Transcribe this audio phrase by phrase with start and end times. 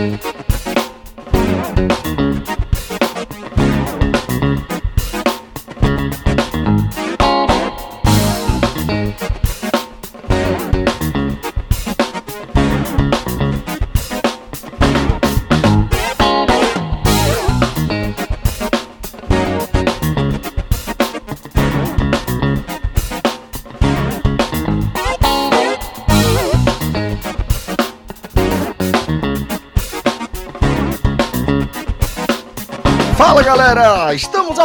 [0.00, 0.39] Fala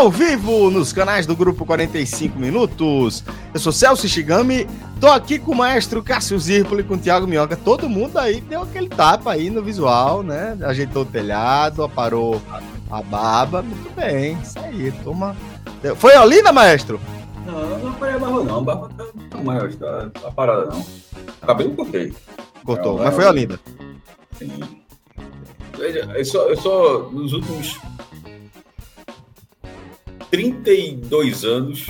[0.05, 3.23] ao vivo nos canais do Grupo 45 Minutos.
[3.51, 4.67] Eu sou Celso Shigami,
[5.01, 7.57] tô aqui com o maestro Cássio Zirpoli, com o Thiago Minhoca.
[7.57, 10.55] Todo mundo aí deu aquele tapa aí no visual, né?
[10.61, 12.39] Ajeitou o telhado, aparou
[12.91, 13.63] a barba.
[13.63, 15.35] Muito bem, isso aí, toma.
[15.95, 16.99] Foi Olinda, maestro?
[17.43, 20.85] Não, não aparei a barba não, a barba tá, tá mais, tá, tá parada não.
[21.47, 22.13] Cabelo cortei.
[22.63, 23.59] Cortou, Não, mas foi Olinda.
[24.37, 24.51] Sim.
[25.75, 27.79] Veja, eu só, eu só, nos últimos
[30.35, 31.87] 32 anos,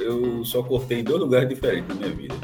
[0.00, 2.34] eu só cortei em dois lugares diferentes na minha vida.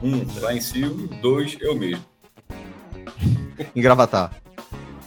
[0.00, 2.04] Um, lá em Silvio, dois, eu mesmo.
[3.74, 4.32] Em Gravatar.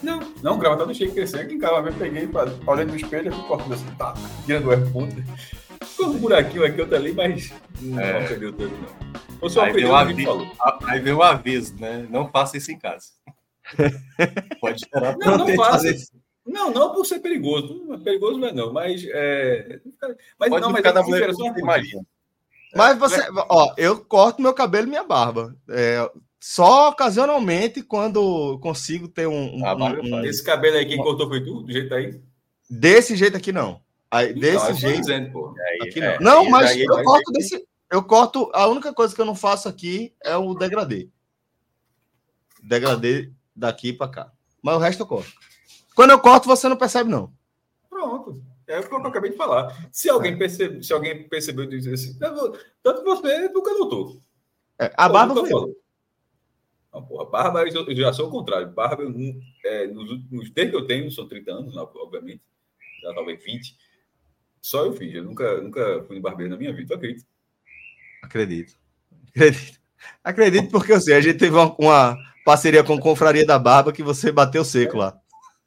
[0.04, 1.40] Não, não, gravata deixei crescer.
[1.40, 2.30] Aqui em casa eu peguei,
[2.68, 4.14] olhei no espelho, eu fui cortando assim, tá,
[4.46, 5.16] tirando o ponta.
[5.86, 8.28] Ficou um buraquinho aqui, outro ali, mas não É.
[8.28, 9.14] perdeu tanto, não.
[9.42, 10.48] Eu só Aí veio, o um aviso, falou.
[10.86, 12.06] aí veio um aviso, né?
[12.10, 13.06] Não faça isso em casa.
[14.60, 15.90] Pode gerar Não, não faça.
[15.90, 16.12] isso.
[16.46, 17.84] Não, não por ser perigoso.
[17.88, 19.80] Não, Perigoso não é não, mas é.
[20.38, 21.10] Mas Pode não, mas ficar é que
[21.54, 22.06] que é imagina.
[22.76, 25.56] Mas você, ó, eu corto meu cabelo e minha barba.
[25.70, 26.10] É,
[26.40, 30.26] só ocasionalmente quando consigo ter um, um- A barba eu um- faço.
[30.26, 31.62] Esse cabelo aí, quem cortou foi tu?
[31.62, 32.20] Do jeito aí?
[32.70, 33.82] desse jeito aqui não.
[34.10, 35.54] Aí, desse eu tô jeito dizendo, pô.
[35.58, 36.26] Aí, aqui é, não.
[36.26, 37.64] Não, aí mas ia- eu corto desse.
[37.92, 38.50] Eu corto.
[38.54, 41.08] A única coisa que eu não faço aqui é o degradê.
[42.62, 44.32] Degradê daqui pra cá.
[44.62, 45.32] Mas o resto eu corto.
[45.96, 47.32] Quando eu corto, você não percebe, não.
[47.90, 48.42] Pronto.
[48.68, 49.88] É o que eu acabei de falar.
[49.92, 52.18] Se alguém, percebe, se alguém percebeu disse assim,
[52.82, 54.22] tanto você nunca notou.
[54.80, 55.76] É, a barba foi eu.
[56.94, 58.72] Não, porra, barba eu já sou o contrário.
[58.72, 62.42] Barba, nu- é, nos desde que eu tenho, são 30 anos, obviamente,
[63.02, 63.76] já talvez 20,
[64.62, 65.14] só eu fiz.
[65.14, 67.28] Eu nunca, nunca fui barbeiro na minha vida, tu acredita?
[68.24, 68.76] Acredito.
[69.30, 69.80] Acredito.
[70.24, 73.92] Acredito porque eu sei, a gente teve uma, uma parceria com a Confraria da Barba
[73.92, 75.20] que você bateu seco lá.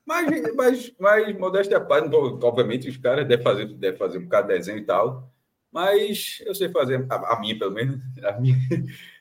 [0.07, 4.49] Mas, mas, mas modéstia à parte, obviamente os caras devem fazer, devem fazer um bocado
[4.49, 5.33] de desenho e tal,
[5.73, 8.57] mas eu sei fazer, a, a minha pelo menos, a minha,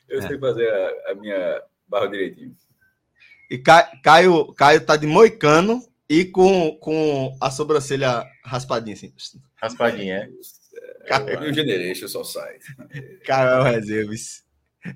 [0.07, 0.27] eu É.
[0.27, 2.55] sei fazer a, a minha barra direitinho.
[3.49, 9.13] E Ca- Caio, Caio tá de moicano e com, com a sobrancelha raspadinha assim.
[9.55, 10.29] Raspadinha, é.
[11.07, 12.57] É, o New Generation só sai.
[13.25, 14.05] Cara, é uma resenha.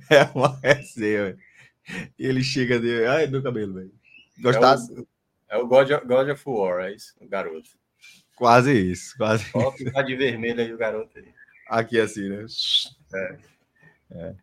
[0.10, 1.38] É uma resenha.
[2.18, 3.06] E ele chega de.
[3.06, 3.92] Ai, meu cabelo, velho.
[4.40, 4.94] Gostasse?
[4.94, 5.08] É o
[5.68, 7.70] God of, God of War, é isso, o garoto.
[8.36, 9.46] Quase isso, quase.
[9.52, 11.26] Só ficar de vermelho aí o garoto aí.
[11.68, 12.46] Aqui assim, né?
[14.12, 14.34] É.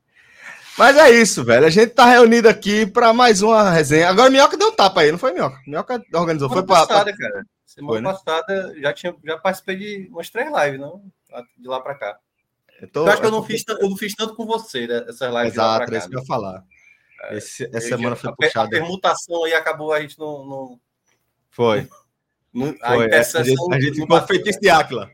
[0.79, 1.67] Mas é isso, velho.
[1.67, 4.09] A gente tá reunido aqui para mais uma resenha.
[4.11, 5.59] Agora, Minhoca deu um tapa aí, não foi, Minhoca?
[5.67, 6.49] Minhoca organizou.
[6.51, 6.87] Foi Semana pra.
[6.87, 7.47] passada, cara.
[7.65, 8.13] Semana Foi, né?
[8.13, 11.03] passada já, tinha, já participei de umas três lives, não?
[11.59, 12.19] De lá pra cá.
[12.81, 15.05] Eu, tô- eu acho que eu não, fiz, eu não fiz tanto com você, né?
[15.09, 15.99] Essas lives de lá Exato, pra é cá.
[15.99, 16.65] isso que eu ia falar.
[17.31, 18.69] Esse- essa semana foi a per- A puxada.
[18.71, 20.45] permutação aí acabou, a gente não.
[20.47, 20.81] não,
[21.51, 21.89] Foi.
[22.53, 23.11] não a foi.
[23.45, 25.11] Gente, a gente ficou feitiço de Áquila.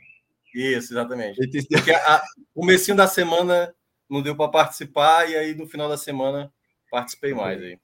[0.54, 1.36] Isso, exatamente.
[1.36, 2.22] Feitiço de- Porque a,
[2.54, 3.74] o comecinho da semana
[4.08, 6.52] não deu para participar, e aí no final da semana
[6.90, 7.78] participei mais aí.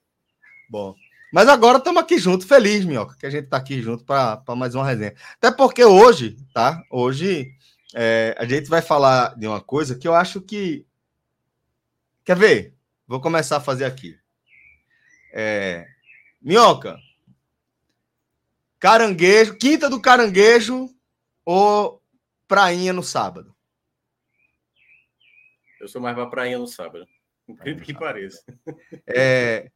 [0.69, 0.93] Bom.
[1.31, 4.73] Mas agora estamos aqui junto, feliz, Minhoca, que a gente está aqui junto para mais
[4.75, 5.13] uma resenha.
[5.35, 6.83] Até porque hoje, tá?
[6.89, 7.51] Hoje
[7.93, 10.85] é, a gente vai falar de uma coisa que eu acho que.
[12.23, 12.75] Quer ver?
[13.07, 14.17] Vou começar a fazer aqui.
[15.33, 15.87] É,
[16.41, 16.97] Minhoca.
[18.79, 20.89] Caranguejo, quinta do caranguejo
[21.45, 22.01] ou
[22.47, 23.53] prainha no sábado?
[25.81, 27.05] Eu sou mais pra prainha no sábado.
[27.47, 28.41] Incrível que pareça.
[29.05, 29.69] É,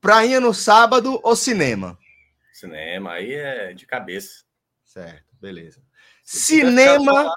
[0.00, 1.98] prainha no sábado ou cinema?
[2.52, 4.44] Cinema, aí é de cabeça.
[4.84, 5.80] Certo, beleza.
[6.24, 7.34] Ficar Cinema,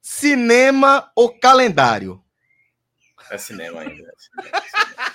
[0.00, 2.24] cinema ou calendário?
[3.30, 4.08] É cinema ainda.
[4.08, 5.14] É cinema,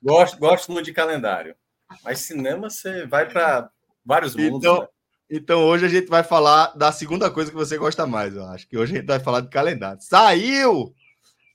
[0.00, 1.56] gosto, gosto muito de calendário.
[2.04, 3.70] Mas cinema você vai para
[4.04, 4.58] vários mundos.
[4.58, 4.88] Então, né?
[5.30, 8.68] então hoje a gente vai falar da segunda coisa que você gosta mais, eu acho.
[8.68, 10.00] Que hoje a gente vai falar de calendário.
[10.02, 10.94] Saiu!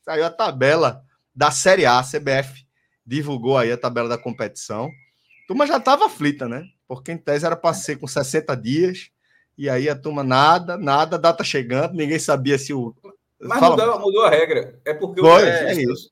[0.03, 1.03] Saiu a tabela
[1.33, 2.65] da Série A, CBF
[3.06, 4.86] divulgou aí a tabela da competição.
[4.86, 6.65] A turma já estava aflita, né?
[6.88, 9.12] Porque em tese era para ser com 60 dias.
[9.57, 12.94] E aí a turma nada, nada, data chegando, ninguém sabia se o.
[13.39, 14.80] Mas mudou, mudou, a regra.
[14.83, 16.12] É porque Foi, o, é, é isso.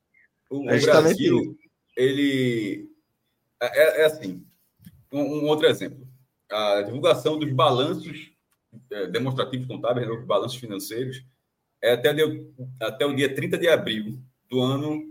[0.49, 1.55] o, é o Brasil, isso.
[1.97, 2.89] ele.
[3.59, 4.45] É, é assim.
[5.11, 6.02] Um, um, outro exemplo.
[6.53, 8.31] A divulgação dos balanços
[8.91, 11.23] é, demonstrativos contábeis, né, os balanços financeiros,
[11.81, 12.47] é até, de,
[12.79, 14.19] até o dia 30 de abril
[14.49, 15.03] do ano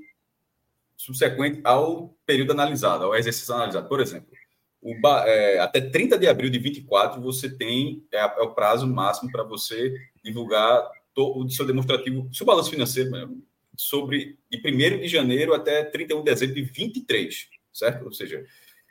[0.97, 3.89] subsequente ao período analisado, ao exercício analisado.
[3.89, 4.31] Por exemplo,
[4.81, 9.31] o, é, até 30 de abril de 24, você tem é, é o prazo máximo
[9.31, 9.95] para você
[10.25, 13.43] divulgar o seu demonstrativo, seu balanço financeiro mesmo,
[13.77, 18.05] sobre de 1 de janeiro até 31 de dezembro de 23, certo?
[18.05, 18.45] Ou seja,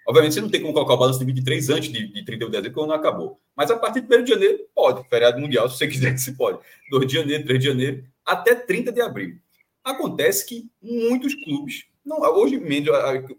[0.07, 2.57] obviamente você não tem como colocar o balanço de 23 antes de, de 31 de
[2.57, 3.39] dezembro, não acabou.
[3.56, 6.59] Mas a partir de 1 de janeiro, pode, feriado mundial, se você quiser, se pode.
[6.89, 9.38] 2 de janeiro, 3 de janeiro, até 30 de abril.
[9.83, 12.59] Acontece que muitos clubes não, hoje,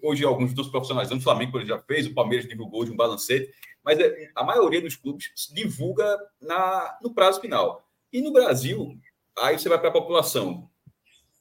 [0.00, 3.52] hoje alguns dos profissionais do Flamengo já fez, o Palmeiras divulgou de um balancete,
[3.84, 7.84] mas é, a maioria dos clubes divulga na, no prazo final.
[8.12, 8.96] E no Brasil,
[9.36, 10.70] aí você vai para a população.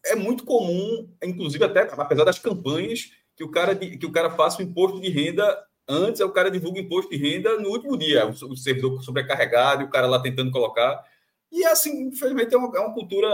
[0.03, 4.59] É muito comum, inclusive até apesar das campanhas, que o cara, que o cara faça
[4.59, 5.57] o imposto de renda
[5.87, 9.89] antes, o cara divulga o imposto de renda no último dia, o, servidor sobrecarregado, o
[9.89, 11.03] cara lá tentando colocar.
[11.51, 13.27] E assim, infelizmente, é uma, é uma cultura,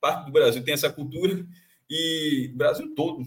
[0.00, 1.46] parte do Brasil tem essa cultura
[1.88, 3.24] e Brasil todo.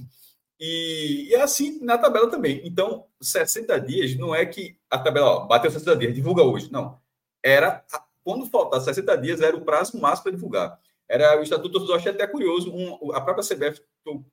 [0.59, 2.61] E, e, é assim na tabela também.
[2.65, 6.69] Então, 60 dias não é que a tabela ó, bateu 60 dias, divulga hoje.
[6.69, 6.99] Não.
[7.41, 7.83] Era
[8.23, 10.79] quando faltar 60 dias, era o prazo máximo para divulgar.
[11.13, 12.73] Era o Estatuto Torcedor, achei até curioso.
[12.73, 13.79] Um, a própria CBF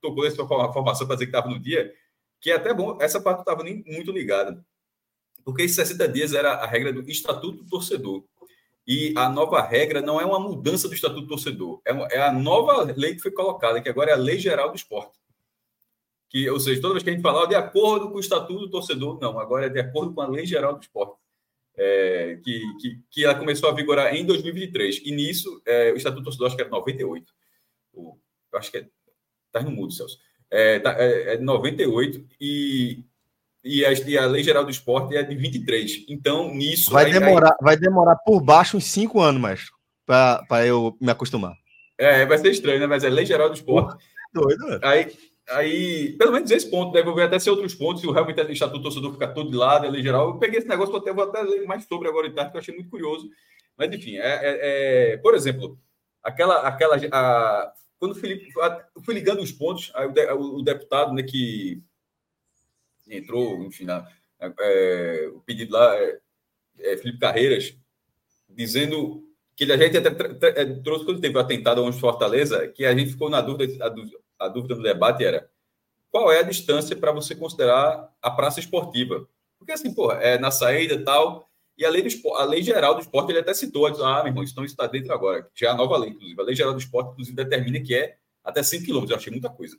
[0.01, 1.93] tocou essa formação para dizer que estava no dia,
[2.41, 4.65] que é até bom, essa parte não estava nem muito ligada.
[5.45, 8.25] Porque esses 60 dias era a regra do Estatuto Torcedor.
[8.87, 12.23] E a nova regra não é uma mudança do Estatuto do Torcedor, é, uma, é
[12.23, 15.19] a nova lei que foi colocada, que agora é a Lei Geral do Esporte.
[16.31, 18.71] Que, ou seja, toda vez que a gente falar de acordo com o Estatuto do
[18.71, 21.20] Torcedor, não, agora é de acordo com a Lei Geral do Esporte.
[21.83, 25.01] É, que, que, que ela começou a vigorar em 2023.
[25.03, 27.33] E nisso, é, o Estatuto do Torcedor, acho que era 98.
[27.95, 28.19] O,
[28.53, 28.87] eu acho que é.
[29.51, 30.19] Tá no mudo, Celso.
[30.51, 32.25] É, tá, é, é 98.
[32.41, 33.05] E
[33.63, 36.07] e a, e a Lei Geral do Esporte é de 23.
[36.09, 36.91] Então, nisso.
[36.91, 37.57] Vai, aí, demorar, aí...
[37.63, 39.67] vai demorar por baixo uns cinco anos, mais
[40.07, 41.55] para eu me acostumar.
[41.97, 42.87] É, vai ser estranho, né?
[42.87, 44.03] Mas é Lei Geral do Esporte.
[44.33, 44.81] Pô, doido, né?
[44.83, 45.13] Aí,
[45.51, 48.51] aí, pelo menos esse ponto, deve haver até ser outros pontos, se o realmente o
[48.51, 50.31] Estatuto Torcedor ficar todo de lado, a Lei Geral.
[50.31, 52.57] Eu peguei esse negócio, vou até, vou até ler mais sobre agora em tarde, que
[52.57, 53.29] eu achei muito curioso.
[53.77, 55.79] Mas, enfim, é, é, é por exemplo,
[56.23, 56.61] aquela.
[56.67, 58.49] aquela a, quando o Felipe.
[58.61, 61.83] A, fui ligando os pontos, aí o, o, o deputado né, que
[63.09, 64.07] entrou, enfim, na,
[64.41, 66.19] é, o pedido lá é,
[66.79, 67.77] é, Felipe Carreiras,
[68.49, 69.25] dizendo
[69.55, 73.13] que a gente até é, trouxe quando teve o atentado onde Fortaleza, que a gente
[73.13, 73.85] ficou na dúvida,
[74.41, 75.49] a, dúvida do debate era
[76.11, 79.29] qual é a distância para você considerar a praça esportiva?
[79.59, 81.49] Porque assim, porra, é na saída e tal,
[81.79, 84.27] e a lei, do, a lei geral do esporte, ele até citou, diz, ah, meu
[84.27, 86.41] irmão, isso está dentro agora, já é a nova lei, inclusive.
[86.41, 89.13] A lei geral do esporte, inclusive, determina que é até 5 quilômetros.
[89.13, 89.79] Eu achei muita coisa.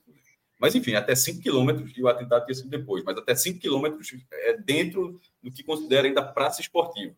[0.58, 4.16] Mas, enfim, até 5 quilômetros, e o atentado tinha sido depois, mas até 5 quilômetros
[4.32, 7.16] é dentro do que considera ainda praça esportiva.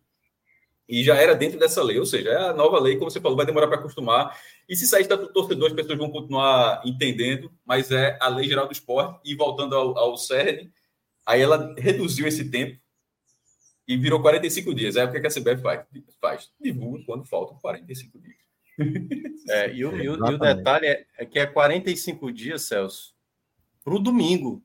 [0.94, 3.36] E já era dentro dessa lei, ou seja, é a nova lei, como você falou,
[3.36, 4.40] vai demorar para acostumar.
[4.70, 8.68] E se sair do torcedor, as pessoas vão continuar entendendo, mas é a lei geral
[8.68, 9.20] do esporte.
[9.26, 10.70] E voltando ao, ao CERN,
[11.26, 12.80] aí ela reduziu esse tempo
[13.88, 14.96] e virou 45 dias.
[14.96, 15.84] Aí o que a CBF faz?
[16.22, 16.52] Faz.
[16.62, 18.38] Divulga quando faltam 45 dias.
[19.50, 23.14] É, e, o, e, o, e, o, detalhe é, é que é 45 dias, Celso,
[23.84, 24.64] para o domingo.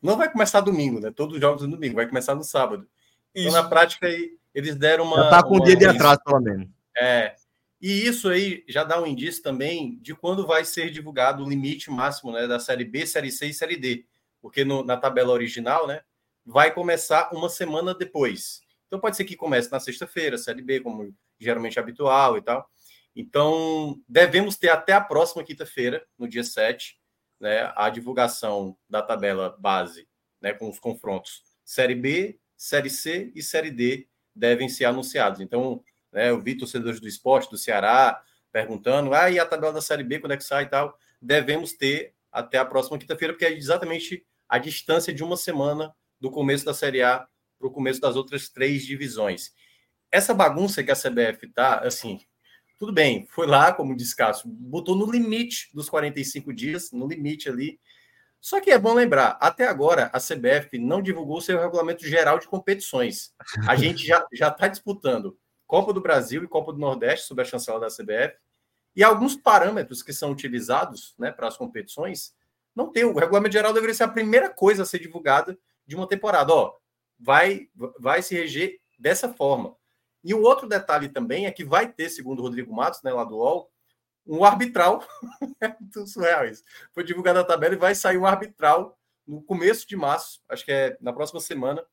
[0.00, 1.10] Não vai começar domingo, né?
[1.10, 2.88] Todos os jogos no domingo, vai começar no sábado.
[3.34, 3.48] Isso.
[3.48, 5.24] Então, na prática, aí, eles deram uma.
[5.24, 6.66] Já tá com um dia de atraso, pelo menos.
[6.96, 7.36] É.
[7.78, 11.90] E isso aí já dá um indício também de quando vai ser divulgado o limite
[11.90, 14.06] máximo né, da Série B, Série C e Série D.
[14.40, 16.00] Porque no, na tabela original, né?
[16.42, 18.62] Vai começar uma semana depois.
[18.86, 22.66] Então pode ser que comece na sexta-feira, Série B, como geralmente é habitual e tal.
[23.14, 26.98] Então, devemos ter até a próxima quinta-feira, no dia 7,
[27.40, 30.08] né, a divulgação da tabela base,
[30.40, 35.40] né, com os confrontos Série B, Série C e Série D devem ser anunciados.
[35.40, 39.82] Então, né, eu vi torcedores do esporte, do Ceará, perguntando, ah, e a tabela da
[39.82, 40.96] Série B, quando é que sai e tal?
[41.20, 46.30] Devemos ter até a próxima quinta-feira, porque é exatamente a distância de uma semana do
[46.30, 47.26] começo da Série A
[47.58, 49.52] para o começo das outras três divisões.
[50.10, 52.20] Essa bagunça que a CBF está, assim,
[52.78, 57.48] tudo bem, foi lá, como disse Cássio, botou no limite dos 45 dias, no limite
[57.48, 57.80] ali.
[58.46, 62.46] Só que é bom lembrar, até agora a CBF não divulgou seu regulamento geral de
[62.46, 63.34] competições.
[63.66, 65.36] A gente já está disputando
[65.66, 68.36] Copa do Brasil e Copa do Nordeste sob a chancela da CBF.
[68.94, 72.36] E alguns parâmetros que são utilizados né, para as competições
[72.72, 73.02] não tem.
[73.04, 76.54] O regulamento geral deveria ser a primeira coisa a ser divulgada de uma temporada.
[76.54, 76.72] Ó,
[77.18, 79.74] vai, vai se reger dessa forma.
[80.22, 83.24] E o outro detalhe também é que vai ter, segundo o Rodrigo Matos, né, lá
[83.24, 83.72] do UOL,
[84.26, 85.06] um arbitral.
[85.60, 86.64] é surreal isso.
[86.92, 90.72] Foi divulgada a tabela e vai sair um arbitral no começo de março, acho que
[90.72, 91.84] é na próxima semana,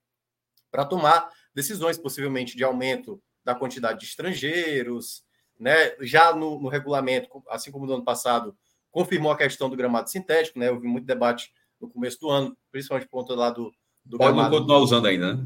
[0.70, 5.24] para tomar decisões, possivelmente de aumento da quantidade de estrangeiros,
[5.60, 5.96] né?
[6.02, 8.56] Já no, no, regulamento, assim como no ano passado,
[8.92, 10.72] confirmou a questão do gramado sintético, né?
[10.72, 13.74] Houve muito debate no começo do ano, principalmente por conta lá do,
[14.06, 14.58] do pode gramado.
[14.58, 15.46] continuar usando ainda, né?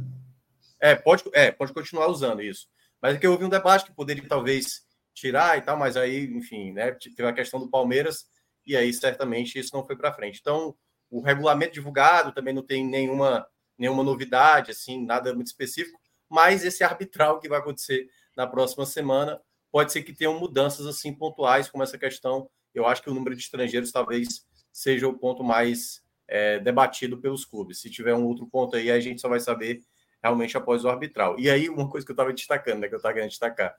[0.79, 2.67] É, pode, é, pode continuar usando isso.
[3.01, 4.86] Mas é que houve um debate que poderia talvez
[5.19, 6.91] tirar e tal, mas aí, enfim, né?
[6.91, 8.25] Teve a questão do Palmeiras
[8.65, 10.39] e aí certamente isso não foi para frente.
[10.39, 10.75] Então,
[11.09, 13.47] o regulamento divulgado também não tem nenhuma
[13.77, 19.39] nenhuma novidade, assim, nada muito específico mas esse arbitral que vai acontecer na próxima semana
[19.71, 22.49] pode ser que tenham mudanças assim pontuais, como essa questão.
[22.73, 27.45] Eu acho que o número de estrangeiros talvez seja o ponto mais é, debatido pelos
[27.45, 27.81] clubes.
[27.81, 29.81] Se tiver um outro ponto aí, a gente só vai saber
[30.21, 31.39] realmente após o arbitral.
[31.39, 33.75] E aí, uma coisa que eu estava destacando, né, que eu estava querendo destacar,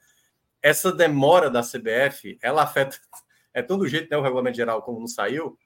[0.62, 2.98] essa demora da CBF, ela afeta,
[3.54, 5.58] é tão do jeito, né, o regulamento geral, como não saiu,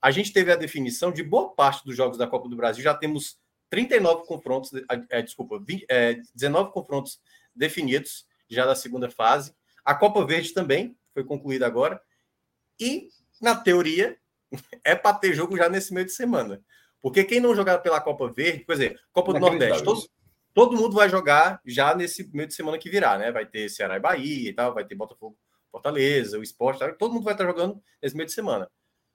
[0.00, 2.94] a gente teve a definição de boa parte dos jogos da Copa do Brasil, já
[2.94, 3.38] temos
[3.68, 4.70] 39 confrontos,
[5.08, 7.20] é, desculpa, 20, é, 19 confrontos
[7.54, 9.54] definidos já da segunda fase.
[9.84, 12.00] A Copa Verde também foi concluída agora.
[12.78, 13.08] E,
[13.40, 14.18] na teoria,
[14.84, 16.60] é para ter jogo já nesse meio de semana.
[17.00, 20.02] Porque quem não jogar pela Copa Verde, por exemplo, Copa do Nordeste, todo,
[20.52, 23.30] todo mundo vai jogar já nesse meio de semana que virá, né?
[23.30, 25.36] Vai ter Ceará e Bahia e tal, vai ter Botafogo,
[25.70, 28.68] Fortaleza, o Esporte, todo mundo vai estar jogando nesse meio de semana.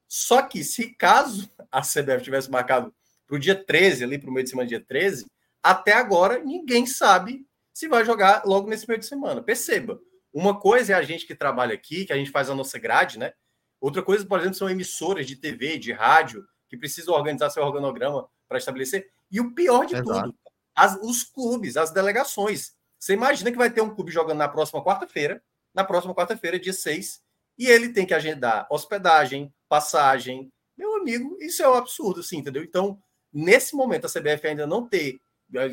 [0.08, 2.94] Só que se caso a CBF tivesse marcado
[3.28, 5.26] para o dia 13, ali para o meio de semana, dia 13,
[5.62, 9.42] até agora ninguém sabe se vai jogar logo nesse meio de semana.
[9.42, 10.00] Perceba,
[10.32, 13.20] uma coisa é a gente que trabalha aqui, que a gente faz a nossa grade,
[13.20, 13.34] né?
[13.82, 18.28] Outra coisa, por exemplo, são emissoras de TV, de rádio, que precisam organizar seu organograma
[18.48, 19.10] para estabelecer.
[19.32, 20.32] E o pior de Exato.
[20.32, 20.36] tudo,
[20.76, 22.74] as, os clubes, as delegações.
[23.00, 25.42] Você imagina que vai ter um clube jogando na próxima quarta-feira,
[25.74, 27.22] na próxima quarta-feira, dia 6,
[27.58, 30.52] e ele tem que agendar hospedagem, passagem.
[30.78, 32.64] Meu amigo, isso é um absurdo, assim, entendeu?
[32.64, 33.00] Então,
[33.38, 35.20] Nesse momento, a CBF ainda não tem,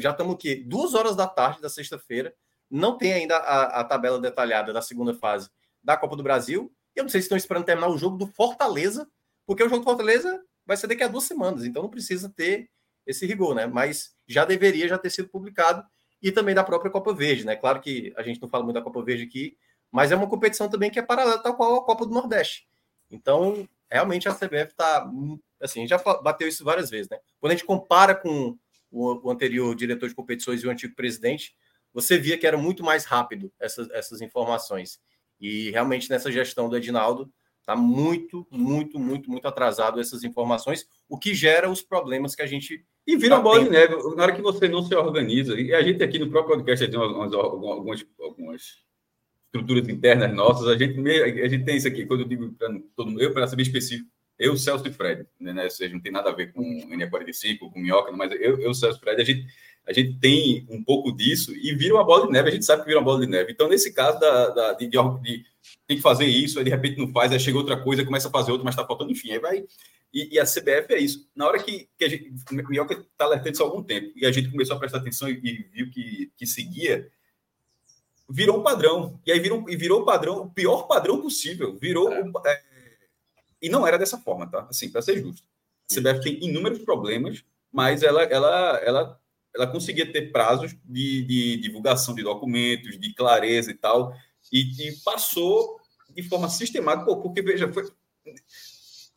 [0.00, 2.34] já estamos aqui, duas horas da tarde da sexta-feira,
[2.68, 5.48] não tem ainda a, a, tabela detalhada da segunda fase
[5.80, 6.72] da Copa do Brasil.
[6.92, 9.08] Eu não sei se estão esperando terminar o jogo do Fortaleza,
[9.46, 12.68] porque o jogo do Fortaleza vai ser daqui a duas semanas, então não precisa ter
[13.06, 13.66] esse rigor, né?
[13.66, 15.84] Mas já deveria já ter sido publicado
[16.22, 17.56] e também da própria Copa Verde, né?
[17.56, 19.56] Claro que a gente não fala muito da Copa Verde aqui,
[19.90, 22.68] mas é uma competição também que é paralela, tal qual a Copa do Nordeste.
[23.10, 25.06] Então, realmente a CBF está
[25.60, 27.18] assim, já bateu isso várias vezes, né?
[27.40, 28.58] Quando a gente compara com
[28.90, 31.54] o, anterior diretor de competições e o antigo presidente,
[31.92, 35.00] você via que era muito mais rápido essas, essas informações.
[35.40, 41.18] E realmente nessa gestão do Edinaldo está muito, muito, muito, muito atrasado essas informações, o
[41.18, 42.84] que gera os problemas que a gente.
[43.06, 45.74] E vira tá uma bola de neve, na hora que você não se organiza, e
[45.74, 48.62] a gente aqui no próprio podcast tem algumas, algumas, algumas
[49.46, 53.10] estruturas internas nossas, a gente, a gente tem isso aqui, quando eu digo para todo
[53.10, 55.64] mundo, eu, para ser bem específico, eu, Celso e Fred, né?
[55.64, 58.98] Ou seja, não tem nada a ver com NE45, com Minhoca, mas eu, eu, Celso
[58.98, 59.46] e Fred, a gente,
[59.86, 62.82] a gente tem um pouco disso e vira uma bola de neve, a gente sabe
[62.82, 63.52] que vira uma bola de neve.
[63.52, 65.44] Então, nesse caso da, da de, de, de,
[65.86, 68.32] tem que fazer isso, aí de repente não faz, aí chega outra coisa, começa a
[68.32, 69.64] fazer outra, mas está faltando, enfim, aí vai.
[70.12, 71.30] E, e, a CBF é isso.
[71.34, 72.34] Na hora que, que a gente.
[72.50, 75.28] O Minhoca está alertando isso há algum tempo, e a gente começou a prestar atenção
[75.28, 77.10] e, e viu que, que seguia
[78.32, 79.20] virou um padrão.
[79.26, 81.76] E aí virou, e virou o padrão, o pior padrão possível.
[81.76, 82.22] Virou é.
[82.46, 82.62] É,
[83.60, 84.66] e não era dessa forma, tá?
[84.70, 85.46] Assim, para ser justo.
[85.90, 89.20] A CBF tem inúmeros problemas, mas ela, ela, ela,
[89.54, 94.14] ela conseguia ter prazos de, de divulgação de documentos, de clareza e tal,
[94.50, 95.78] e, e passou
[96.10, 97.90] de forma sistemática, porque veja, foi,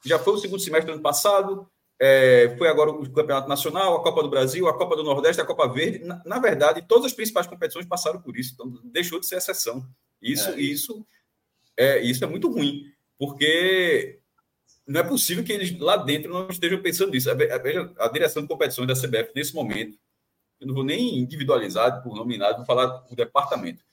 [0.06, 1.70] já foi o segundo semestre do ano passado,
[2.00, 5.46] é, foi agora o Campeonato Nacional, a Copa do Brasil, a Copa do Nordeste, a
[5.46, 6.00] Copa Verde.
[6.00, 9.88] Na, na, verdade, todas as principais competições passaram por isso, então deixou de ser exceção.
[10.22, 10.60] Isso, é.
[10.60, 11.06] isso,
[11.78, 12.84] é, isso é muito ruim,
[13.18, 14.20] porque
[14.86, 17.30] não é possível que eles lá dentro não estejam pensando nisso.
[17.36, 19.98] Veja, a direção de competições da CBF nesse momento,
[20.60, 23.84] eu não vou nem individualizar por nominado, vou falar o departamento.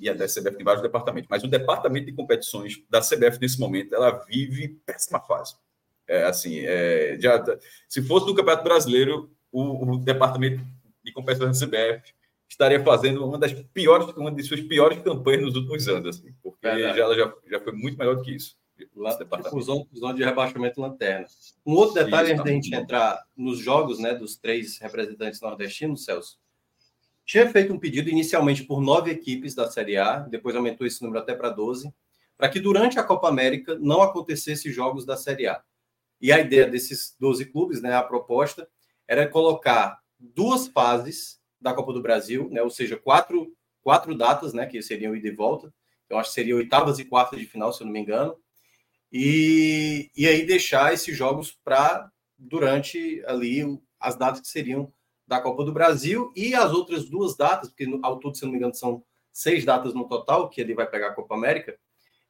[0.00, 3.60] E a da CBF tem vários departamentos, mas o departamento de competições da CBF nesse
[3.60, 5.54] momento, ela vive péssima fase.
[6.08, 7.42] É, assim, é, já,
[7.88, 10.64] se fosse no Campeonato Brasileiro, o, o departamento
[11.04, 12.14] de competições da CBF
[12.48, 16.66] estaria fazendo uma das piores, uma de suas piores campanhas nos últimos anos, assim, porque
[16.66, 18.56] já, ela já, já foi muito melhor do que isso.
[19.62, 21.26] Zona, zona de rebaixamento lanterna.
[21.64, 26.38] Um outro detalhe, antes da gente entrar nos jogos né, dos três representantes nordestinos, Celso,
[27.26, 31.20] tinha feito um pedido inicialmente por nove equipes da Série A, depois aumentou esse número
[31.20, 31.92] até para 12,
[32.38, 35.60] para que durante a Copa América não acontecesse jogos da Série A.
[36.20, 38.68] E a ideia desses 12 clubes, né, a proposta,
[39.08, 43.52] era colocar duas fases da Copa do Brasil, né, ou seja, quatro,
[43.82, 45.74] quatro datas, né, que seriam ida e volta.
[46.08, 48.36] Eu acho que seria oitavas e quartas de final, se eu não me engano.
[49.12, 53.64] E, e aí deixar esses jogos para durante ali
[53.98, 54.92] as datas que seriam
[55.26, 58.58] da Copa do Brasil e as outras duas datas, porque ao todo, se não me
[58.58, 59.02] engano, são
[59.32, 61.78] seis datas no total, que ele vai pegar a Copa América,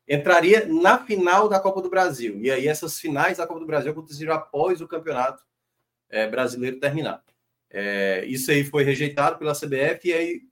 [0.09, 2.41] entraria na final da Copa do Brasil.
[2.41, 5.45] E aí essas finais da Copa do Brasil aconteceriam após o campeonato
[6.09, 7.23] é, brasileiro terminar.
[7.71, 10.43] É, isso aí foi rejeitado pela CBF e aí,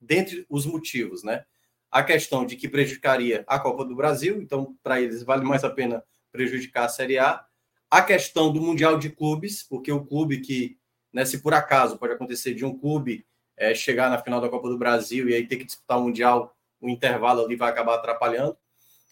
[0.00, 1.44] dentre os motivos, né?
[1.90, 5.70] A questão de que prejudicaria a Copa do Brasil, então para eles vale mais a
[5.70, 7.44] pena prejudicar a Série A.
[7.90, 10.77] A questão do Mundial de Clubes, porque o clube que
[11.12, 14.68] né, se por acaso pode acontecer de um clube é, chegar na final da Copa
[14.68, 18.56] do Brasil e aí ter que disputar o Mundial, o intervalo ali vai acabar atrapalhando.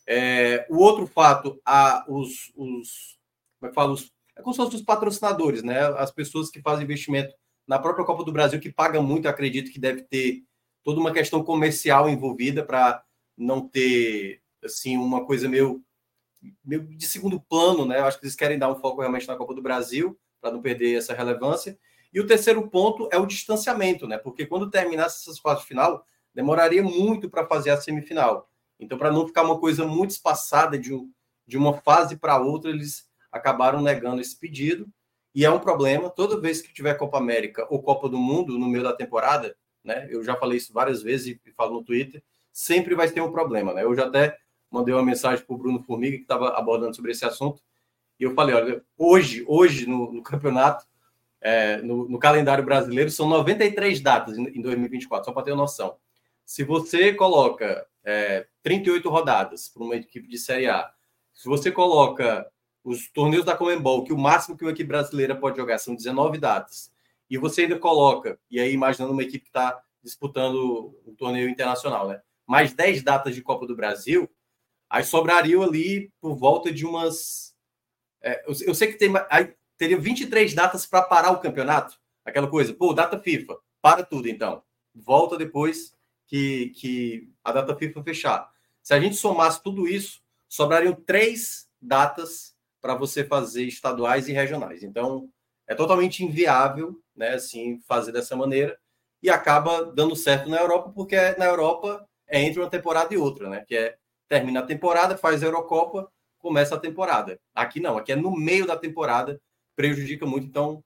[0.06, 3.18] É, o outro fato, a, os, os,
[3.58, 5.80] como é que fala, os, é como se fossem os patrocinadores, né?
[5.98, 7.34] As pessoas que fazem investimento
[7.66, 10.44] na própria Copa do Brasil, que pagam muito, acredito que deve ter
[10.84, 13.02] toda uma questão comercial envolvida para
[13.36, 15.82] não ter assim uma coisa meio,
[16.64, 17.98] meio de segundo plano, né?
[17.98, 20.62] Eu acho que eles querem dar um foco realmente na Copa do Brasil para não
[20.62, 21.76] perder essa relevância.
[22.12, 24.16] E o terceiro ponto é o distanciamento, né?
[24.16, 28.48] Porque quando terminasse essas fases de final, demoraria muito para fazer a semifinal.
[28.78, 30.92] Então, para não ficar uma coisa muito espaçada de,
[31.46, 34.86] de uma fase para outra, eles acabaram negando esse pedido.
[35.34, 36.08] E é um problema.
[36.08, 40.06] Toda vez que tiver Copa América ou Copa do Mundo no meio da temporada, né?
[40.10, 42.22] Eu já falei isso várias vezes e falo no Twitter,
[42.52, 43.82] sempre vai ter um problema, né?
[43.82, 44.38] Eu já até
[44.70, 47.60] mandei uma mensagem para o Bruno Formiga, que estava abordando sobre esse assunto,
[48.18, 50.86] e eu falei, olha, hoje, hoje no, no campeonato,
[51.40, 55.62] é, no, no, calendário brasileiro, são 93 datas em, em 2024, só para ter uma
[55.62, 55.96] noção.
[56.44, 60.90] Se você coloca é, 38 rodadas para uma equipe de Série A,
[61.34, 62.50] se você coloca
[62.82, 66.38] os torneios da Comembol, que o máximo que uma equipe brasileira pode jogar são 19
[66.38, 66.90] datas,
[67.28, 72.08] e você ainda coloca, e aí imaginando uma equipe que está disputando um torneio internacional,
[72.08, 72.20] né?
[72.46, 74.30] Mais 10 datas de Copa do Brasil,
[74.88, 77.45] aí sobrariam ali por volta de umas
[78.26, 81.96] é, eu, eu, sei que tem, aí, teria 23 datas para parar o campeonato.
[82.24, 84.64] Aquela coisa, pô, data FIFA, para tudo então.
[84.92, 85.94] Volta depois
[86.26, 88.50] que, que a data FIFA fechar.
[88.82, 94.82] Se a gente somasse tudo isso, sobrariam três datas para você fazer estaduais e regionais.
[94.82, 95.30] Então,
[95.64, 98.76] é totalmente inviável, né, assim, fazer dessa maneira
[99.22, 103.48] e acaba dando certo na Europa, porque na Europa é entre uma temporada e outra,
[103.48, 103.96] né, que é
[104.28, 106.10] termina a temporada, faz a Eurocopa,
[106.46, 107.40] começa a temporada.
[107.52, 109.40] Aqui não, aqui é no meio da temporada,
[109.74, 110.46] prejudica muito.
[110.46, 110.84] Então,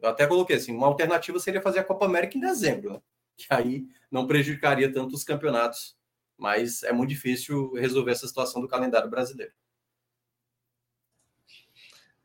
[0.00, 3.00] eu até coloquei assim: uma alternativa seria fazer a Copa América em dezembro, né?
[3.36, 5.94] que aí não prejudicaria tanto os campeonatos.
[6.38, 9.52] Mas é muito difícil resolver essa situação do calendário brasileiro.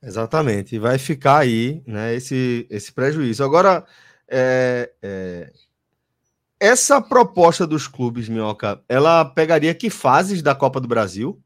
[0.02, 3.44] Exatamente, vai ficar aí né, esse, esse prejuízo.
[3.44, 3.86] Agora,
[4.26, 5.52] é, é,
[6.58, 11.44] essa proposta dos clubes, Minhoca, ela pegaria que fases da Copa do Brasil?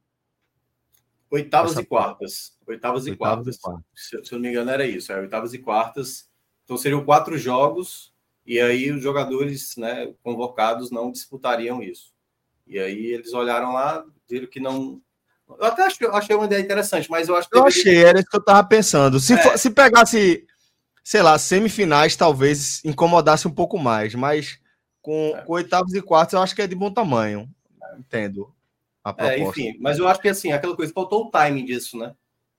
[1.34, 2.54] Oitavas Essa e quartas.
[2.67, 3.58] Oitavas, e quartas.
[3.58, 3.84] quartas.
[3.96, 5.12] Se, se, eu não me engano, era isso.
[5.12, 6.30] É, oitavas e quartas.
[6.63, 8.13] Então seriam quatro jogos,
[8.46, 12.13] e aí os jogadores né, convocados não disputariam isso.
[12.67, 15.02] E aí eles olharam lá, viram que não.
[15.50, 17.58] Eu até achei, achei uma ideia interessante, mas eu acho que.
[17.58, 17.82] Eu deveria...
[17.82, 19.19] achei, era isso que eu tava pensando.
[19.19, 19.38] Se, é.
[19.38, 20.46] for, se pegasse,
[21.04, 24.60] sei lá, semifinais, talvez incomodasse um pouco mais, mas
[25.02, 25.41] com, é.
[25.41, 27.50] com oitavos e quartos eu acho que é de bom tamanho.
[27.98, 28.54] Entendo
[29.03, 29.39] a proposta.
[29.39, 32.13] É, enfim, mas eu acho que assim, aquela coisa, faltou o timing disso, né?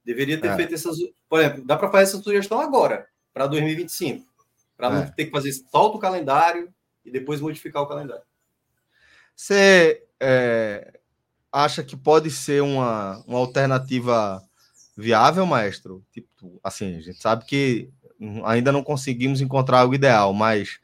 [0.04, 0.56] Deveria ter é.
[0.56, 0.98] feito essas.
[1.28, 4.26] Por exemplo, dá para fazer essa sugestão agora, para 2025.
[4.76, 5.10] Para não é.
[5.10, 6.72] ter que fazer solta o calendário
[7.04, 8.22] e depois modificar o calendário.
[9.34, 11.00] Você é,
[11.50, 14.42] acha que pode ser uma, uma alternativa
[14.96, 16.04] viável, maestro?
[16.12, 17.90] Tipo, assim, a gente sabe que
[18.44, 20.78] ainda não conseguimos encontrar algo ideal, mas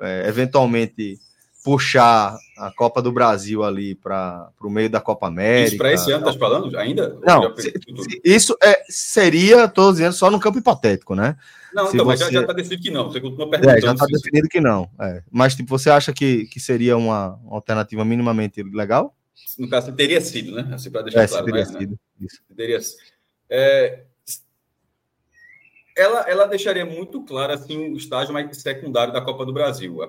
[0.00, 1.20] é, eventualmente
[1.62, 5.68] puxar a Copa do Brasil ali para o meio da Copa América.
[5.68, 7.18] Isso para esse ano, tá falando ainda?
[7.22, 11.36] Não, se, se, isso é, seria, estou dizendo, só no campo hipotético, né?
[11.72, 12.24] Não, se então, você...
[12.24, 13.10] mas já está decidido que não.
[13.10, 13.78] Você continua perguntando.
[13.78, 14.90] É, já está definido que não.
[15.00, 15.22] É.
[15.30, 19.14] Mas tipo, você acha que, que seria uma, uma alternativa minimamente legal?
[19.58, 20.68] No caso, teria sido, né?
[20.74, 21.44] Assim, para deixar é, claro.
[21.44, 21.80] Teria mas, né?
[21.80, 21.90] sido.
[21.92, 22.26] Né?
[22.26, 22.40] Isso.
[22.56, 22.78] Teria
[23.54, 24.00] é,
[25.96, 30.02] ela, ela deixaria muito claro assim, o estágio mais secundário da Copa do Brasil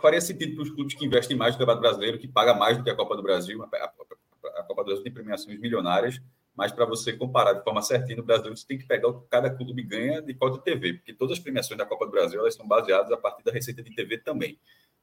[0.00, 2.84] faria sentido para os clubes que investem mais no Campeonato Brasileiro, que paga mais do
[2.84, 3.62] que a Copa do Brasil.
[3.62, 6.20] A, Copa do Brasil tem premiações milionárias,
[6.54, 9.28] mas para você comparar de forma certinha no Brasil, você tem que pegar o que
[9.28, 12.40] cada clube ganha de cota de TV, porque todas as premiações da Copa do Brasil
[12.40, 14.58] elas são baseadas a partir da receita de TV também.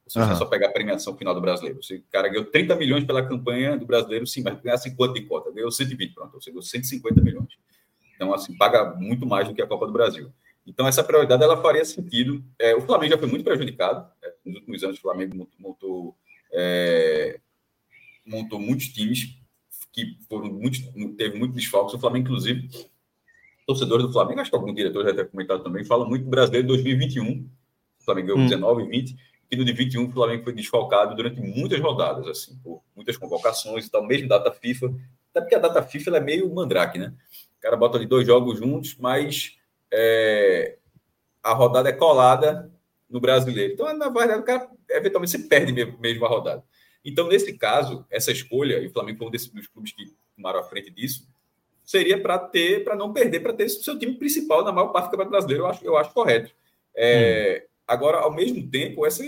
[0.07, 0.35] Se você uhum.
[0.35, 3.75] só pegar a premiação final do brasileiro, se o cara ganhou 30 milhões pela campanha
[3.75, 7.57] do brasileiro, sim, mas ganhar 50 de cota, ganhou 120, pronto, você ganhou 150 milhões.
[8.15, 10.31] Então, assim, paga muito mais do que a Copa do Brasil.
[10.65, 12.43] Então, essa prioridade ela faria sentido.
[12.59, 14.09] É, o Flamengo já foi muito prejudicado.
[14.23, 16.15] É, nos últimos anos, o Flamengo montou,
[16.51, 17.39] é,
[18.25, 19.37] montou muitos times
[19.91, 20.79] que foram muito,
[21.15, 21.93] teve muito desfalques.
[21.93, 22.69] O Flamengo, inclusive,
[23.65, 26.67] torcedores do Flamengo, acho que algum diretor já tem comentado também, fala muito do brasileiro
[26.67, 27.47] 2021.
[27.99, 28.47] O Flamengo ganhou hum.
[28.47, 29.15] 19 e 20,
[29.49, 33.85] que no de 21 o Flamengo foi desfalcado durante muitas rodadas, assim, por muitas convocações
[33.85, 34.93] e tal, mesmo data FIFA.
[35.31, 37.13] Até porque a data FIFA é meio mandrake, né?
[37.57, 39.57] O cara bota ali dois jogos juntos, mas
[39.97, 40.77] é,
[41.41, 42.69] a rodada é colada
[43.09, 43.73] no brasileiro.
[43.73, 46.63] Então, na verdade, o cara eventualmente se perde mesmo a rodada.
[47.03, 50.59] Então, nesse caso, essa escolha, e o Flamengo foi um desses, dos clubes que tomaram
[50.59, 51.27] a frente disso,
[51.83, 55.11] seria para ter, para não perder, para ter seu time principal na maior parte do
[55.11, 56.51] Campeonato Brasileiro, eu acho, eu acho correto.
[56.95, 57.75] É, hum.
[57.87, 59.23] Agora, ao mesmo tempo, essa,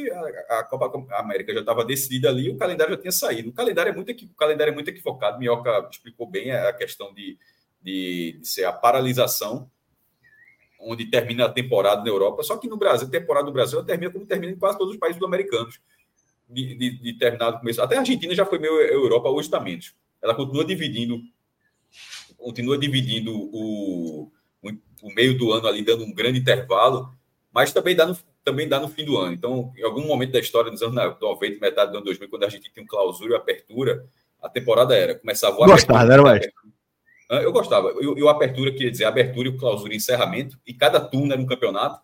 [0.50, 3.52] a, a Copa América já estava decidida ali, o calendário já tinha saído.
[3.52, 5.38] O calendário é muito, o calendário é muito equivocado.
[5.38, 7.38] Minhoca explicou bem a questão de,
[7.80, 9.70] de, de ser a paralisação
[10.80, 12.44] onde termina a temporada na Europa.
[12.44, 15.00] Só que no Brasil, a temporada do Brasil termina como termina em quase todos os
[15.00, 15.80] países sul-americanos.
[16.50, 17.82] De, de, de terminado começo.
[17.82, 19.94] Até a Argentina já foi meio Europa hoje está menos.
[20.22, 21.22] Ela continua dividindo,
[22.38, 24.32] continua dividindo o,
[24.64, 27.14] o, o, meio do ano ali, dando um grande intervalo,
[27.52, 29.34] mas também dá, no, também dá no fim do ano.
[29.34, 32.46] Então, em algum momento da história, nos anos 90, metade do ano 2000, quando a
[32.46, 34.08] Argentina tinha um clausura e apertura,
[34.42, 36.48] a temporada era começava a Gostava, era mais.
[37.30, 37.94] Eu gostava.
[38.02, 42.02] E o apertura queria dizer abertura clausura e encerramento, e cada turno era um campeonato.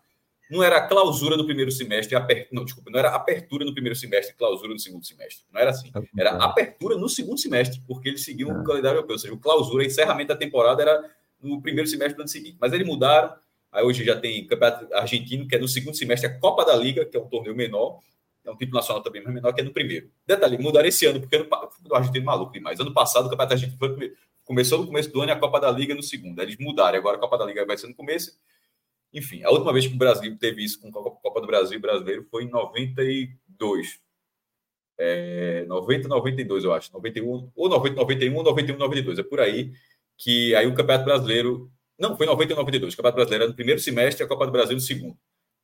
[0.50, 2.48] Não era clausura no primeiro semestre, aper...
[2.52, 5.44] não, desculpa, não era apertura no primeiro semestre e clausura no segundo semestre.
[5.50, 5.90] Não era assim.
[6.16, 8.64] Era apertura no segundo semestre, porque eles seguiam o ah.
[8.64, 9.14] calendário europeu.
[9.14, 11.10] Ou seja, o clausura, e encerramento da temporada era
[11.42, 12.58] no primeiro semestre do ano seguinte.
[12.60, 13.34] Mas eles mudaram.
[13.72, 17.04] Aí hoje já tem campeonato argentino, que é no segundo semestre, a Copa da Liga,
[17.06, 17.98] que é um torneio menor.
[18.44, 20.10] É um título nacional também, mas menor que é no primeiro.
[20.26, 22.78] Detalhe, mudaram esse ano, porque o argentino é maluco demais.
[22.78, 24.12] Ano passado, o campeonato argentino foi
[24.44, 26.40] começou no começo do ano e a Copa da Liga no segundo.
[26.40, 28.38] Eles mudaram, agora a Copa da Liga vai ser no começo.
[29.12, 32.26] Enfim, a última vez que o Brasil teve isso com a Copa do Brasil brasileiro
[32.30, 34.00] foi em 92.
[34.98, 36.92] É, 90, 92, eu acho.
[36.92, 39.18] 91, ou 90, 91, ou 91, 92.
[39.18, 39.72] É por aí
[40.16, 41.70] que aí o Campeonato Brasileiro.
[41.98, 42.94] Não, foi 90 92.
[42.94, 45.16] O Campeonato Brasileiro era no primeiro semestre e a Copa do Brasil no segundo.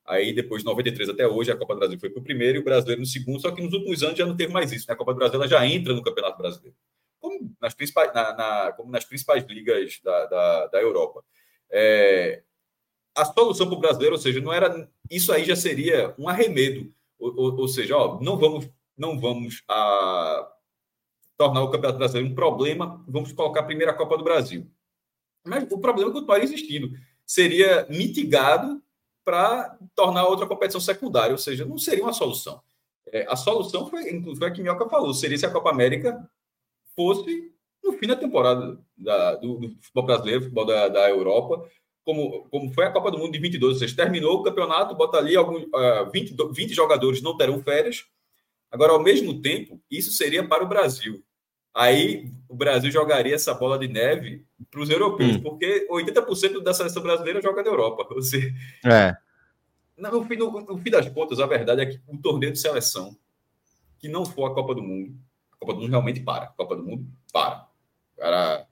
[0.06, 2.60] Aí, depois de 93 até hoje, a Copa do Brasil foi para o primeiro e
[2.60, 3.40] o brasileiro no segundo.
[3.40, 4.86] Só que nos últimos anos já não teve mais isso.
[4.88, 4.94] Né?
[4.94, 6.76] A Copa do Brasil já entra no Campeonato Brasileiro
[7.20, 11.22] como nas principais, na, na, como nas principais ligas da, da, da Europa.
[11.70, 12.42] É,
[13.14, 16.92] a solução para o brasileiro, ou seja, não era isso aí já seria um arremedo,
[17.18, 20.52] ou, ou, ou seja, ó, não vamos não vamos a, ah,
[21.38, 24.70] tornar o Campeonato Brasileiro um problema, vamos colocar a primeira Copa do Brasil.
[25.42, 26.92] Mas o problema continuaria existindo.
[27.24, 28.82] Seria mitigado
[29.24, 32.60] para tornar outra competição secundária, ou seja, não seria uma solução.
[33.06, 36.28] É, a solução foi, inclusive, a que Minhoca falou, seria se a Copa América
[37.00, 37.50] fosse
[37.82, 41.66] no fim da temporada da, do, do, futebol brasileiro, futebol da, da Europa,
[42.04, 45.16] como, como foi a Copa do Mundo de 22, ou seja, terminou o campeonato, bota
[45.16, 48.04] ali alguns, uh, 20, 20 jogadores não terão férias.
[48.70, 51.24] Agora, ao mesmo tempo, isso seria para o Brasil.
[51.74, 55.40] Aí o Brasil jogaria essa bola de neve para os europeus, hum.
[55.40, 58.06] porque 80% da seleção brasileira joga na Europa.
[58.10, 58.52] Ou seja,
[58.84, 59.16] é.
[59.96, 63.16] no, fim, no, no fim das contas, a verdade é que o torneio de seleção,
[63.98, 65.14] que não for a Copa do Mundo,
[65.60, 66.46] Copa do Mundo realmente para.
[66.48, 67.68] Copa do Mundo para.
[68.16, 68.66] Cara,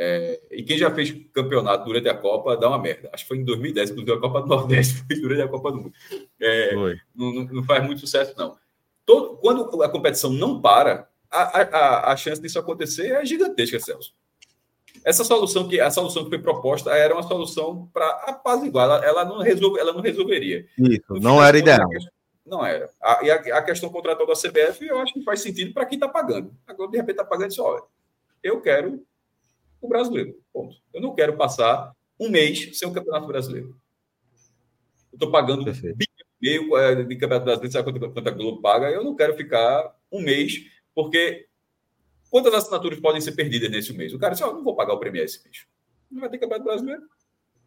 [0.00, 3.10] é, e quem já fez campeonato durante a Copa dá uma merda.
[3.12, 5.78] Acho que foi em 2010, inclusive a Copa do Nordeste foi durante a Copa do
[5.78, 5.92] Mundo.
[6.40, 6.74] É,
[7.14, 8.56] não, não, faz muito sucesso, não.
[9.04, 14.14] Todo, quando a competição não para, a, a, a chance disso acontecer é gigantesca, Celso.
[15.04, 19.24] Essa solução que a solução que foi proposta era uma solução para apaziguar, ela, ela,
[19.24, 20.66] não resolve, ela não resolveria.
[20.78, 21.88] Isso, não era ideal.
[22.48, 22.90] Não era.
[23.00, 25.96] A, e a, a, questão contratual da CBF, eu acho que faz sentido para quem
[25.96, 26.56] está pagando.
[26.66, 27.82] Agora, de repente, está pagando isso, olha,
[28.42, 29.04] eu quero
[29.80, 30.34] o brasileiro.
[30.52, 30.76] Ponto.
[30.92, 33.78] Eu não quero passar um mês sem o Campeonato Brasileiro.
[35.12, 35.64] Eu estou pagando
[36.40, 38.90] meio é, de Campeonato Brasileiro, sabe quanto, quanto a Globo paga?
[38.90, 40.54] Eu não quero ficar um mês,
[40.94, 41.46] porque
[42.30, 44.12] quantas assinaturas podem ser perdidas nesse mês?
[44.14, 45.66] O cara disse, oh, não vou pagar o Premier esse mês.
[46.10, 47.02] Não vai ter Campeonato Brasileiro.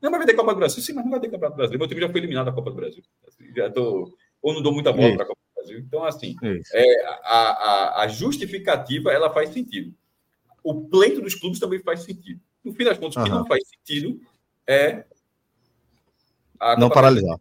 [0.02, 0.82] Não vai ter Copa do Brasil?
[0.82, 1.80] Sim, mas não vai ter Campeonato Brasileiro.
[1.80, 3.04] Meu time já foi eliminado da Copa do Brasil.
[3.56, 5.80] Já estou ou não dou muita bola para a Copa do Brasil.
[5.80, 6.36] Então, assim,
[6.73, 9.93] é, a, a, a, justificativa ela faz sentido.
[10.63, 12.41] O pleito dos clubes também faz sentido.
[12.63, 14.19] No fim das contas, o que não faz sentido
[14.67, 15.04] é.
[16.77, 17.39] não paralisar.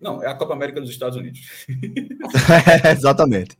[0.00, 1.66] Não, é a Copa América dos Estados Unidos.
[2.96, 3.58] Exatamente.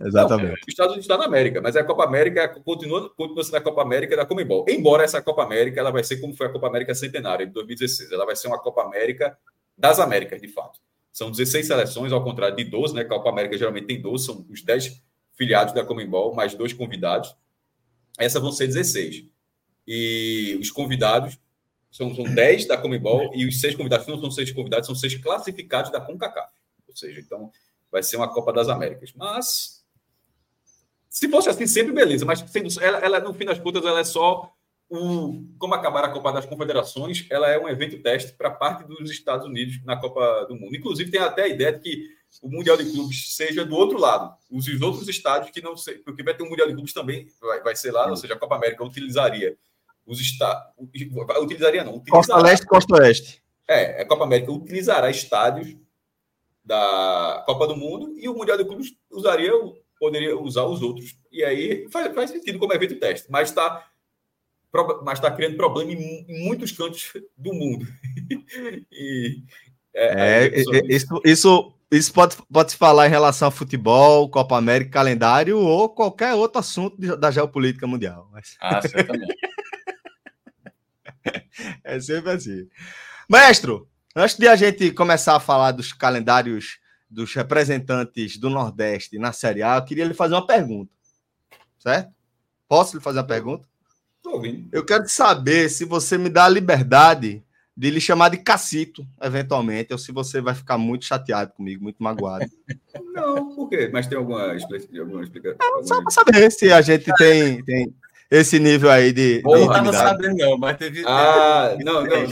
[0.00, 0.48] Exatamente.
[0.48, 3.60] Não, os Estados Unidos está na América, mas a Copa América continua, continua sendo a
[3.60, 4.64] Copa América da Comembol.
[4.66, 8.10] Embora essa Copa América ela vai ser como foi a Copa América Centenária de 2016.
[8.10, 9.36] Ela vai ser uma Copa América
[9.76, 10.80] das Américas, de fato.
[11.12, 13.04] São 16 seleções, ao contrário de 12, né?
[13.04, 15.02] Copa América geralmente tem 12, são os 10
[15.34, 17.34] filiados da Comembol, mais dois convidados.
[18.18, 19.24] Essas vão ser 16.
[19.86, 21.38] E os convidados
[21.90, 25.16] são, são 10 da Comembol e os seis convidados não são seis convidados, são seis
[25.16, 26.52] classificados da CONCACAF.
[26.86, 27.50] Ou seja, então
[27.90, 29.12] vai ser uma Copa das Américas.
[29.14, 29.84] Mas
[31.08, 32.44] se fosse assim, sempre beleza, mas
[32.80, 34.54] ela, ela, no fim das contas, ela é só
[34.90, 35.54] um.
[35.58, 39.46] Como acabar a Copa das Confederações, ela é um evento teste para parte dos Estados
[39.46, 40.74] Unidos na Copa do Mundo.
[40.74, 42.08] Inclusive, tem até a ideia de que
[42.42, 46.22] o Mundial de Clubes seja do outro lado, os outros estádios que não sei, porque
[46.22, 48.56] vai ter um Mundial de Clubes também, vai, vai ser lá, ou seja, a Copa
[48.56, 49.56] América utilizaria
[50.06, 50.72] os estados.
[50.78, 53.42] Utilizaria não, utilizará, Costa Leste Costa Oeste.
[53.68, 55.76] É, a Copa América utilizará estádios
[56.64, 59.52] da Copa do Mundo e o Mundial de Clubes usaria
[60.00, 61.14] poderia usar os outros.
[61.30, 63.86] E aí faz, faz sentido como evento teste, mas está
[65.04, 67.86] mas está criando problema em, muitos cantos do mundo.
[68.92, 69.42] e,
[69.94, 74.92] é, é, isso, isso, isso pode, pode se falar em relação a futebol, Copa América,
[74.92, 78.28] calendário ou qualquer outro assunto da geopolítica mundial.
[78.32, 78.56] Mas...
[78.60, 79.34] Ah, certamente.
[81.84, 82.68] é sempre assim.
[83.28, 83.82] Mestre,
[84.14, 86.78] antes de a gente começar a falar dos calendários
[87.10, 90.92] dos representantes do Nordeste na Série A, eu queria lhe fazer uma pergunta.
[91.78, 92.12] Certo?
[92.68, 93.68] Posso lhe fazer uma pergunta?
[94.30, 94.68] Estou ouvindo.
[94.72, 97.42] Eu quero saber se você me dá a liberdade
[97.76, 102.02] de lhe chamar de Cacito, eventualmente, ou se você vai ficar muito chateado comigo, muito
[102.02, 102.46] magoado.
[103.12, 103.90] Não, por quê?
[103.92, 104.52] Mas tem alguma,
[104.98, 105.56] alguma explicação?
[105.60, 107.92] Não, só para saber se a gente tem, tem
[108.30, 109.40] esse nível aí de.
[109.42, 111.02] Porra, de não estava sabendo, não, mas teve.
[111.06, 112.26] Ah, não, não.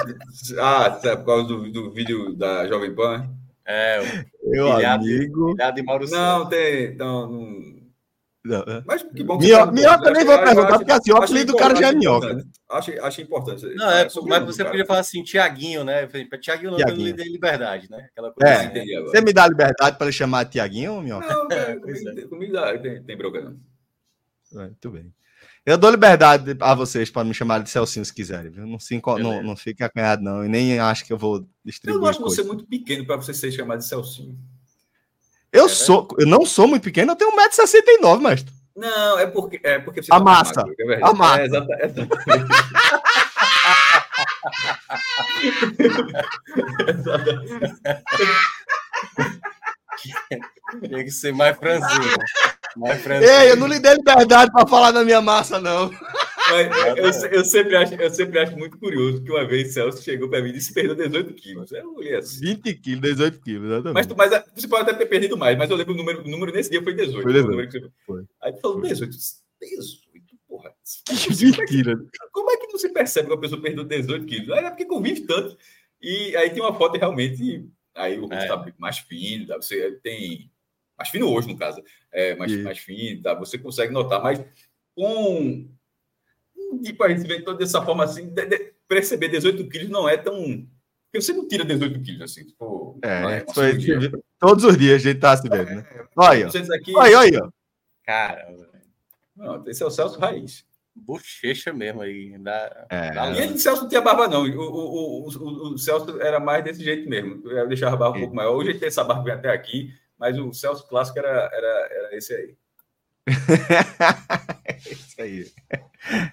[0.60, 3.28] Ah, por causa do, do vídeo da Jovem Pan?
[3.66, 5.54] É, meu amigo.
[5.74, 6.94] de Mauro não, tem.
[6.96, 7.77] Não, não...
[8.48, 8.82] Não, é.
[8.86, 11.76] Mas que bom que Minhoca, minhoca nem vou perguntar, porque assim, o apelido do cara
[11.76, 12.32] já é minhoca.
[12.32, 12.42] Né?
[12.70, 13.62] Achei, achei importante.
[13.74, 16.06] Não, é, mas você podia falar assim, Tiaguinho, né?
[16.40, 17.14] Tiaguinho não Tiaguinho.
[17.14, 18.08] tem liberdade, né?
[18.10, 19.04] Aquela coisa é, assim.
[19.04, 21.28] Você me dá liberdade para ele chamar Tiaguinho, minhoca?
[21.28, 22.22] Não, é, comigo, é.
[22.22, 23.56] comigo dá, tem, tem bronca não.
[24.50, 25.12] Muito bem.
[25.66, 28.66] Eu dou liberdade a vocês para me chamar de Celcinho se quiserem, viu?
[28.66, 30.42] Não, se, não, não fique acanhado, não.
[30.42, 31.98] E nem acho que eu vou distribuir.
[31.98, 34.38] Eu não acho você muito pequeno para você ser chamado de Celcinho.
[35.52, 38.52] Eu é, sou, eu não sou muito pequeno, eu tenho 1,69m, mestre.
[38.76, 40.62] Não, é porque, é porque você a massa.
[40.64, 41.42] Magro, é a massa.
[41.42, 42.08] É, exatamente.
[50.88, 52.04] Tem que ser mais franzino.
[52.76, 55.90] Ei, eu não lhe dei liberdade para falar da minha massa, não.
[56.50, 60.28] Mas eu, eu, sempre acho, eu sempre acho muito curioso que uma vez Celso chegou
[60.28, 61.72] para mim e disse perdeu 18 quilos.
[61.72, 62.40] Eu olhei assim.
[62.40, 64.08] 20 quilos, 18 quilos, exatamente.
[64.08, 66.28] Mas, mas é, você pode até ter perdido mais, mas eu lembro o número, o
[66.28, 67.22] número nesse dia foi 18.
[67.22, 67.70] Foi 18.
[67.70, 67.90] Você...
[68.06, 68.24] Foi.
[68.42, 69.10] Aí tu falou 18.
[69.10, 70.72] 18, porra.
[71.30, 72.08] 20 quilos.
[72.32, 74.56] Como é que não se percebe que a pessoa perdeu 18 quilos?
[74.56, 75.56] É porque convive tanto.
[76.00, 77.68] E aí tem uma foto realmente.
[77.94, 78.46] Aí o rosto é.
[78.46, 79.56] tá mais fino, tá?
[79.56, 80.50] você tem
[80.98, 81.82] mais fino hoje, no caso,
[82.12, 83.34] é, mais, mais fino, tá?
[83.34, 84.44] Você consegue notar, mas
[84.94, 85.68] com
[86.82, 90.16] tipo, a gente vê toda dessa forma assim, de, de, perceber 18 quilos não é
[90.16, 90.66] tão.
[91.10, 92.44] Porque você não tira 18 quilos assim.
[92.44, 93.78] Tipo, é, é foi,
[94.38, 95.86] todos os dias a gente tá se vendo, né?
[95.90, 97.52] É, olha, aqui, olha, olha.
[98.04, 98.54] Cara,
[99.36, 100.66] não, esse é o Celso Raiz.
[100.94, 102.36] Bochecha mesmo aí.
[102.38, 103.12] Dá, é.
[103.12, 104.42] dá e ele, o Celso não tinha barba, não.
[104.42, 107.48] O, o, o, o, o Celso era mais desse jeito mesmo.
[107.48, 108.56] Eu deixava a barba um pouco maior.
[108.56, 109.94] Hoje ele tem essa barba até aqui.
[110.18, 112.56] Mas o Celso clássico era, era, era esse aí.
[114.90, 115.52] esse aí.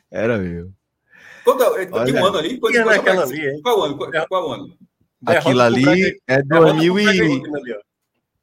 [0.09, 0.71] Era meu.
[1.43, 2.59] Quando, é, tem um ano ali?
[2.59, 3.97] Quando, quando, qual, ali, qual ano?
[3.97, 4.77] Qual, qual ano?
[5.25, 7.43] Aquilo ali é 2000 e...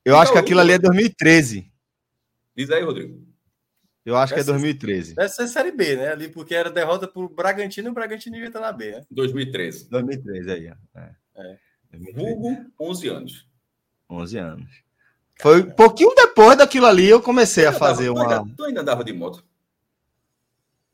[0.05, 1.70] Eu acho que aquilo ali é 2013.
[2.57, 3.33] Diz aí, Rodrigo.
[4.05, 5.14] Eu acho que é 2013.
[5.14, 6.09] Deve ser Série B, né?
[6.09, 9.07] Ali, porque era derrota para o Bragantino e o Bragantino devia estar na B, né?
[9.11, 9.88] 2013.
[9.88, 10.66] 2013, aí.
[10.66, 11.11] É.
[11.37, 11.59] é.
[12.12, 13.48] Vulgo, 11 anos.
[14.11, 14.83] 11 anos.
[15.42, 18.28] Foi um pouquinho depois daquilo ali eu comecei a fazer andava, uma.
[18.28, 19.44] Tu ainda, tu ainda andava de moto?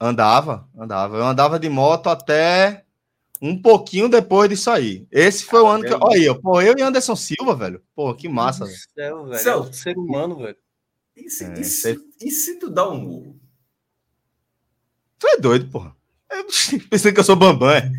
[0.00, 1.16] Andava, andava.
[1.18, 2.86] Eu andava de moto até
[3.42, 5.06] um pouquinho depois disso aí.
[5.12, 5.92] Esse foi o ano que.
[5.92, 7.82] Olha aí, pô, eu e Anderson Silva, velho.
[7.94, 8.78] Pô, que massa, velho.
[8.94, 9.38] Céu, velho.
[9.38, 9.68] Céu.
[9.68, 10.56] É ser humano, velho.
[11.14, 13.40] E se, é, e, se, e se tu dá um murro?
[15.18, 15.94] Tu é doido, porra.
[16.30, 16.46] Eu
[16.90, 17.70] pensei que eu sou Bambam.
[17.70, 17.90] É.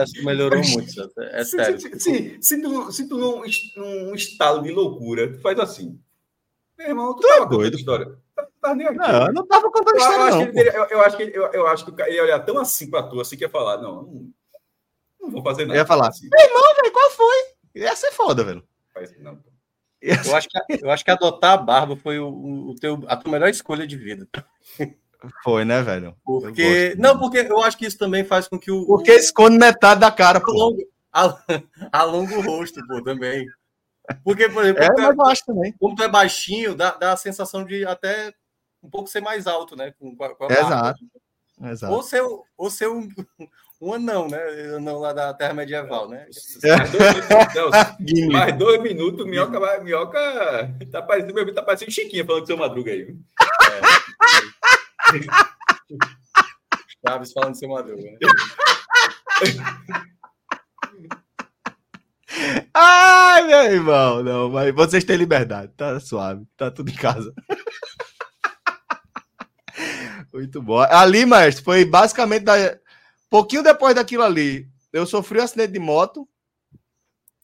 [0.00, 1.80] Acho que melhorou muito, é sério.
[1.80, 3.42] Se, se, se, tu, se tu num,
[3.76, 6.00] num estado de loucura, tu faz assim.
[6.78, 7.76] Meu irmão, tu, tu é doido.
[7.76, 8.16] História.
[8.34, 8.98] Tá, tá nem aqui.
[8.98, 10.42] Não, eu não tava contando eu, história, não.
[10.42, 13.02] Ele, eu, eu, acho que, eu, eu acho que ele ia olhar tão assim pra
[13.02, 14.30] tu, assim que ia falar, não, não,
[15.20, 15.76] não vou fazer nada.
[15.76, 16.28] Eu ia falar, assim.
[16.30, 17.36] meu irmão, velho, qual foi?
[17.74, 18.62] Ia ser foda, velho.
[19.18, 19.38] Não.
[20.00, 22.28] Eu acho, que, eu acho que adotar a barba foi o,
[22.70, 24.28] o teu, a tua melhor escolha de vida.
[25.42, 26.16] Foi, né, velho?
[26.24, 26.94] Porque.
[26.98, 28.86] Não, porque eu acho que isso também faz com que o.
[28.86, 30.76] Porque esconde metade da cara, pô.
[31.92, 33.46] Alonga, o rosto, pô, também.
[34.24, 35.72] Porque, por exemplo, é, cara, mas acho também.
[35.78, 38.32] como tu é baixinho, dá, dá a sensação de até
[38.82, 39.92] um pouco ser mais alto, né?
[39.98, 41.00] Com, com a Exato.
[41.64, 41.94] Exato.
[41.94, 42.22] Ou ser,
[42.56, 43.08] ou ser um,
[43.80, 44.38] um anão, né?
[44.76, 46.26] Anão lá da Terra Medieval, né?
[46.64, 46.76] É.
[46.76, 52.42] Mais, dois minutos, não, mais dois minutos, minhoca, minhoca tá parecendo, tá parecendo Chiquinha falando
[52.42, 53.02] do seu madruga aí.
[53.02, 54.61] É.
[57.06, 58.02] Chaves falando do seu madruga.
[58.02, 58.18] Né?
[62.74, 67.34] Ai, meu irmão, não, mas vocês têm liberdade, tá suave, tá tudo em casa.
[70.32, 70.80] Muito bom.
[70.80, 72.54] Ali, mas foi basicamente da...
[73.28, 74.66] pouquinho depois daquilo ali.
[74.92, 76.26] Eu sofri um acidente de moto.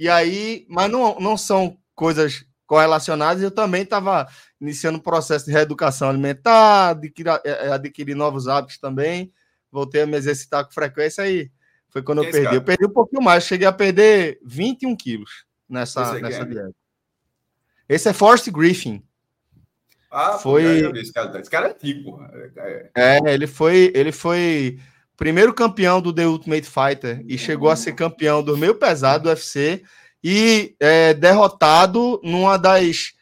[0.01, 3.43] E aí, mas não, não são coisas correlacionadas.
[3.43, 4.29] Eu também estava
[4.61, 9.33] iniciando um processo de reeducação alimentar, adquirir, é, é, adquirir novos hábitos também.
[9.73, 11.51] Voltei a me exercitar com frequência aí.
[11.89, 12.55] Foi quando eu perdi.
[12.55, 13.45] Eu perdi um pouquinho mais.
[13.45, 16.75] Cheguei a perder 21 quilos nessa, nessa dieta.
[17.89, 19.03] Esse é Forrest Griffin.
[20.11, 20.91] Ah, foi.
[20.99, 22.21] Esse cara, esse cara é antigo.
[22.95, 24.79] É, ele foi, ele foi
[25.17, 29.29] primeiro campeão do The Ultimate Fighter e chegou a ser campeão do meio pesado do
[29.31, 29.83] UFC
[30.23, 33.13] e é, derrotado numa das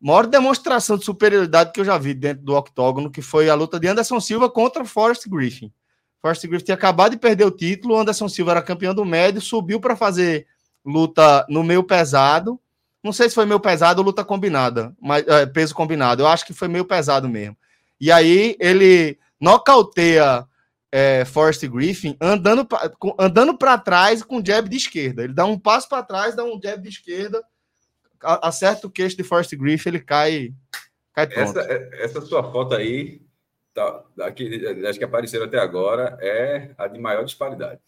[0.00, 3.78] maiores demonstrações de superioridade que eu já vi dentro do octógono, que foi a luta
[3.78, 5.72] de Anderson Silva contra Forrest Griffin.
[6.20, 9.80] Forrest Griffin tinha acabado de perder o título, Anderson Silva era campeão do médio, subiu
[9.80, 10.46] para fazer
[10.84, 12.58] luta no meio pesado
[13.02, 16.22] não sei se foi meio pesado ou luta combinada, mas é, peso combinado.
[16.22, 17.56] Eu acho que foi meio pesado mesmo.
[17.98, 20.46] E aí ele nocauteia
[20.92, 25.24] é, Forrest Griffin andando pra, andando para trás com jab de esquerda.
[25.24, 27.42] Ele dá um passo para trás, dá um jab de esquerda,
[28.20, 30.52] acerta o queixo de Forrest Griffin, ele cai,
[31.12, 31.58] cai pronto.
[31.58, 33.22] Essa, é, essa sua foto aí,
[33.72, 34.02] tá,
[34.88, 37.80] acho que apareceram até agora, é a de maior disparidade.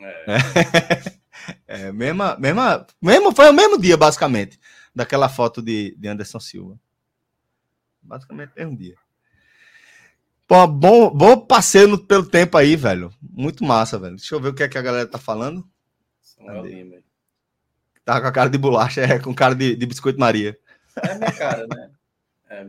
[0.00, 1.20] É.
[1.66, 4.58] É, mesma, mesma, mesmo, foi o mesmo dia, basicamente,
[4.94, 6.78] daquela foto de, de Anderson Silva.
[8.02, 8.96] Basicamente, mesmo dia.
[10.50, 13.14] Pô, bom, bom passeio pelo tempo aí, velho.
[13.22, 14.16] Muito massa, velho.
[14.16, 15.64] Deixa eu ver o que é que a galera tá falando.
[18.04, 20.58] Tá com a cara de bolacha, é, com cara de, de biscoito Maria.
[21.04, 21.90] É minha cara, né?
[22.48, 22.66] É.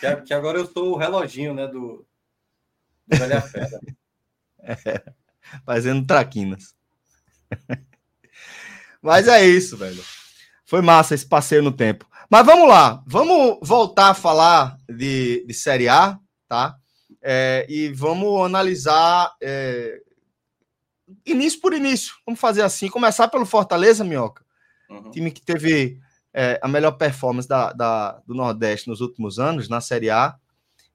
[0.00, 2.06] Que, que, agora eu sou o reloginho, né, do,
[3.06, 3.78] do Velha Fera.
[4.62, 5.12] É,
[5.66, 6.74] fazendo traquinas.
[9.02, 10.02] Mas é isso, velho.
[10.64, 12.08] Foi massa esse passeio no tempo.
[12.30, 16.18] Mas vamos lá, vamos voltar a falar de, de Série A,
[16.52, 16.76] tá?
[17.22, 20.02] É, e vamos analisar é,
[21.24, 22.14] início por início.
[22.26, 24.44] Vamos fazer assim, começar pelo Fortaleza, Minhoca.
[24.90, 25.10] Uhum.
[25.10, 25.98] Time que teve
[26.34, 30.36] é, a melhor performance da, da, do Nordeste nos últimos anos, na Série A.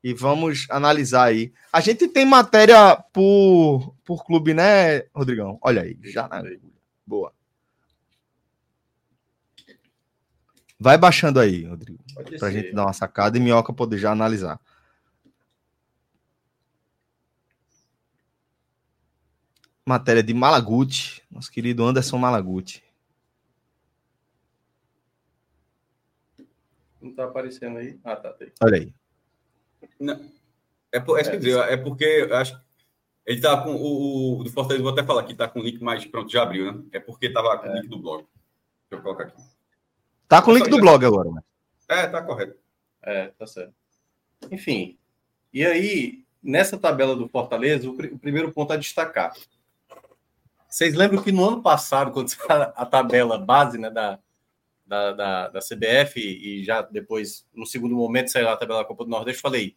[0.04, 1.52] E vamos analisar aí.
[1.74, 5.58] A gente tem matéria por, por clube, né, Rodrigão?
[5.60, 6.43] Olha aí, já na...
[7.04, 7.34] Boa.
[10.80, 12.04] Vai baixando aí, Rodrigo,
[12.38, 14.60] para a gente dar uma sacada e Minhoca poder já analisar.
[19.88, 22.84] Matéria de Malaguti, nosso querido Anderson Malaguti.
[27.02, 27.97] Não tá aparecendo aí?
[28.04, 28.34] Ah, tá.
[28.34, 28.52] tá aí.
[28.62, 28.93] Olha aí.
[29.97, 30.30] Não.
[30.91, 32.60] É, por, é, é, dizer, é porque acho
[33.26, 35.82] ele tá com o, o do Fortaleza, vou até falar que tá com o link
[35.82, 36.84] mais pronto, já abriu, né?
[36.91, 37.76] É porque tava com o é.
[37.76, 38.26] link do blog.
[38.89, 39.41] Deixa eu colocar aqui.
[40.28, 41.41] Tá com o link do blog agora, né?
[41.88, 42.58] É, tá correto.
[43.02, 43.73] É, tá certo.
[44.52, 44.97] Enfim.
[45.54, 49.34] E aí, nessa tabela do Fortaleza, o, pr o primeiro ponto a destacar.
[50.78, 54.20] Vocês lembram que no ano passado, quando a tabela base né, da,
[54.86, 59.04] da, da, da, CBF e já depois, no segundo momento, saiu a tabela da Copa
[59.04, 59.76] do Nordeste, falei: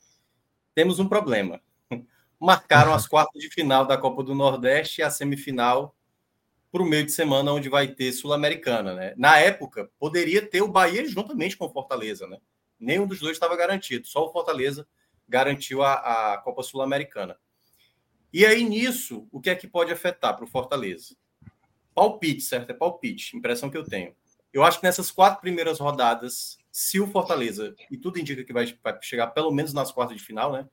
[0.75, 1.59] temos um problema.
[2.39, 5.97] Marcaram as quartas de final da Copa do Nordeste e a semifinal
[6.71, 8.93] para o meio de semana, onde vai ter Sul-Americana.
[8.93, 9.15] Né?
[9.17, 12.27] Na época, poderia ter o Bahia juntamente com o Fortaleza.
[12.27, 12.37] Né?
[12.79, 14.87] Nenhum dos dois estava garantido, só o Fortaleza
[15.27, 17.39] garantiu a, a Copa Sul-Americana.
[18.33, 21.17] E aí, nisso, o que é que pode afetar para o Fortaleza?
[21.95, 22.71] Palpite, certo?
[22.71, 24.15] É palpite, impressão que eu tenho.
[24.53, 28.67] Eu acho que nessas quatro primeiras rodadas, se o Fortaleza, e tudo indica que vai,
[29.01, 30.67] chegar pelo menos nas quartas de final, né?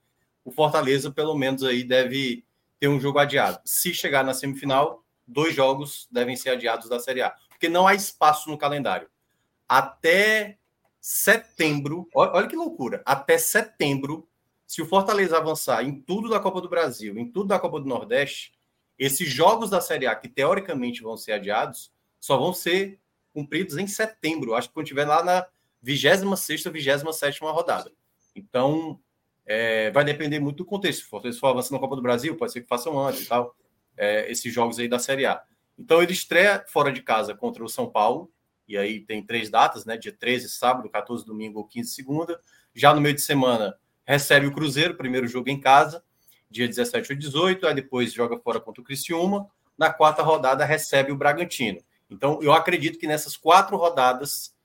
[0.45, 2.45] O Fortaleza, pelo menos, aí deve
[2.79, 3.59] ter um jogo adiado.
[3.65, 7.31] Se chegar na semifinal, dois jogos devem ser adiados da Série A.
[7.49, 9.09] Porque não há espaço no calendário.
[9.67, 10.57] Até
[11.01, 14.27] setembro, olha que loucura, até setembro,
[14.67, 17.87] se o Fortaleza avançar em tudo da Copa do Brasil, em tudo da Copa do
[17.87, 18.53] Nordeste,
[18.99, 22.99] esses jogos da Série A, que teoricamente vão ser adiados, só vão ser
[23.33, 24.53] cumpridos em setembro.
[24.53, 25.47] Acho que quando estiver lá na
[25.81, 27.91] 26 27 rodada.
[28.35, 28.99] Então,
[29.45, 31.03] é, vai depender muito do contexto.
[31.03, 33.55] Se Fortaleza for avançando na Copa do Brasil, pode ser que façam antes e tal,
[33.95, 35.41] é, esses jogos aí da Série A.
[35.77, 38.29] Então, ele estreia fora de casa contra o São Paulo,
[38.67, 39.95] e aí tem três datas, né?
[39.95, 42.41] Dia 13, sábado, 14, domingo ou 15, segunda.
[42.73, 43.77] Já no meio de semana,
[44.07, 46.01] recebe o Cruzeiro, primeiro jogo em casa,
[46.49, 49.47] dia 17 ou 18, aí depois joga fora contra o Criciúma.
[49.77, 51.79] Na quarta rodada, recebe o Bragantino.
[52.09, 54.55] Então, eu acredito que nessas quatro rodadas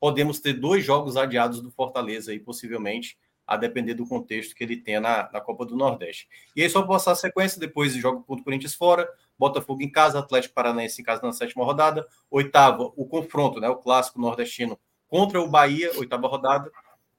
[0.00, 4.76] podemos ter dois jogos adiados do Fortaleza aí, possivelmente, a depender do contexto que ele
[4.76, 6.28] tenha na, na Copa do Nordeste.
[6.54, 10.18] E aí, só passar a sequência, depois joga contra o Corinthians fora, Botafogo em casa,
[10.18, 15.40] Atlético Paranaense em casa na sétima rodada, oitava, o confronto, né, o clássico nordestino contra
[15.40, 16.70] o Bahia, oitava rodada,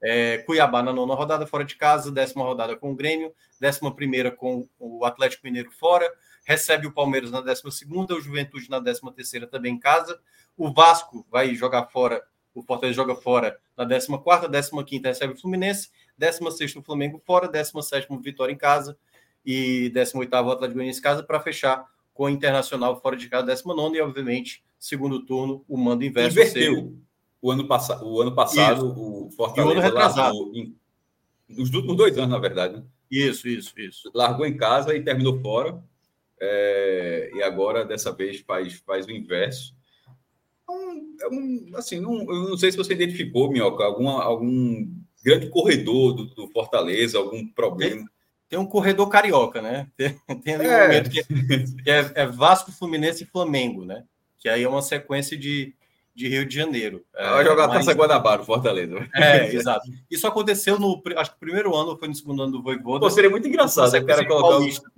[0.02, 4.30] é, Cuiabá na nona rodada, fora de casa, décima rodada com o Grêmio, décima primeira
[4.30, 6.10] com o Atlético Mineiro fora,
[6.44, 10.18] recebe o Palmeiras na décima segunda, o Juventude na décima terceira também em casa,
[10.56, 12.22] o Vasco vai jogar fora
[12.54, 18.08] o Fortaleza joga fora na 14 15 recebe o Fluminense, 16 o Flamengo fora, 17
[18.20, 18.96] Vitória em casa
[19.44, 23.46] e 18 o Atlético Goianiense em casa para fechar com o Internacional fora de casa,
[23.46, 26.38] 19 e obviamente, segundo turno, o mando inverso.
[26.38, 26.98] Inverteu.
[27.42, 29.00] O ano, pass o ano passado, isso.
[29.00, 30.52] o Fortaleza o ano retrasado.
[30.54, 30.76] Em,
[31.48, 32.76] nos últimos dois anos, na verdade.
[32.76, 32.84] Né?
[33.10, 34.10] Isso, isso, isso.
[34.14, 35.82] Largou em casa e terminou fora.
[36.38, 39.74] É, e agora, dessa vez, faz, faz o inverso
[40.70, 44.88] um, é um assim, não, eu não sei se você identificou, Minhoca, alguma, algum
[45.24, 47.96] grande corredor do, do Fortaleza, algum problema.
[47.96, 48.08] Tem,
[48.50, 49.88] tem, um corredor carioca, né?
[49.96, 50.76] Tem, tem ali é.
[50.76, 54.04] um momento que, que é, é, Vasco, Fluminense e Flamengo, né?
[54.38, 55.74] Que aí é uma sequência de,
[56.14, 57.04] de Rio de Janeiro.
[57.14, 57.78] É, Vai jogar mas...
[57.78, 59.08] Taça Guanabara, Fortaleza.
[59.14, 59.88] É, exato.
[60.10, 63.00] Isso aconteceu no, acho que primeiro ano, foi no segundo ano do Voivoda.
[63.00, 64.00] Pô, seria muito engraçado, né?
[64.00, 64.48] O cara colocar...
[64.48, 64.90] Paulista.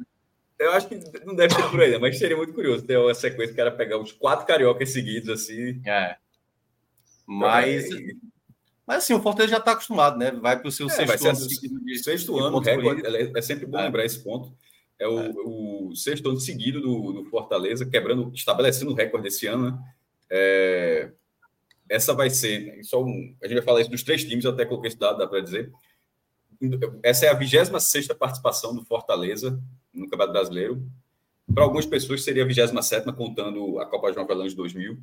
[0.59, 3.53] Eu acho que não deve ser por aí, mas seria muito curioso ter uma sequência,
[3.53, 5.81] o cara pegar os quatro cariocas seguidos, assim.
[5.85, 6.17] É.
[7.27, 7.91] Mas.
[7.91, 7.99] É...
[8.87, 10.31] Mas assim, o Fortaleza já está acostumado, né?
[10.33, 13.65] Vai para o seu é, sexto ano seguido de, Sexto ano, recorde, é, é sempre
[13.65, 13.85] bom é.
[13.85, 14.53] lembrar esse ponto.
[14.99, 15.33] É o, é.
[15.45, 19.79] o, sexto ano seguido do, do Fortaleza, quebrando, estabelecendo o recorde esse ano, né?
[20.35, 21.11] É,
[21.91, 22.83] essa vai ser.
[22.85, 25.19] Só um, a gente vai falar isso dos três times, eu até coloquei esse dado,
[25.19, 25.71] dá para dizer.
[27.03, 27.69] Essa é a 26
[28.19, 29.61] participação do Fortaleza
[29.93, 30.83] no Campeonato Brasileiro.
[31.53, 34.99] Para algumas pessoas seria a 27 contando a Copa João Avelange de 2000.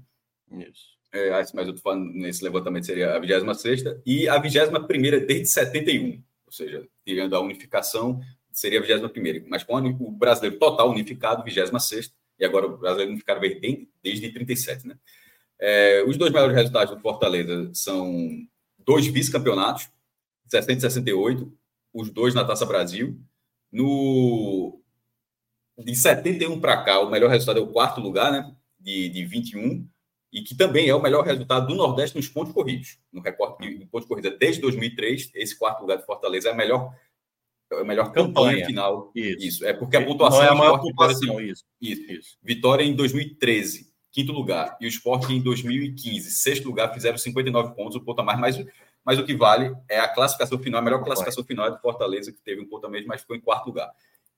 [0.58, 0.98] Isso.
[1.12, 6.24] É, mas eu estou falando nesse levantamento seria a 26 e a 21 desde 71,
[6.46, 8.22] ou seja, tirando a unificação,
[8.52, 13.40] seria a 21 mas com o brasileiro total unificado, 26 e agora o brasileiro unificado
[13.40, 14.98] vem desde 37, né?
[15.60, 18.30] É, os dois maiores resultados do Fortaleza são
[18.78, 19.90] dois vice-campeonatos,
[20.48, 21.54] 60 e 68,
[21.94, 23.20] os dois na Taça Brasil.
[23.72, 24.82] No
[25.78, 28.54] de 71 para cá, o melhor resultado é o quarto lugar, né?
[28.80, 29.88] De, de 21,
[30.32, 32.98] e que também é o melhor resultado do Nordeste nos pontos corridos.
[33.12, 36.94] No recorte de pontos corridos desde 2003, esse quarto lugar de Fortaleza é a melhor,
[37.72, 39.12] é a melhor campanha, campanha final.
[39.16, 39.46] Isso.
[39.46, 39.66] isso.
[39.66, 40.40] É porque a pontuação.
[40.40, 41.66] Não é a maior pontuação, isso.
[41.82, 42.12] isso.
[42.12, 42.38] Isso.
[42.42, 44.78] Vitória em 2013, quinto lugar.
[44.80, 48.40] E o Sport em 2015, sexto lugar, fizeram 59 pontos, o ponto a mais.
[48.40, 48.66] Mas,
[49.06, 52.32] mas o que vale é a classificação final, a melhor classificação final é do Fortaleza,
[52.32, 53.90] que teve um ponto a menos, mas ficou em quarto lugar.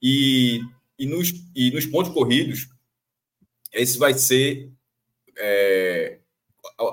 [0.02, 0.62] E
[1.02, 2.70] e nos, e nos pontos corridos,
[3.74, 4.72] esse vai ser.
[5.36, 6.20] É,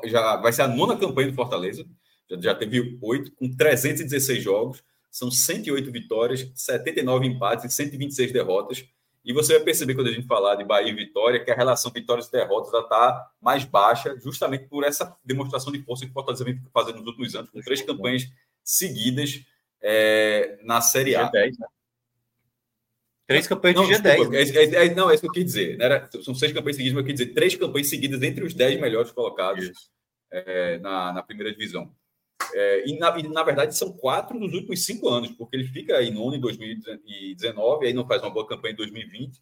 [0.06, 1.86] já vai ser a nona campanha do Fortaleza.
[2.30, 4.82] Já, já teve oito, com 316 jogos.
[5.10, 8.82] São 108 vitórias, 79 empates e 126 derrotas.
[9.24, 11.90] E você vai perceber, quando a gente falar de Bahia e Vitória, que a relação
[11.92, 16.44] vitórias e derrotas está mais baixa, justamente por essa demonstração de força que o Fortaleza
[16.44, 18.24] vem fazendo nos últimos anos, com três campanhas
[18.64, 19.44] seguidas
[19.82, 21.30] é, na Série A.
[21.30, 21.66] G10, né?
[23.28, 24.02] Três campanhas não, de G10.
[24.02, 24.38] Desculpa, né?
[24.38, 25.78] é, é, é, não, é isso que eu quis dizer.
[25.78, 28.80] Era, são seis campanhas seguidas, mas eu quis dizer três campanhas seguidas entre os dez
[28.80, 29.90] melhores colocados
[30.30, 31.92] é, na, na, primeira divisão.
[32.54, 36.02] É, e, na, e, na, verdade, são quatro nos últimos cinco anos, porque ele fica
[36.02, 39.40] em nono em 2019, aí não faz uma boa campanha em 2020,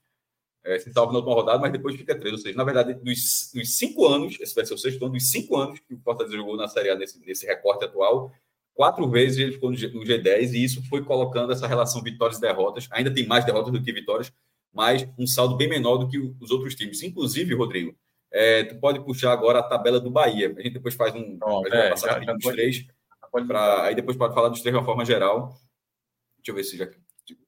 [0.64, 2.32] é, se salva na última rodada, mas depois fica três.
[2.32, 5.30] Ou seja, na verdade, dos, dos cinco anos, esse vai ser o sexto ano, dos
[5.30, 8.32] cinco anos que o Fortaleza jogou na Série A nesse, nesse recorte atual,
[8.74, 12.88] quatro vezes ele ficou no, G10 e isso foi colocando essa relação vitórias e derrotas.
[12.90, 14.32] Ainda tem mais derrotas do que vitórias,
[14.72, 17.03] mas um saldo bem menor do que os outros times.
[17.03, 17.97] Inclusive, Rodrigo,
[18.37, 20.55] é, tu pode puxar agora a tabela do Bahia.
[20.57, 21.39] A gente depois faz um.
[21.43, 22.87] Oh, a gente é, vai passar já, já dos pode, três.
[23.47, 25.59] Pra, aí depois pode falar dos três de uma forma geral.
[26.39, 26.89] Deixa eu ver se já.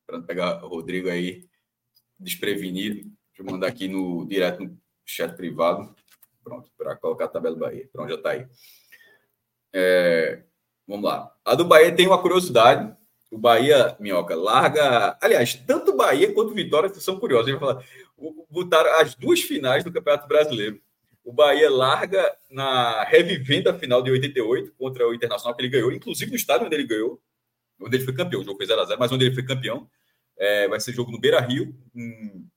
[0.06, 1.46] Para pegar o Rodrigo aí
[2.18, 3.02] desprevenido.
[3.02, 5.94] Deixa eu mandar aqui no direto no chat privado.
[6.42, 7.88] Pronto, para colocar a tabela do Bahia.
[7.92, 8.46] Pronto, já está aí.
[9.72, 10.42] É,
[10.88, 11.30] Vamos lá.
[11.44, 12.96] A do Bahia tem uma curiosidade.
[13.30, 15.18] O Bahia, Minhoca, larga.
[15.20, 17.48] Aliás, tanto Bahia quanto Vitória são curiosos.
[17.48, 17.84] A gente vai falar.
[18.50, 20.80] Botaram as duas finais do Campeonato Brasileiro.
[21.24, 25.92] o Bahia larga na revivendo a final de 88 contra o Internacional, que ele ganhou,
[25.92, 27.20] inclusive no estádio onde ele ganhou,
[27.80, 28.40] onde ele foi campeão.
[28.40, 29.88] O jogo foi 0x0, mas onde ele foi campeão.
[30.38, 32.48] É, vai ser jogo no Beira Rio, em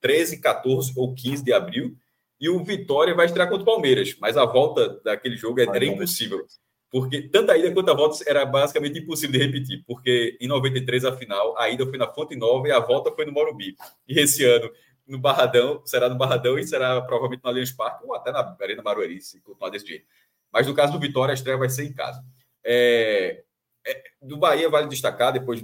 [0.00, 1.96] 13, 14 ou 15 de abril.
[2.40, 6.46] E o Vitória vai estrear contra o Palmeiras, mas a volta daquele jogo era impossível.
[6.90, 11.04] Porque tanto a ida quanto a volta era basicamente impossível de repetir, porque em 93
[11.04, 13.74] a final, a ida foi na Fonte Nova e a volta foi no Morumbi.
[14.06, 14.70] E esse ano
[15.06, 18.82] no Barradão, será no Barradão e será provavelmente no Allianz Parque ou até na Arena
[18.82, 20.06] Marueri, se continuar desse jeito.
[20.52, 22.24] Mas no caso do Vitória, a estreia vai ser em casa.
[22.64, 23.44] É,
[23.86, 25.62] é, do Bahia vale destacar, depois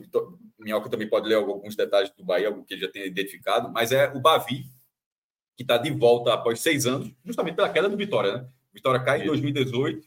[0.59, 3.91] Minhoca também pode ler alguns detalhes do Bahia, algo que ele já tenha identificado, mas
[3.91, 4.67] é o Bavi,
[5.57, 8.39] que está de volta após seis anos, justamente pela queda do Vitória.
[8.39, 8.49] Né?
[8.73, 10.07] Vitória cai em 2018,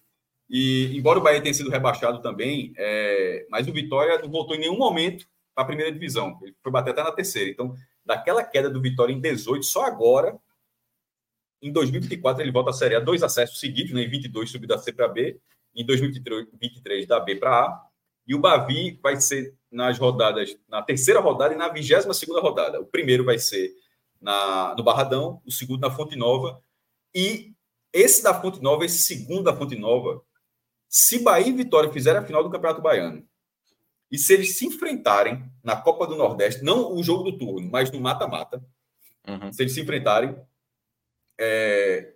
[0.49, 4.59] e embora o Bahia tenha sido rebaixado também, é, mas o Vitória não voltou em
[4.59, 6.39] nenhum momento para a primeira divisão.
[6.41, 7.49] Ele foi bater até na terceira.
[7.49, 7.75] Então,
[8.05, 10.37] daquela queda do Vitória em 18, só agora,
[11.61, 14.03] em 2024, ele volta à Série A, dois acessos seguidos, né?
[14.03, 15.39] em 22 subiu da C para B,
[15.75, 17.85] em 2023 da B para A,
[18.27, 22.79] e o Bavi vai ser nas rodadas, na terceira rodada e na 22 segunda rodada.
[22.79, 23.71] O primeiro vai ser
[24.21, 26.61] na, no Barradão, o segundo na Fonte Nova,
[27.13, 27.53] e
[27.91, 30.21] esse da Fonte Nova, esse segundo da Fonte Nova,
[30.89, 33.27] se Bahia e Vitória fizerem a final do Campeonato Baiano,
[34.11, 37.91] e se eles se enfrentarem na Copa do Nordeste, não o jogo do turno, mas
[37.91, 38.63] no mata-mata,
[39.27, 39.51] uhum.
[39.51, 40.35] se eles se enfrentarem,
[41.37, 42.13] é,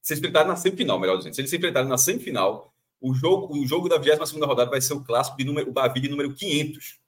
[0.00, 3.14] se eles se enfrentarem na semifinal, melhor dizendo, se eles se enfrentarem na semifinal, o
[3.14, 6.08] jogo, o jogo da 22 rodada vai ser o clássico de número, o Bavi de
[6.08, 6.98] número 500.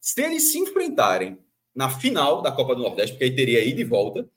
[0.00, 1.38] Se eles se enfrentarem
[1.74, 4.28] na final da Copa do Nordeste, porque aí teria ida e volta,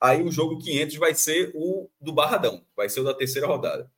[0.00, 3.90] aí o jogo 500 vai ser o do Barradão, vai ser o da terceira rodada.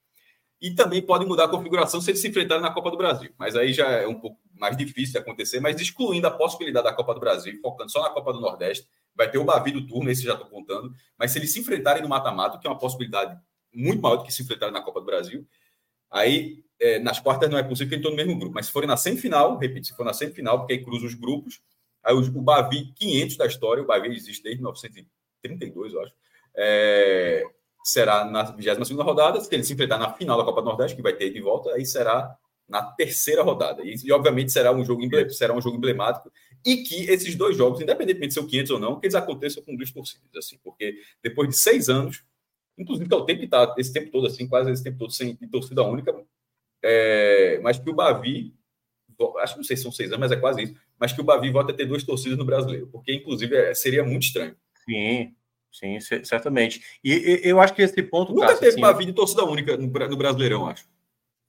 [0.63, 3.33] E também pode mudar a configuração se eles se enfrentarem na Copa do Brasil.
[3.37, 6.93] Mas aí já é um pouco mais difícil de acontecer, mas excluindo a possibilidade da
[6.93, 10.09] Copa do Brasil, focando só na Copa do Nordeste, vai ter o Bavi do turno,
[10.09, 13.37] esse já estou contando, mas se eles se enfrentarem no mata-mata, que é uma possibilidade
[13.75, 15.45] muito maior do que se enfrentarem na Copa do Brasil,
[16.09, 18.73] aí é, nas quartas não é possível que eles estão no mesmo grupo, mas se
[18.73, 21.61] forem na semifinal, repito, se for na semifinal, porque aí cruza os grupos,
[22.05, 26.15] aí o, o Bavi 500 da história, o Bavi existe desde 1932, eu acho,
[26.55, 27.45] é,
[27.83, 31.03] será na 22 rodada, se ele se enfrentar na final da Copa do Nordeste, que
[31.03, 32.37] vai ter de volta, aí será
[32.69, 33.83] na terceira rodada.
[33.85, 36.33] E, e obviamente será um jogo será um jogo emblemático
[36.65, 39.63] e que esses dois jogos, independentemente de ser o 500 ou não, que eles aconteçam
[39.63, 42.25] com duas torcidas, assim, porque depois de seis anos,
[42.79, 45.13] inclusive que é o tempo que está esse tempo todo assim, quase esse tempo todo
[45.13, 46.15] sem torcida única,
[46.83, 48.55] é, mas que o Bavi,
[49.41, 51.25] acho que não sei se são seis anos, mas é quase isso, mas que o
[51.25, 54.57] Bavi volta a ter duas torcidas no brasileiro, porque inclusive é, seria muito estranho.
[54.85, 55.35] Sim,
[55.73, 56.83] sim, certamente.
[57.03, 58.33] E, e eu acho que esse ponto.
[58.33, 60.87] Nunca Cássio, teve assim, Bavi de torcida única no, no Brasileirão, acho.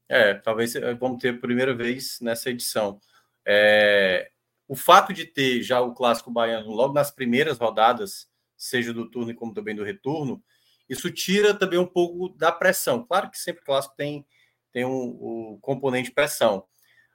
[0.08, 3.00] É, talvez eh, vamos ter a primeira vez nessa edição.
[3.46, 4.32] É,
[4.68, 9.34] o fato de ter já o clássico baiano logo nas primeiras rodadas, seja do turno
[9.36, 10.44] como também do retorno,
[10.88, 13.04] isso tira também um pouco da pressão.
[13.04, 14.26] Claro que sempre clássico tem,
[14.72, 16.66] tem um, um componente pressão.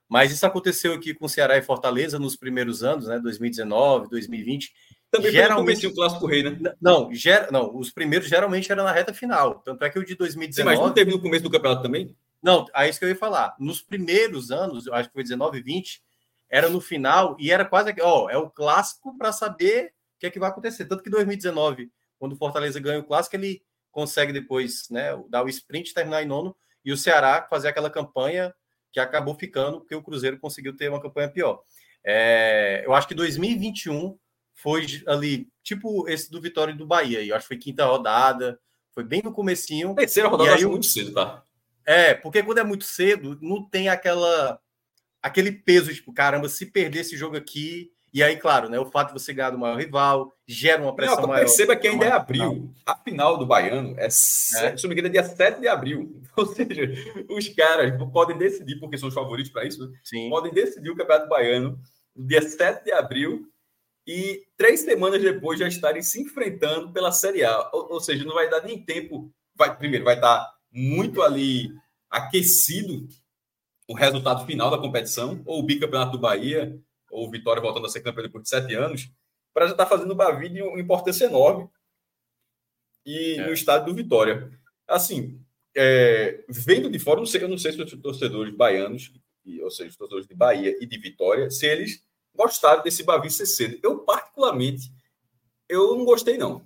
[0.09, 3.19] Mas isso aconteceu aqui com Ceará e Fortaleza nos primeiros anos, né?
[3.19, 4.73] 2019, 2020.
[5.11, 6.75] Também geralmente o clássico rei, né?
[6.81, 7.51] Não, ger...
[7.51, 9.61] não, os primeiros geralmente eram na reta final.
[9.61, 10.55] Tanto é que o de 2019.
[10.55, 12.15] Sim, mas não teve no começo do campeonato também?
[12.43, 13.55] Não, é isso que eu ia falar.
[13.59, 16.03] Nos primeiros anos, eu acho que foi 19 e 20,
[16.49, 20.31] era no final e era quase ó, é o clássico para saber o que é
[20.31, 20.87] que vai acontecer.
[20.87, 25.49] Tanto que 2019, quando o Fortaleza ganha o clássico, ele consegue depois, né, dar o
[25.49, 26.55] sprint, terminar em nono
[26.85, 28.55] e o Ceará fazer aquela campanha
[28.93, 31.63] que acabou ficando porque o Cruzeiro conseguiu ter uma campanha pior.
[32.05, 34.19] É, eu acho que 2021
[34.55, 38.59] foi ali, tipo esse do Vitória e do Bahia, eu acho que foi quinta rodada,
[38.93, 39.95] foi bem no comecinho.
[39.95, 41.45] Terceira rodada, acho muito cedo, tá?
[41.87, 44.61] É, porque quando é muito cedo, não tem aquela
[45.23, 47.91] aquele peso, tipo, caramba, se perder esse jogo aqui.
[48.13, 48.79] E aí, claro, né?
[48.79, 51.41] O fato de você ganhar do maior rival gera uma pressão não, maior.
[51.41, 52.73] Perceba que ainda é abril.
[52.87, 54.11] A final do Baiano é, é.
[54.11, 56.23] se não me engano, é dia 7 de abril.
[56.37, 56.93] Ou seja,
[57.29, 59.95] os caras podem decidir, porque são os favoritos para isso, né?
[60.03, 60.31] Sim.
[60.31, 61.79] podem decidir o Campeonato Baiano
[62.17, 63.47] no dia 7 de abril
[64.07, 67.71] e três semanas depois já estarem se enfrentando pela Série A.
[67.73, 69.31] Ou, ou seja, não vai dar nem tempo.
[69.55, 71.71] Vai, primeiro, vai estar muito ali
[72.11, 73.07] aquecido
[73.87, 76.79] o resultado final da competição, ou o bicampeonato do Bahia,
[77.11, 79.11] ou Vitória voltando a ser campeão depois de sete anos,
[79.53, 81.69] para já estar tá fazendo o Bavi de uma importância enorme
[83.05, 83.47] e é.
[83.47, 84.51] no estádio do Vitória.
[84.87, 85.41] Assim,
[85.77, 89.13] é, vendo de fora, não sei, eu não sei se os torcedores baianos,
[89.63, 92.05] ou seja, os torcedores de Bahia e de Vitória, se eles
[92.35, 93.79] gostaram desse Bavi ser cedo.
[93.83, 94.93] Eu, particularmente,
[95.69, 96.65] eu não gostei, não.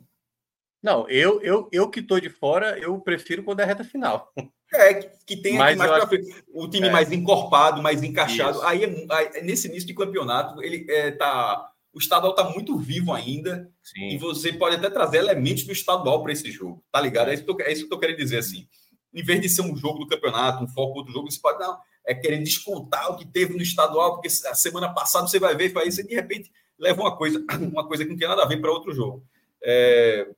[0.82, 4.32] Não, eu, eu, eu que estou de fora, eu prefiro quando é reta final.
[4.74, 6.34] É, que, tem mais para frente.
[6.52, 6.90] O time é.
[6.90, 8.62] mais encorpado, mais encaixado.
[8.62, 13.12] Aí, é, aí, nesse início de campeonato, ele é, tá o estadual está muito vivo
[13.12, 14.08] ainda Sim.
[14.08, 17.28] e você pode até trazer elementos do estadual para esse jogo, tá ligado?
[17.28, 18.66] É isso, que eu, é isso que eu tô querendo dizer assim.
[19.12, 21.78] Em vez de ser um jogo do campeonato, um foco outro jogo, você pode não,
[22.06, 25.70] é querer descontar o que teve no estadual, porque a semana passada você vai ver
[25.70, 28.48] e aí você de repente leva uma coisa, uma coisa que não tem nada a
[28.48, 29.22] ver para outro jogo.
[29.62, 30.28] É,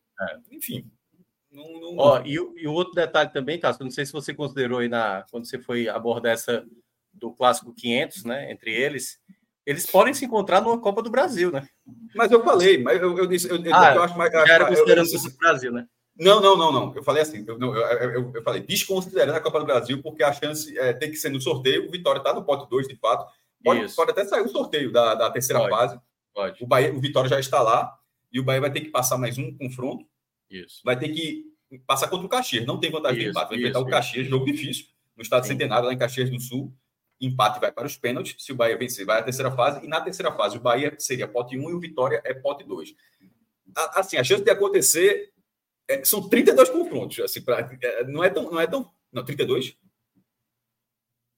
[0.50, 0.90] enfim.
[1.50, 1.96] Não, não...
[1.98, 4.88] Ó, e, o- e o outro detalhe também, Cássio, não sei se você considerou aí
[4.88, 6.64] na, quando você foi abordar essa
[7.12, 9.18] do clássico 500, né, entre eles,
[9.64, 11.66] eles podem se encontrar numa Copa do Brasil, né?
[12.14, 14.32] Mas eu falei, mas eu, eu disse, eu, Ah, eu acho mais.
[14.32, 15.86] Já era eu- eu- considerando do Brasil, né?
[16.18, 16.94] Não, não, não, não.
[16.94, 20.22] Eu falei assim, eu, não, eu, eu- eu falei, desconsiderando a Copa do Brasil, porque
[20.22, 21.86] a chance é, tem que ser no sorteio.
[21.86, 23.26] O Vitória está no pote 2, de fato.
[23.64, 23.96] Pode, Isso.
[23.96, 25.70] pode até sair o sorteio da, da terceira Pode.
[25.74, 26.00] fase.
[26.34, 26.62] Pode.
[26.62, 27.96] O, Bahia, o Vitória já está lá
[28.32, 30.04] e o Bahia vai ter que passar mais um confronto.
[30.62, 30.80] Isso.
[30.84, 31.44] Vai ter que
[31.86, 32.64] passar contra o Caxias.
[32.66, 33.48] Não tem vantagem de Isso, empate.
[33.50, 34.86] Vai enfrentar o Caxias, jogo difícil,
[35.16, 35.52] no estado Sim.
[35.52, 36.72] centenário, lá em Caxias do Sul.
[37.20, 38.34] Empate vai para os pênaltis.
[38.38, 39.84] Se o Bahia vencer, vai à terceira fase.
[39.84, 42.94] E na terceira fase, o Bahia seria pote 1 e o Vitória é pote 2.
[43.76, 45.32] A- Assim, a chance de acontecer
[45.88, 47.18] é, são 32 confrontos.
[47.20, 48.50] Assim, pra, é, não é tão.
[48.50, 49.76] Não, é tão, não, 32?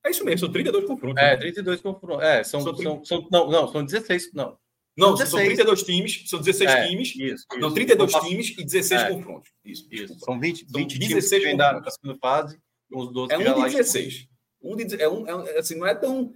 [0.05, 1.23] É isso mesmo, são 32 confrontos.
[1.23, 1.37] É, né?
[1.37, 2.25] 32 confrontos.
[2.25, 4.57] É, são, São são, são, não, não, são 16, não.
[4.97, 5.47] Não, são são 16.
[5.57, 7.09] 32 times, são 16 É, times.
[7.17, 7.47] Isso.
[7.53, 7.75] Não, isso.
[7.75, 9.09] 32 São- times e 16 É.
[9.11, 9.51] confrontos.
[9.65, 10.19] Isso, Isso.
[10.21, 11.85] São 20, São 20 times 16 que vêm da, confrontos.
[11.85, 12.61] da segunda fase,
[12.93, 14.29] uns 12 É já um de 16.
[14.63, 16.33] Um de, é um, é um- assim, não é tão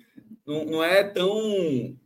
[0.47, 1.97] não, não é tão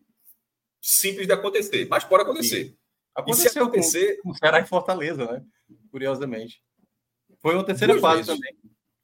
[0.81, 2.61] simples de acontecer, mas pode acontecer.
[2.63, 2.77] E se
[3.17, 5.43] Aconteceu acontecer, com o Ceará e Fortaleza, né?
[5.91, 6.61] Curiosamente.
[7.41, 8.35] Foi uma terceira Duas fase vezes.
[8.35, 8.55] também.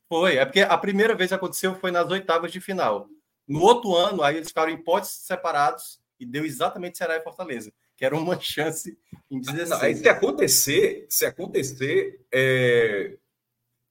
[0.08, 3.08] Foi, é porque a primeira vez que aconteceu foi nas oitavas de final.
[3.46, 7.72] No outro ano, aí eles ficaram em potes separados e deu exatamente Ceará e Fortaleza,
[7.96, 8.96] que era uma chance
[9.30, 9.68] em 16.
[9.70, 13.16] não, aí se acontecer, se acontecer, é,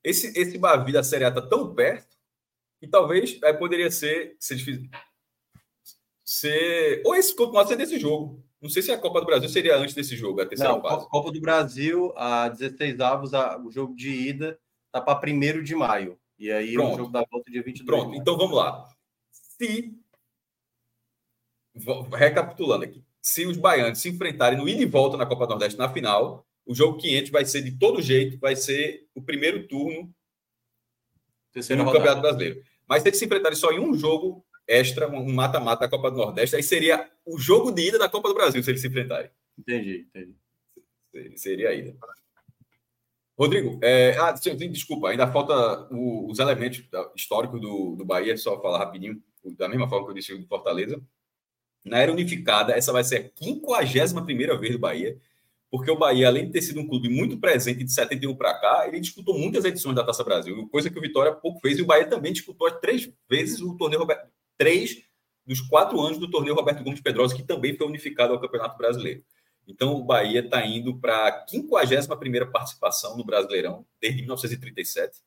[0.04, 2.16] esse esse Bavi da Série A tá tão perto
[2.80, 4.80] que talvez aí poderia ser se eles fiz-
[6.24, 8.44] ser ou esse continuar sendo esse jogo.
[8.62, 11.04] Não sei se a Copa do Brasil seria antes desse jogo, a terceira Não, fase.
[11.06, 14.60] Co- Copa do Brasil, a 16 avos, a- o jogo de ida
[14.92, 16.20] tá para 1 de maio.
[16.38, 16.94] E aí Pronto.
[16.94, 17.86] o jogo da volta dia 22.
[17.86, 18.88] Pronto, então vamos lá.
[19.32, 19.94] Se,
[22.16, 25.78] recapitulando aqui, se os baianos se enfrentarem no ida e volta na Copa do Nordeste
[25.78, 30.14] na final, o jogo 500 vai ser de todo jeito, vai ser o primeiro turno
[31.52, 31.92] Terceira no.
[31.92, 32.62] Campeonato Brasileiro.
[32.88, 36.18] Mas se eles se enfrentarem só em um jogo extra, um mata-mata da Copa do
[36.18, 39.30] Nordeste, aí seria o jogo de ida da Copa do Brasil, se eles se enfrentarem.
[39.58, 41.38] Entendi, entendi.
[41.38, 41.96] Seria a ida.
[43.38, 46.84] Rodrigo, é, ah, desculpa, ainda falta o- os elementos
[47.16, 49.22] históricos do, do Bahia, só falar rapidinho,
[49.58, 51.02] da mesma forma que eu disse do Fortaleza.
[51.84, 53.32] Na era unificada, essa vai ser
[53.76, 55.18] a 51 vez do Bahia,
[55.72, 58.88] porque o Bahia, além de ter sido um clube muito presente de 71 para cá,
[58.88, 61.86] ele disputou muitas edições da Taça Brasil, coisa que o Vitória pouco fez, e o
[61.86, 64.28] Bahia também disputou três vezes o torneio Roberto.
[64.58, 65.04] Três
[65.46, 69.24] dos quatro anos do torneio Roberto Gomes Pedrosa, que também foi unificado ao Campeonato Brasileiro.
[69.68, 75.20] Então, o Bahia está indo para a 51 participação no Brasileirão, desde 1937.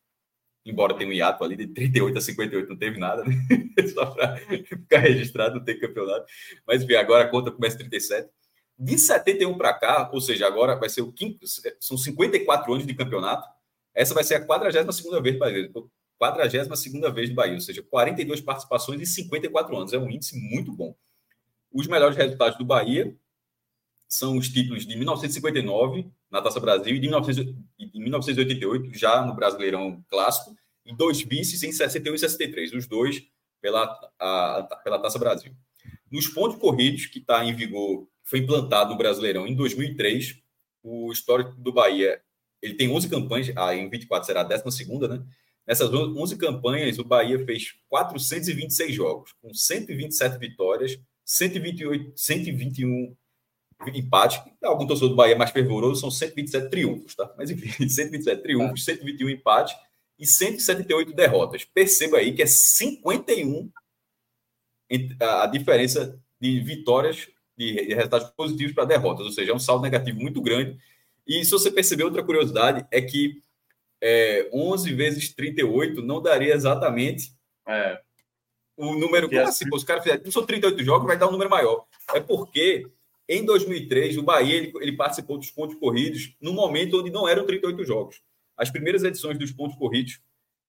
[0.65, 3.35] Embora tenha um hiato ali, de 38 a 58 não teve nada, né?
[3.93, 6.25] Só para ficar registrado, não tem campeonato.
[6.67, 8.31] Mas, enfim, agora a conta começa em 37.
[8.79, 11.47] De 71 para cá, ou seja, agora vai ser o quinto,
[11.81, 13.47] são 54 anos de campeonato.
[13.95, 15.71] Essa vai ser a 42 vez do Bahia.
[16.19, 19.93] 42 vez do Bahia, ou seja, 42 participações em 54 anos.
[19.93, 20.95] É um índice muito bom.
[21.73, 23.15] Os melhores resultados do Bahia
[24.09, 29.25] são os títulos de 1959 na Taça Brasil e de 1900 e de 1988 já
[29.25, 33.23] no Brasileirão Clássico e dois vices em 61 e 63, os dois
[33.61, 33.85] pela,
[34.19, 35.55] a, pela Taça Brasil.
[36.11, 40.41] Nos pontos corridos que está em vigor, foi implantado no Brasileirão em 2003,
[40.83, 42.21] o histórico do Bahia
[42.63, 45.23] ele tem 11 campanhas, a em 24 será a 12 né?
[45.67, 53.17] Nessas 11 campanhas, o Bahia fez 426 jogos, com 127 vitórias, 128, 121
[53.91, 54.41] empate.
[54.63, 57.33] Algum torcedor do Bahia mais fervoroso são 127 triunfos, tá?
[57.37, 59.75] Mas enfim, 127 triunfos, 121 empate
[60.19, 61.65] e 178 derrotas.
[61.65, 63.71] Perceba aí que é 51
[65.21, 70.21] a diferença de vitórias, de resultados positivos para derrotas, ou seja, é um saldo negativo
[70.21, 70.79] muito grande.
[71.27, 73.41] E se você perceber, outra curiosidade é que
[74.01, 77.33] é, 11 vezes 38 não daria exatamente
[77.67, 78.01] É,
[78.77, 79.29] o número.
[79.29, 79.69] Que Como é- assim?
[79.69, 81.87] Pô, os caras fizeram, são 38 jogos, vai dar um número maior.
[82.13, 82.87] É porque
[83.37, 87.47] em 2003 o Bahia ele, ele participou dos pontos corridos no momento onde não eram
[87.47, 88.21] 38 jogos.
[88.57, 90.21] As primeiras edições dos pontos corridos,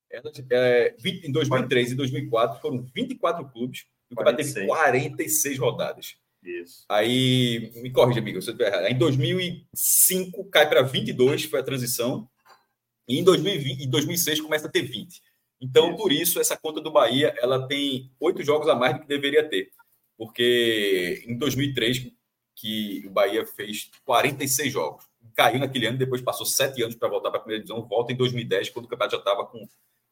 [0.09, 4.68] elas, é, 20 em 2003 e 2004 foram 24 clubes, e o teve 46.
[4.68, 6.16] 46 rodadas.
[6.43, 6.86] isso.
[6.89, 8.91] Aí, me corrija, amigo, se eu estiver errado.
[8.91, 12.30] Em 2005 cai para 22, foi a transição.
[13.07, 15.22] E em 2020, em 2006 começa a ter 20.
[15.61, 15.97] Então, Isso.
[15.97, 19.47] por isso, essa conta do Bahia ela tem oito jogos a mais do que deveria
[19.47, 19.70] ter.
[20.18, 22.11] Porque em 2003,
[22.56, 25.06] que o Bahia fez 46 jogos.
[25.36, 28.16] Caiu naquele ano, depois passou sete anos para voltar para a primeira divisão, volta em
[28.16, 29.68] 2010, quando o campeonato já estava com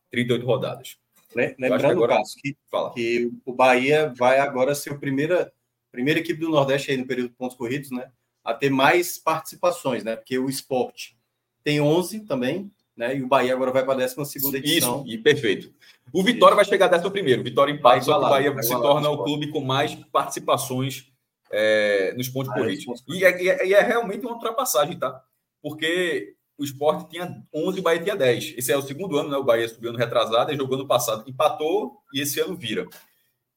[0.10, 0.98] 38 rodadas.
[1.36, 2.18] Lembrando, agora...
[2.18, 2.58] Caso, que,
[2.96, 5.52] que o Bahia vai agora ser a primeira,
[5.92, 8.12] primeira equipe do Nordeste aí no período de pontos corridos, né?
[8.44, 10.16] A ter mais participações, né?
[10.16, 11.18] Porque o esporte
[11.64, 13.16] tem 11 também, né?
[13.16, 15.04] E o Bahia agora vai para a 12 edição.
[15.04, 15.74] Isso, e perfeito.
[16.12, 17.44] O Vitória vai chegar dessa primeiro.
[17.44, 21.11] Vitória empate, só que o Bahia se torna o clube com mais participações
[21.52, 23.04] é, nos pontos ah, corridos.
[23.08, 25.24] E é, e, é, e é, realmente uma ultrapassagem, tá?
[25.62, 28.56] Porque o esporte tinha 11 e o Bahia tinha 10.
[28.58, 29.38] Esse é o segundo ano, né?
[29.38, 31.30] O Bahia subiu ano retrasado e jogou ano passado.
[31.30, 32.88] Empatou e esse ano vira.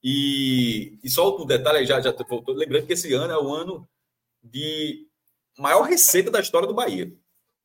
[0.03, 3.87] E, e só um detalhe, já, já voltou, lembrando que esse ano é o ano
[4.43, 5.07] de
[5.57, 7.11] maior receita da história do Bahia.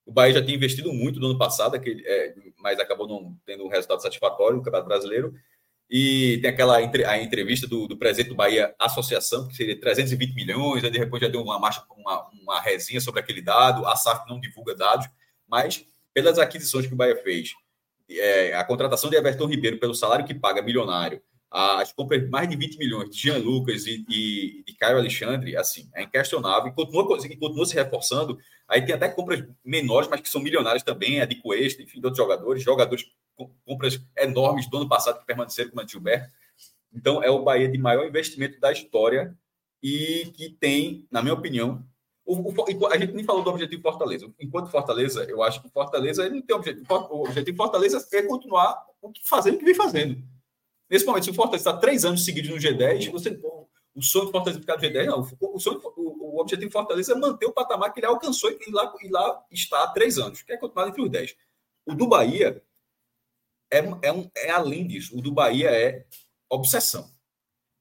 [0.06, 3.64] O Bahia já tinha investido muito no ano passado, aquele, é, mas acabou não tendo
[3.64, 5.34] um resultado satisfatório no Campeonato Brasileiro.
[5.90, 10.84] E tem aquela a entrevista do, do presidente do Bahia Associação, que seria 320 milhões,
[10.84, 14.40] aí depois já deu uma marcha, uma, uma resenha sobre aquele dado, a SAF não
[14.40, 15.08] divulga dados,
[15.48, 15.84] mas
[16.14, 17.54] pelas aquisições que o Bahia fez,
[18.08, 21.20] é, a contratação de Everton Ribeiro pelo salário que paga milionário,
[21.50, 25.90] as compras mais de 20 milhões de Jean Lucas e, e, de Caio Alexandre, assim,
[25.94, 28.38] é inquestionável e continua, continua se reforçando.
[28.68, 32.06] Aí tem até compras menores, mas que são milionárias também, a de Cuesta, enfim, de
[32.06, 36.30] outros jogadores, jogadores com compras enormes do ano passado que permaneceram com o Gilberto.
[36.94, 39.36] Então, é o Bahia de maior investimento da história
[39.82, 41.84] e que tem, na minha opinião,
[42.24, 44.32] o, o, a gente nem falou do objetivo Fortaleza.
[44.38, 46.86] Enquanto Fortaleza, eu acho que Fortaleza ele não tem objetivo.
[47.10, 50.22] O objetivo Fortaleza é continuar o que fazendo o que vem fazendo.
[50.90, 53.38] Nesse momento, se o Fortaleza está três anos seguidos no G10, você,
[53.94, 55.28] o sonho do Fortaleza ficar no G10, não.
[55.40, 58.92] O, sonho, o, o objetivo Fortaleza é manter o patamar que ele alcançou e lá,
[59.00, 61.36] e lá está há três anos, que é continuar entre os 10.
[61.86, 62.62] O do Bahia
[63.70, 65.16] é, é, um, é além disso.
[65.16, 66.04] O do Bahia é
[66.48, 67.08] obsessão.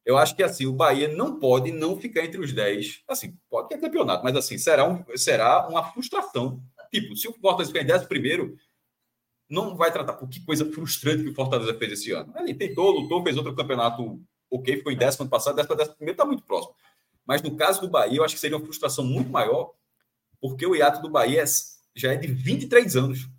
[0.05, 3.03] Eu acho que assim, o Bahia não pode não ficar entre os 10.
[3.07, 6.61] Assim, pode ter campeonato, mas assim, será, um, será uma frustração.
[6.91, 8.57] Tipo, se o Fortaleza ficar em 10 primeiro,
[9.49, 12.31] não vai tratar por que coisa frustrante que o Fortaleza fez esse ano.
[12.37, 16.15] Ele tentou, lutou, fez outro campeonato ok, ficou em décimo ano passado, décimo, décimo primeiro
[16.15, 16.75] está muito próximo.
[17.25, 19.73] Mas no caso do Bahia, eu acho que seria uma frustração muito maior,
[20.41, 21.43] porque o hiato do Bahia
[21.95, 23.29] já é de 23 anos.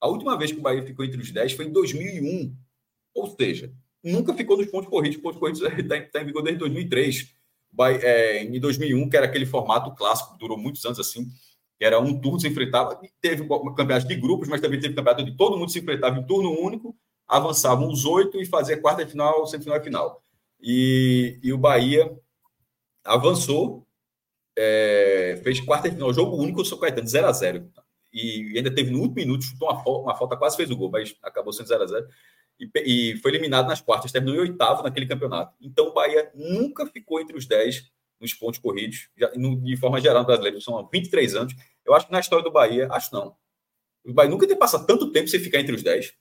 [0.00, 2.54] A última vez que o Bahia ficou entre os 10 foi em 2001.
[3.14, 5.18] Ou seja, nunca ficou nos pontos corridos.
[5.18, 7.34] Pontos corridos está tá em vigor desde 2003.
[7.72, 11.28] Bahia, é, em 2001, que era aquele formato clássico, durou muitos anos assim,
[11.80, 15.36] era um turno se enfrentava, teve um campeonato de grupos, mas também teve campeonato de
[15.36, 16.96] todo mundo se enfrentava em turno único,
[17.26, 20.22] avançavam os oito e fazia quarta final, semifinal e final.
[20.60, 22.10] E, e o Bahia
[23.04, 23.86] avançou,
[24.56, 27.70] é, fez quarta final, jogo único, o São Caetano, 0 a 0
[28.12, 31.14] E ainda teve no último minuto, chutou uma, uma falta, quase fez o gol, mas
[31.22, 32.06] acabou sendo 0 a 0
[32.58, 35.54] e, e foi eliminado nas quartas, terminou em oitavo naquele campeonato.
[35.60, 40.00] Então o Bahia nunca ficou entre os 10 nos pontos corridos, já, no, de forma
[40.00, 41.54] geral, no brasileiro, são 23 anos.
[41.84, 43.36] Eu acho que na história do Bahia, acho não.
[44.04, 46.14] O Bahia nunca tem passado tanto tempo sem ficar entre os 10.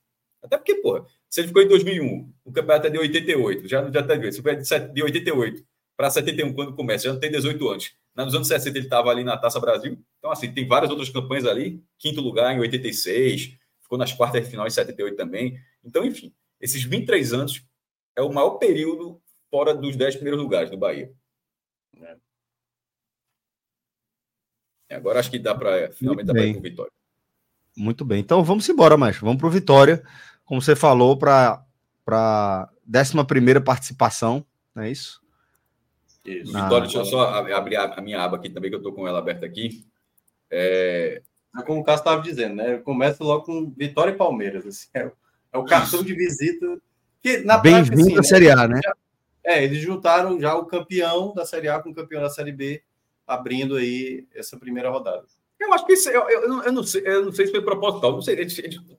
[0.44, 4.04] Até porque, pô, se ele ficou em 2001, o campeonato é de 88, já, já
[4.04, 4.56] tá foi
[4.90, 5.66] de 88
[5.98, 7.94] para 71, quando começa, já não tem 18 anos.
[8.16, 9.98] Nos anos 60 ele estava ali na Taça Brasil.
[10.20, 11.84] Então, assim, tem várias outras campanhas ali.
[11.98, 15.60] Quinto lugar em 86, ficou nas quartas de final em 78 também.
[15.84, 17.66] Então, enfim, esses 23 anos
[18.16, 21.12] é o maior período fora dos 10 primeiros lugares do Bahia.
[22.00, 22.18] Né?
[24.92, 26.92] Agora acho que dá para finalmente dar para ir Vitória.
[27.76, 28.20] Muito bem.
[28.20, 29.18] Então vamos embora, mais.
[29.18, 30.04] Vamos para o Vitória.
[30.46, 31.66] Como você falou, para
[32.08, 35.22] a 11 participação, não é isso?
[36.24, 36.54] Isso.
[36.54, 36.64] Na...
[36.64, 39.20] Vitória, deixa eu só abrir a minha aba aqui também, que eu estou com ela
[39.20, 39.86] aberta aqui.
[40.50, 41.22] É...
[41.66, 42.78] Como o Cássio estava dizendo, né?
[42.80, 44.66] Começa logo com Vitória e Palmeiras.
[44.66, 45.12] Assim, é,
[45.54, 46.80] é o cartão de visita.
[47.64, 48.80] Bem-vindo assim, à né, Série A, né?
[48.84, 48.94] Já,
[49.46, 52.82] é, eles juntaram já o campeão da Série A com o campeão da Série B,
[53.28, 55.24] abrindo aí essa primeira rodada.
[55.60, 58.12] Eu acho que isso, eu, eu, eu, não, sei, eu não sei se foi proposital.
[58.12, 58.46] Não sei,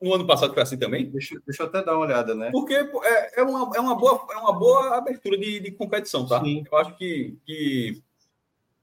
[0.01, 1.11] no ano passado foi assim também.
[1.11, 2.51] Deixa, deixa eu até dar uma olhada, né?
[2.51, 6.42] Porque é, é, uma, é, uma, boa, é uma boa abertura de, de competição, tá?
[6.42, 6.64] Sim.
[6.70, 8.03] Eu acho que, que.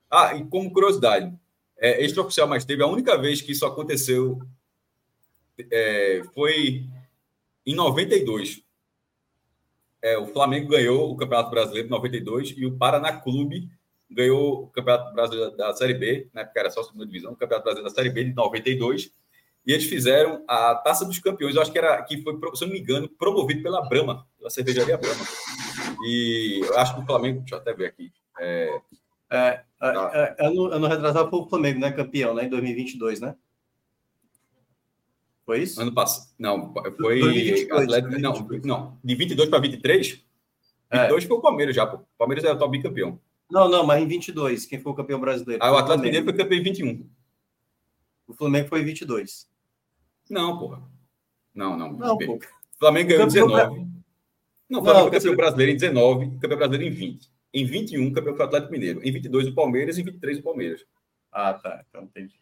[0.10, 1.34] Ah, e como curiosidade,
[1.78, 4.40] é, extraoficial, mas teve a única vez que isso aconteceu
[5.72, 6.86] é, foi
[7.66, 8.64] em 92
[10.04, 13.70] é, o Flamengo ganhou o Campeonato Brasileiro de 92 e o Paraná Clube
[14.12, 17.36] ganhou o Campeonato Brasileiro da Série B, na época era só a segunda divisão, o
[17.38, 19.12] Campeonato Brasileiro da Série B de 92.
[19.66, 22.68] E eles fizeram a Taça dos Campeões, eu acho que era que foi, se eu
[22.68, 25.26] não me engano, promovido pela Brahma, pela cervejaria Brahma.
[26.06, 28.12] E eu acho que o Flamengo, deixa eu até ver aqui.
[28.42, 28.78] É,
[29.32, 30.36] é, é, tá.
[30.38, 31.92] é ano, ano retrasado foi o Flamengo, né?
[31.94, 32.44] Campeão, né?
[32.44, 33.36] Em 2022, né?
[35.46, 35.82] Foi isso?
[35.82, 36.32] Ano passado.
[36.40, 37.20] Não, foi.
[37.20, 40.24] 2022, Atlético, não, não, de 22 para 23.
[40.92, 41.28] 22 é.
[41.28, 41.98] foi o Palmeiras já, pô.
[41.98, 43.20] O Palmeiras era o top bicampeão.
[43.52, 45.64] Não, não, mas em 22, quem foi o campeão brasileiro?
[45.64, 47.10] Aí o Atlético Mineiro foi campeão em 21.
[48.28, 49.48] O Flamengo foi em 22.
[50.30, 50.82] Não, porra.
[51.54, 51.94] Não, não.
[51.94, 52.36] Não, pô.
[52.36, 52.40] O
[52.80, 53.88] Flamengo ganhou em Campeão 19.
[54.70, 57.32] Não, o Flamengo Não, foi campeão você- brasileiro em 19, campeão brasileiro em 20.
[57.54, 59.02] Em 21, campeão foi o Atlético Mineiro.
[59.04, 59.98] Em 22, o Palmeiras.
[59.98, 60.86] Em 23, o Palmeiras.
[61.32, 61.84] Ah, tá.
[61.88, 62.40] Então entendi.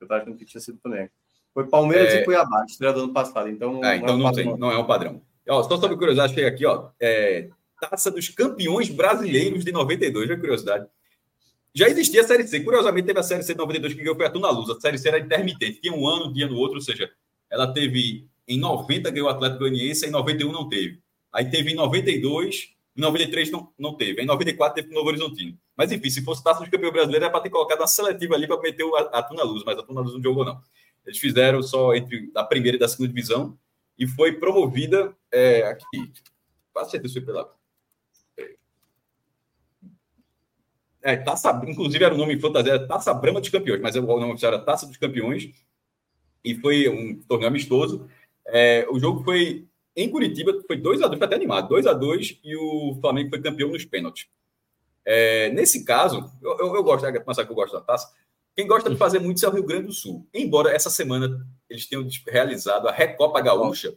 [0.00, 1.10] Eu tava achando que tinha sido o Flamengo.
[1.52, 2.20] Foi Palmeiras É.
[2.20, 3.48] e Cuiabá, estreia do ano passado.
[3.48, 5.20] Então, Ah, então é um não tem, não é um padrão.
[5.48, 6.88] Ó, só sobre curiosidade, chega aqui, ó.
[7.00, 7.48] É,
[7.80, 10.86] Taça dos Campeões Brasileiros de 92, já curiosidade.
[11.74, 12.60] Já existia a Série C.
[12.60, 14.68] Curiosamente, teve a Série C de 92 que ganhou foi a Tuna Luz.
[14.70, 15.80] A Série C era intermitente.
[15.80, 17.10] Tinha um ano, tinha no outro, ou seja,
[17.48, 21.00] ela teve em 90 ganhou o Atlético Goianiense, em 91 não teve.
[21.32, 24.20] Aí teve em 92, em 93 não, não teve.
[24.22, 25.56] Em 94 teve no Novo Horizontino.
[25.76, 28.46] Mas enfim, se fosse Taça dos Campeões Brasileiros, era para ter colocado uma seletiva ali
[28.48, 30.60] para meter o- a, a Tuna Luz, mas a Tuna Luz não jogou, não.
[31.10, 33.58] Eles fizeram só entre a primeira e da segunda divisão
[33.98, 36.12] e foi promovida é, aqui.
[36.72, 37.52] Quase certeza foi pela.
[41.02, 44.02] É, taça, inclusive era o nome em fantasia, era Taça Brama dos Campeões, mas o
[44.02, 45.50] nome oficial era Taça dos Campeões
[46.44, 48.08] e foi um torneio amistoso.
[48.46, 53.30] É, o jogo foi em Curitiba, foi 2x2, foi até animado, 2x2 e o Flamengo
[53.30, 54.28] foi campeão nos pênaltis.
[55.04, 58.14] É, nesse caso, eu, eu, eu gosto, é coisa que eu gosto da taça.
[58.56, 60.26] Quem gosta de fazer muito isso é o Rio Grande do Sul.
[60.34, 63.94] Embora essa semana eles tenham realizado a Recopa Gaúcha,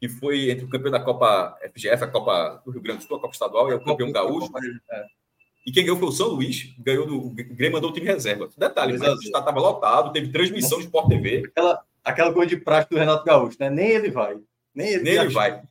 [0.00, 3.16] que foi entre o campeão da Copa FGF, a Copa do Rio Grande do Sul,
[3.16, 4.50] a Copa Estadual, e o campeão gaúcho.
[4.90, 5.04] É.
[5.66, 8.48] E quem ganhou foi o São Luís, ganhou do o Grêmio mandou o time reserva.
[8.56, 12.48] Detalhe, mas a o estado estava lotado, teve transmissão de Sport TV, Aquela, aquela coisa
[12.48, 13.68] de prática do Renato Gaúcho, né?
[13.68, 14.38] Nem ele vai.
[14.74, 15.30] Nem ele, nele acha.
[15.30, 15.62] vai.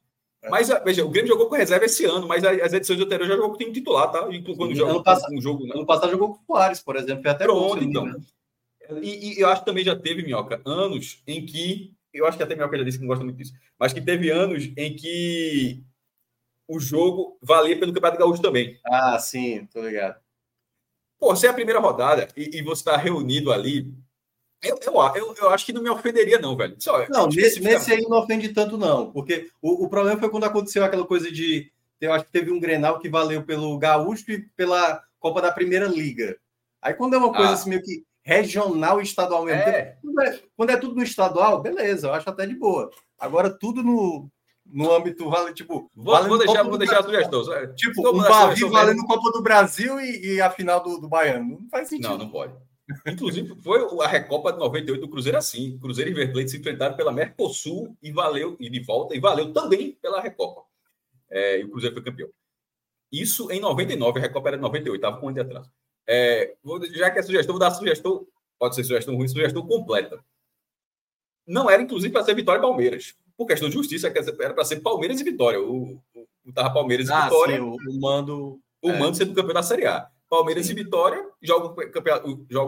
[0.49, 3.35] Mas, a- veja, o Grêmio jogou com reserva esse ano, mas as edições anteriores já
[3.35, 4.33] jogou com o time titular, tá?
[4.33, 5.65] Inclu- Quando Ano joga passado- um jogo.
[5.73, 7.21] Ano passado jogou com o Soares, por exemplo.
[7.23, 8.07] Foi até Pronto, me então.
[8.07, 8.25] engano.
[9.01, 11.93] E, e eu acho que também já teve, Minhoca, anos em que.
[12.13, 13.53] Eu acho que até Minhoca já disse que não gosta muito disso.
[13.77, 15.83] Mas que teve anos em que
[16.67, 18.79] o jogo valia pelo Campeonato Gaúcho também.
[18.85, 20.19] Ah, sim, tô ligado.
[21.19, 23.93] Pô, se é a primeira rodada e, e você está reunido ali.
[24.61, 26.75] Eu, eu, eu, eu acho que não me ofenderia, não, velho.
[26.79, 29.11] Só, Não, nesse, especificamente- nesse aí não ofende tanto, não.
[29.11, 31.71] Porque o, o problema foi quando aconteceu aquela coisa de.
[32.01, 35.85] Eu acho que teve um Grenal que valeu pelo Gaúcho e pela Copa da Primeira
[35.87, 36.37] Liga.
[36.81, 37.53] Aí quando é uma coisa Ah.
[37.53, 41.61] assim meio que regional e estadual mesmo É, Quando é, quando é tudo no estadual,
[41.61, 42.89] beleza, eu acho até de boa.
[43.17, 44.29] Agora, tudo no,
[44.65, 47.19] no âmbito, vale, tipo, vou, vou deixar, vou deixar a Brasil.
[47.23, 47.43] sugestão.
[47.43, 50.99] só- Tipo, Vou um a Bavi valendo Copa do Brasil e, e a final do,
[50.99, 51.59] do Baiano.
[51.61, 52.09] Não faz sentido.
[52.09, 52.53] Não, não pode.
[53.05, 55.77] Inclusive, foi a Recopa de 98 do Cruzeiro assim.
[55.79, 59.93] Cruzeiro e Plate se enfrentaram pela Mercosul e valeu, e de volta, e valeu também
[60.01, 60.63] pela Recopa.
[61.29, 62.29] É, e o Cruzeiro foi campeão.
[63.11, 65.71] Isso em 99, a Recopa era de 98, estava com um ano de atraso.
[66.07, 66.55] É,
[66.91, 68.25] já que é sugestão, vou dar a sugestão,
[68.57, 70.23] pode ser sugestão ruim, sugestão completa.
[71.45, 73.15] Não era, inclusive, para ser Vitória e Palmeiras.
[73.37, 75.59] Por questão de justiça, era para ser Palmeiras e Vitória.
[75.59, 78.59] O, o, o tava Palmeiras e Ah, Vitória sim, o, o mando.
[78.81, 78.99] o É.
[78.99, 80.09] mando sendo campeão da Série A.
[80.29, 81.75] Palmeiras e Vitória jogam,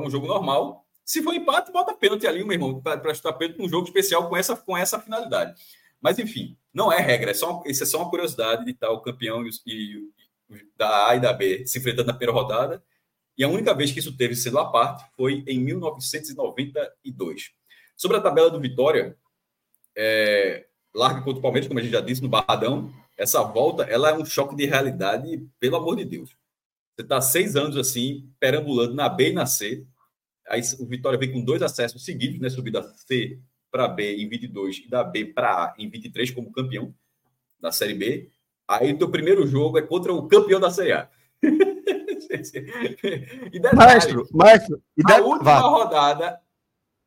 [0.05, 0.85] um jogo normal.
[1.05, 4.35] Se for empate, bota pênalti ali, meu irmão, para chutar pênalti num jogo especial com
[4.35, 5.59] essa, com essa finalidade.
[6.01, 8.89] Mas, enfim, não é regra, é só, uma- isso é só uma curiosidade de estar
[8.89, 10.09] o campeão e, e-
[10.49, 12.83] e- da A e da B se enfrentando na primeira rodada.
[13.37, 17.51] E a única vez que isso teve sendo à parte foi em 1992.
[17.95, 19.15] Sobre a tabela do Vitória,
[19.95, 22.91] é, larga contra o Palmeiras, como a gente já disse, no Barradão.
[23.17, 26.35] Essa volta, ela é um choque de realidade, pelo amor de Deus.
[27.01, 29.83] Você está seis anos assim, perambulando na B e na C.
[30.47, 32.47] Aí o Vitória vem com dois acessos seguidos, né?
[32.49, 33.39] Subida C
[33.71, 36.93] para B em 22 e da B para A em 23 como campeão
[37.59, 38.29] da Série B.
[38.67, 41.09] Aí o teu primeiro jogo é contra o campeão da Série A.
[43.51, 45.59] e detalhe, Maestro, maestro, e a última vá.
[45.59, 46.39] rodada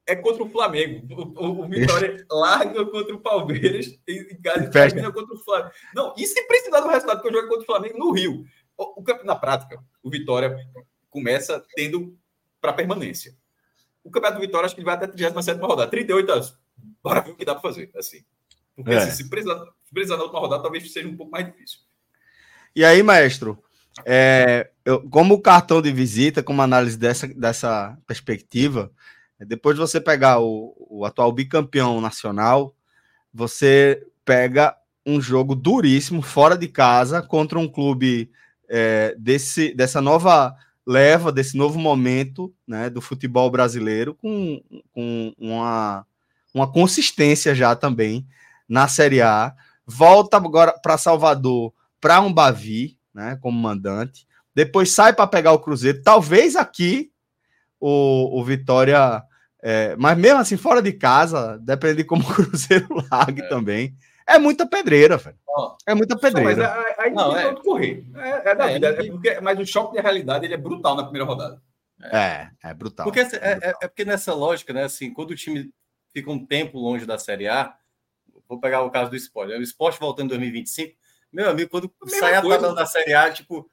[0.06, 1.06] é contra o Flamengo.
[1.14, 4.70] O, o- o Vitória larga contra o Palmeiras e em e Fecha.
[4.70, 5.70] termina contra o Flamengo.
[5.94, 8.44] Não, e sem precisar do resultado, porque eu jogo contra o Flamengo no Rio.
[8.76, 10.56] O, o na prática, o Vitória
[11.10, 12.18] começa tendo
[12.60, 13.36] para permanência.
[14.02, 15.90] O campeonato do Vitória acho que ele vai até a 37 rodada.
[15.90, 16.58] 38 anos.
[17.02, 17.90] Bora ver o que dá para fazer.
[17.96, 18.24] Assim.
[18.74, 18.98] Porque É.
[18.98, 21.80] assim, se, precisar, se precisar na última rodada, talvez seja um pouco mais difícil.
[22.74, 23.62] E aí, maestro,
[24.04, 28.90] é, eu- como cartão de visita, como análise dessa, dessa perspectiva,
[29.38, 32.74] depois de você pegar o, o atual bicampeão nacional,
[33.32, 38.30] você pega um jogo duríssimo, fora de casa, contra um clube
[38.68, 40.54] é, desse, dessa nova
[40.86, 44.60] leva, desse novo momento né, do futebol brasileiro, com,
[44.92, 46.06] com uma,
[46.52, 48.26] uma consistência já também
[48.68, 49.54] na Série A.
[49.86, 54.26] Volta agora para Salvador para um Bavi, né, como mandante.
[54.54, 56.02] Depois sai para pegar o Cruzeiro.
[56.02, 57.10] Talvez aqui
[57.80, 59.22] o, o Vitória,
[59.62, 63.96] é, mas mesmo assim fora de casa, depende de como o Cruzeiro largue também.
[64.26, 65.38] É muita pedreira, velho.
[65.86, 66.68] É muita pedreira.
[66.68, 67.54] Não, mas aí não, não é.
[67.54, 68.04] correr.
[68.16, 68.88] É, é da é, vida.
[68.88, 71.62] É porque, mas o choque de realidade ele é brutal na primeira rodada.
[72.02, 73.04] É, é brutal.
[73.04, 74.84] Porque, é, é, é, porque nessa lógica, né?
[74.84, 75.70] Assim, quando o time
[76.12, 77.76] fica um tempo longe da Série A,
[78.48, 79.52] vou pegar o caso do esporte.
[79.52, 80.96] O esporte voltando em 2025,
[81.32, 83.68] meu amigo, quando sai a tabela da Série A, tipo,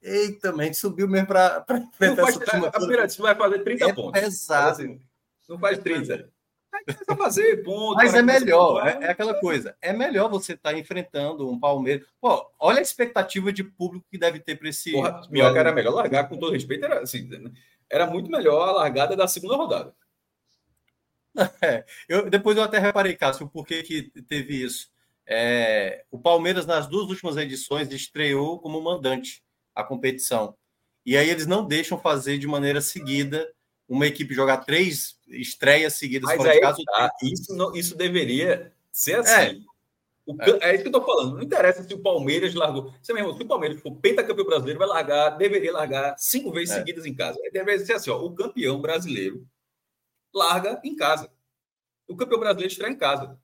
[0.00, 2.68] eita, a gente subiu mesmo para enfrentar essa turma.
[2.68, 4.22] A primeira você vai fazer 30 é pontos.
[4.22, 4.82] Exato.
[4.82, 5.00] Assim,
[5.48, 6.31] não faz 30.
[6.72, 7.96] Aí fazer, ponto.
[7.96, 9.76] Mas é melhor, é, é, aquela coisa.
[9.80, 12.06] É melhor você estar tá enfrentando um Palmeiras.
[12.20, 14.92] Pô, olha a expectativa de público que deve ter para esse.
[14.92, 17.28] Porra, melhor, era melhor largar, com todo respeito, era assim,
[17.90, 19.94] era muito melhor a largada da segunda rodada.
[21.62, 24.90] É, eu, depois eu até reparei, Cássio, por que, que teve isso.
[25.26, 29.42] É, o Palmeiras, nas duas últimas edições, estreou como mandante
[29.74, 30.54] a competição.
[31.06, 33.50] E aí eles não deixam fazer de maneira seguida
[33.88, 36.82] uma equipe jogar três estreias seguidas Mas fora de casa.
[36.84, 37.10] Tá.
[37.22, 39.32] Isso, não, isso deveria ser assim.
[39.68, 39.72] É.
[40.24, 40.70] O, é.
[40.70, 40.74] é.
[40.74, 41.34] isso que eu tô falando.
[41.34, 42.92] Não interessa se o Palmeiras largou.
[43.02, 46.78] Você mesmo, se o Palmeiras for pentacampeão brasileiro, vai largar, deveria largar cinco vezes é.
[46.78, 47.38] seguidas em casa.
[47.52, 49.46] Deveria ser assim: ó, o campeão brasileiro
[50.32, 51.30] larga em casa.
[52.08, 53.38] O campeão brasileiro estreia em casa.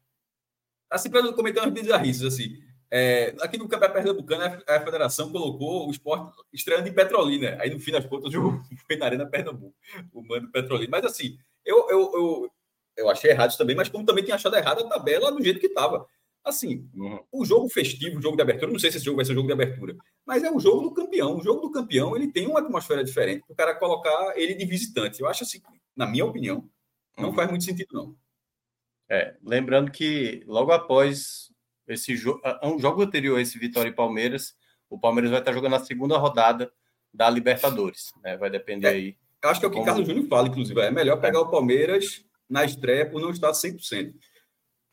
[0.90, 2.67] Assim, para cometer umas bizarrices, assim.
[2.90, 7.56] É, aqui no Campeonato Pernambucano, a federação colocou o esporte estreando em Petrolina.
[7.60, 9.74] Aí, no fim das contas, o foi na Arena Pernambuco,
[10.12, 10.90] o mando Petrolina.
[10.90, 12.50] Mas, assim, eu, eu, eu,
[12.96, 15.66] eu achei errado também, mas como também tinha achado errado a tabela do jeito que
[15.66, 16.06] estava.
[16.42, 17.20] Assim, uhum.
[17.30, 19.34] o jogo festivo, o jogo de abertura, não sei se esse jogo vai ser o
[19.34, 21.36] jogo de abertura, mas é o jogo do campeão.
[21.36, 24.64] O jogo do campeão, ele tem uma atmosfera diferente para o cara colocar ele de
[24.64, 25.20] visitante.
[25.20, 25.60] Eu acho assim,
[25.94, 26.66] na minha opinião,
[27.18, 27.34] não uhum.
[27.34, 28.16] faz muito sentido, não.
[29.10, 31.50] É, lembrando que logo após
[31.88, 34.54] esse jogo, um jogo anterior a esse Vitória e Palmeiras,
[34.90, 36.70] o Palmeiras vai estar jogando a segunda rodada
[37.12, 38.36] da Libertadores, né?
[38.36, 39.16] Vai depender é, aí.
[39.42, 39.86] Acho que é o que como...
[39.86, 44.14] Carlos Júnior fala, inclusive, é melhor pegar o Palmeiras na estreia por não estar 100%.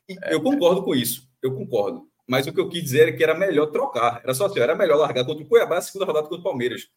[0.08, 0.84] E é, eu concordo é.
[0.84, 2.08] com isso, eu concordo.
[2.26, 4.20] Mas o que eu quis dizer é que era melhor trocar.
[4.22, 6.88] Era só assim, era melhor largar contra o Cuiabá a segunda rodada contra o Palmeiras.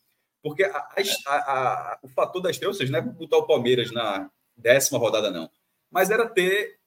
[0.41, 0.87] Porque a,
[1.27, 4.97] a, a, o fator da estreia, ou seja, não é botar o Palmeiras na décima
[4.97, 5.49] rodada, não.
[5.91, 6.78] Mas era ter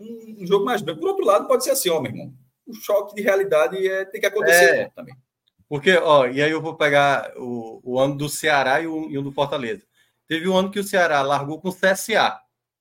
[0.00, 1.00] um, um jogo mais branco.
[1.00, 2.34] Por outro lado, pode ser assim, ó, meu irmão.
[2.66, 5.14] O choque de realidade é, tem que acontecer é, também.
[5.68, 9.18] Porque, ó, e aí eu vou pegar o, o ano do Ceará e o, e
[9.18, 9.84] o do Fortaleza.
[10.26, 12.38] Teve um ano que o Ceará largou com o CSA.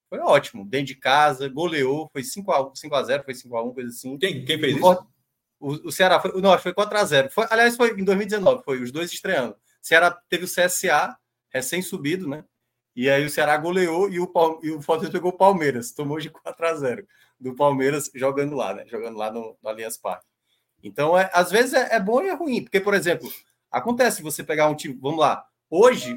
[0.09, 4.17] Foi ótimo, dentro de casa, goleou, foi 5x0, 5 a 0 foi 5x1, coisa assim.
[4.17, 5.07] Quem, quem fez isso?
[5.59, 7.29] O, o Ceará foi, não, foi 4x0.
[7.29, 9.53] Foi, aliás, foi em 2019, foi os dois estreando.
[9.53, 11.15] O Ceará teve o CSA,
[11.49, 12.43] recém-subido, né?
[12.99, 14.29] E aí o Ceará goleou e o,
[14.61, 17.07] e o Fortaleza pegou o Palmeiras, tomou de 4 a 0
[17.39, 18.83] do Palmeiras jogando lá, né?
[18.87, 20.25] Jogando lá no, no Allianz Parque.
[20.83, 23.31] Então, é, às vezes é, é, bom e é ruim, porque, por exemplo,
[23.71, 26.13] acontece você pegar um time, vamos lá, hoje,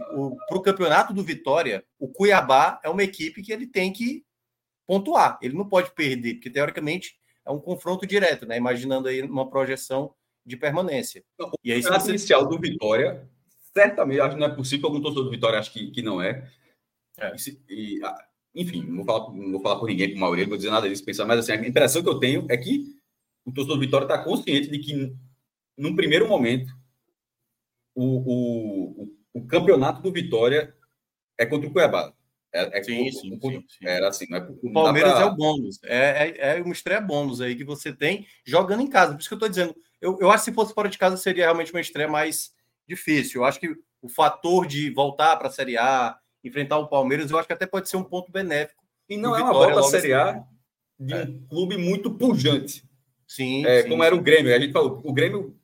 [0.49, 4.25] para o campeonato do Vitória, o Cuiabá é uma equipe que ele tem que
[4.85, 7.17] pontuar, ele não pode perder, porque teoricamente
[7.47, 8.57] é um confronto direto, né?
[8.57, 10.13] Imaginando aí uma projeção
[10.45, 11.23] de permanência.
[11.63, 12.11] e aí, o campeonato você...
[12.11, 13.25] inicial do Vitória,
[13.73, 16.51] certamente, acho que não é possível, algum torcedor do Vitória acho que, que não é,
[17.19, 17.33] é.
[17.69, 18.17] E, e, ah,
[18.55, 20.71] enfim, não vou, falar, não vou falar por ninguém, com o Maurício, não vou dizer
[20.71, 22.97] nada disso, pensar, mas assim, a impressão que eu tenho é que
[23.45, 25.15] o torcedor do Vitória está consciente de que,
[25.77, 26.73] num primeiro momento,
[27.95, 30.75] o, o, o campeonato do Vitória
[31.39, 32.13] é contra o Cuiabá.
[32.53, 35.23] É, é sim, sim, sim, sim, Era assim, não é, o Palmeiras pra...
[35.23, 35.81] é o bônus.
[35.85, 39.15] É, é, é uma estreia bônus aí que você tem jogando em casa.
[39.15, 39.75] Por isso que eu estou dizendo.
[40.01, 42.53] Eu, eu acho que se fosse fora de casa seria realmente uma estreia mais
[42.87, 43.41] difícil.
[43.41, 47.39] Eu acho que o fator de voltar para a Série A, enfrentar o Palmeiras, eu
[47.39, 48.83] acho que até pode ser um ponto benéfico.
[49.09, 50.43] E não é uma volta à Série A
[50.99, 51.25] de é.
[51.25, 52.85] um clube muito pujante.
[53.27, 54.55] Sim, é, sim, Como era o Grêmio.
[54.55, 55.57] A gente falou, o Grêmio,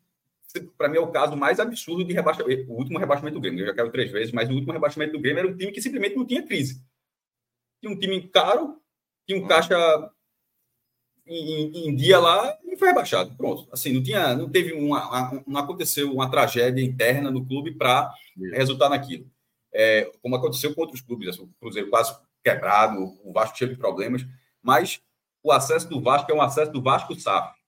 [0.76, 2.70] para mim, é o caso mais absurdo de rebaixamento.
[2.70, 5.20] O último rebaixamento do Grêmio, eu já quero três vezes, mas o último rebaixamento do
[5.20, 6.83] Grêmio era um time que simplesmente não tinha crise.
[7.81, 8.81] Tinha um time caro,
[9.26, 9.49] tinha um hum.
[9.49, 9.76] caixa
[11.26, 13.37] em, em, dia lá e foi rebaixado.
[13.37, 13.68] Pronto.
[13.70, 18.12] Assim, não tinha, não teve uma, não aconteceu uma tragédia interna no clube para
[18.55, 19.31] resultar naquilo
[19.72, 23.76] é, como aconteceu com outros clubes, assim, o Cruzeiro quase quebrado, o Vasco cheio de
[23.76, 24.26] problemas,
[24.62, 25.00] mas
[25.42, 27.58] o acesso do Vasco é um acesso do Vasco SAF.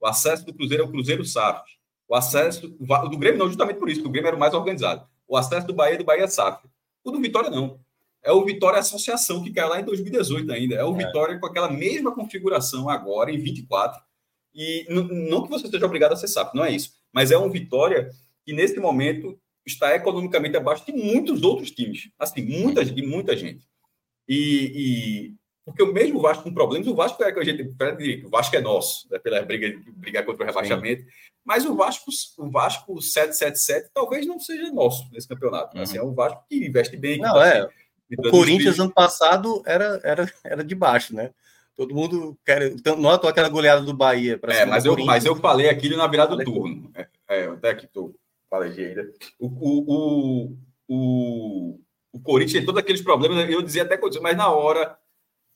[0.00, 1.62] O acesso do Cruzeiro é o Cruzeiro SAF.
[2.08, 5.06] O acesso do Grêmio não, justamente por isso, que o Grêmio era o mais organizado.
[5.28, 6.66] O acesso do Bahia é do Bahia SAF.
[7.04, 7.78] O do Vitória não.
[8.22, 10.74] É o Vitória Associação, que caiu lá em 2018 ainda.
[10.74, 11.06] É o é.
[11.06, 14.02] Vitória com aquela mesma configuração agora, em 24.
[14.54, 14.86] E
[15.28, 16.92] não que você esteja obrigado a ser SAF, não é isso.
[17.12, 18.10] Mas é um Vitória
[18.44, 22.10] que, nesse momento, está economicamente abaixo de muitos outros times.
[22.18, 23.64] Assim, muita, de muita gente.
[24.28, 25.34] E, e,
[25.64, 27.62] porque o mesmo Vasco com problemas, o Vasco é que a gente
[28.24, 31.02] o Vasco é nosso, né, pela briga, brigar contra o rebaixamento.
[31.02, 31.08] Sim.
[31.44, 35.76] Mas o Vasco, o Vasco 777 talvez não seja nosso nesse campeonato.
[35.76, 35.82] Uhum.
[35.82, 37.18] Assim, é um Vasco que investe bem.
[37.18, 37.68] Não, é.
[38.18, 41.30] o Corinthians ano passado era, era, era de baixo, né?
[41.76, 42.74] Todo mundo quer.
[42.98, 44.38] Nota aquela goleada do Bahia.
[44.42, 46.90] É, mas eu, mas eu falei aquilo na virada do turno.
[46.94, 48.14] É, é, até que tu
[48.50, 49.10] falei ainda.
[49.38, 50.56] O, o,
[50.88, 51.80] o,
[52.12, 53.48] o, Corinthians tem todos aqueles problemas.
[53.48, 54.98] Eu dizia até mas na hora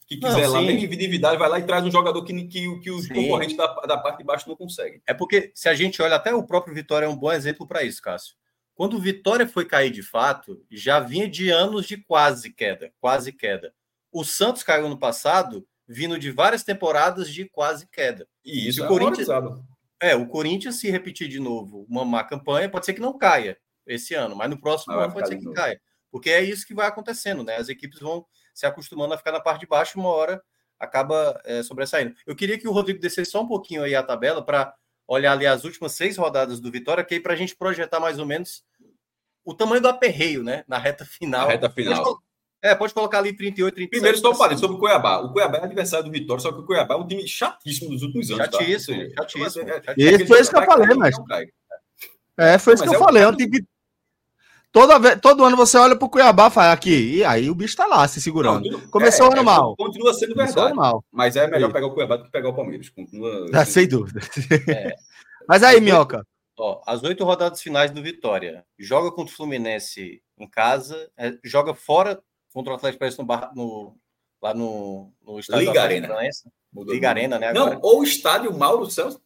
[0.07, 2.90] que quiser não, lá, mesmo individualidade, vai lá e traz um jogador que, que, que
[2.90, 3.14] os sim.
[3.14, 5.03] concorrentes da, da parte de baixo não conseguem.
[5.07, 7.82] É porque, se a gente olha, até o próprio Vitória é um bom exemplo para
[7.82, 8.36] isso, Cássio.
[8.74, 13.32] Quando o Vitória foi cair de fato, já vinha de anos de quase queda, quase
[13.32, 13.72] queda.
[14.12, 18.26] O Santos caiu no passado, vindo de várias temporadas de quase queda.
[18.45, 19.28] E isso e o é Corinthians,
[20.01, 23.59] é, o Corinthians se repetir de novo uma má campanha, pode ser que não caia
[23.86, 25.80] esse ano, mas no próximo ano pode ser que caia.
[26.11, 27.57] Porque é isso que vai acontecendo, né?
[27.57, 28.24] As equipes vão
[28.55, 30.42] se acostumando a ficar na parte de baixo, uma hora
[30.78, 32.14] acaba é, sobressaindo.
[32.26, 34.74] Eu queria que o Rodrigo descesse só um pouquinho aí a tabela para
[35.07, 38.18] olhar ali as últimas seis rodadas do Vitória, que aí para a gente projetar mais
[38.18, 38.64] ou menos
[39.45, 40.64] o tamanho do aperreio, né?
[40.66, 41.47] Na reta final.
[41.47, 42.22] Na reta final.
[42.65, 43.91] É, pode colocar ali 38, 37.
[43.91, 45.19] Primeiro, estou falando sobre o Cuiabá.
[45.19, 48.03] O Cuiabá é adversário do Vitória, só que o Cuiabá é um time chatíssimo nos
[48.03, 48.47] últimos anos.
[48.47, 49.29] Chatíssimo, tá?
[49.29, 49.69] chatíssimo.
[49.69, 51.15] É, é, é, foi isso que eu falei, mas.
[52.39, 53.23] É, foi isso que eu falei.
[53.23, 53.67] É um time
[54.73, 57.77] Toda vez, todo ano você olha pro Cuiabá e fala aqui, e aí o bicho
[57.77, 58.69] tá lá se segurando.
[58.69, 59.77] Não, Começou é, o ano é, mal.
[59.77, 60.75] Continua sendo verdade.
[60.75, 61.05] Mal.
[61.12, 62.89] Mas é melhor pegar o Cuiabá do que pegar o Palmeiras.
[62.89, 63.47] Continua...
[63.53, 64.21] É, sem dúvida.
[64.69, 64.95] É.
[65.47, 66.27] Mas aí, Minhoca.
[66.59, 68.65] Ó, as oito rodadas finais do Vitória.
[68.77, 72.21] Joga contra o Fluminense em casa, é, joga fora
[72.55, 73.97] contra o Atlético Paranaense no, no,
[74.41, 76.09] lá no, no estádio Liga Arena.
[76.73, 77.49] Liga Arena, né?
[77.49, 77.75] Agora.
[77.75, 79.21] Não, ou o estádio Mauro Celso,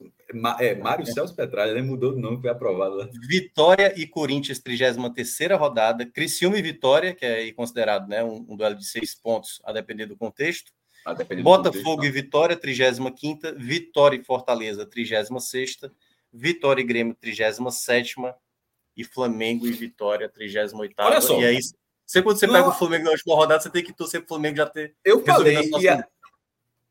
[0.58, 1.12] é, Mário é.
[1.12, 3.08] Celso Petralha, ele mudou de nome, foi aprovado lá.
[3.28, 6.06] Vitória e Corinthians, 33 rodada.
[6.06, 10.06] Criciúma e Vitória, que é considerado né, um, um, duelo de seis pontos, a depender
[10.06, 10.72] do contexto.
[11.16, 15.28] Depender Botafogo do contexto, e Vitória, 35 Vitória e Fortaleza, 36
[16.30, 18.16] Vitória e Grêmio, 37
[18.94, 21.40] e Flamengo e Vitória, 38 Olha só.
[21.40, 21.58] E aí,
[22.08, 22.54] você, quando você não.
[22.54, 24.94] pega o Flamengo na última rodada, você tem que torcer para o Flamengo já ter.
[25.04, 26.08] Eu falei que, a,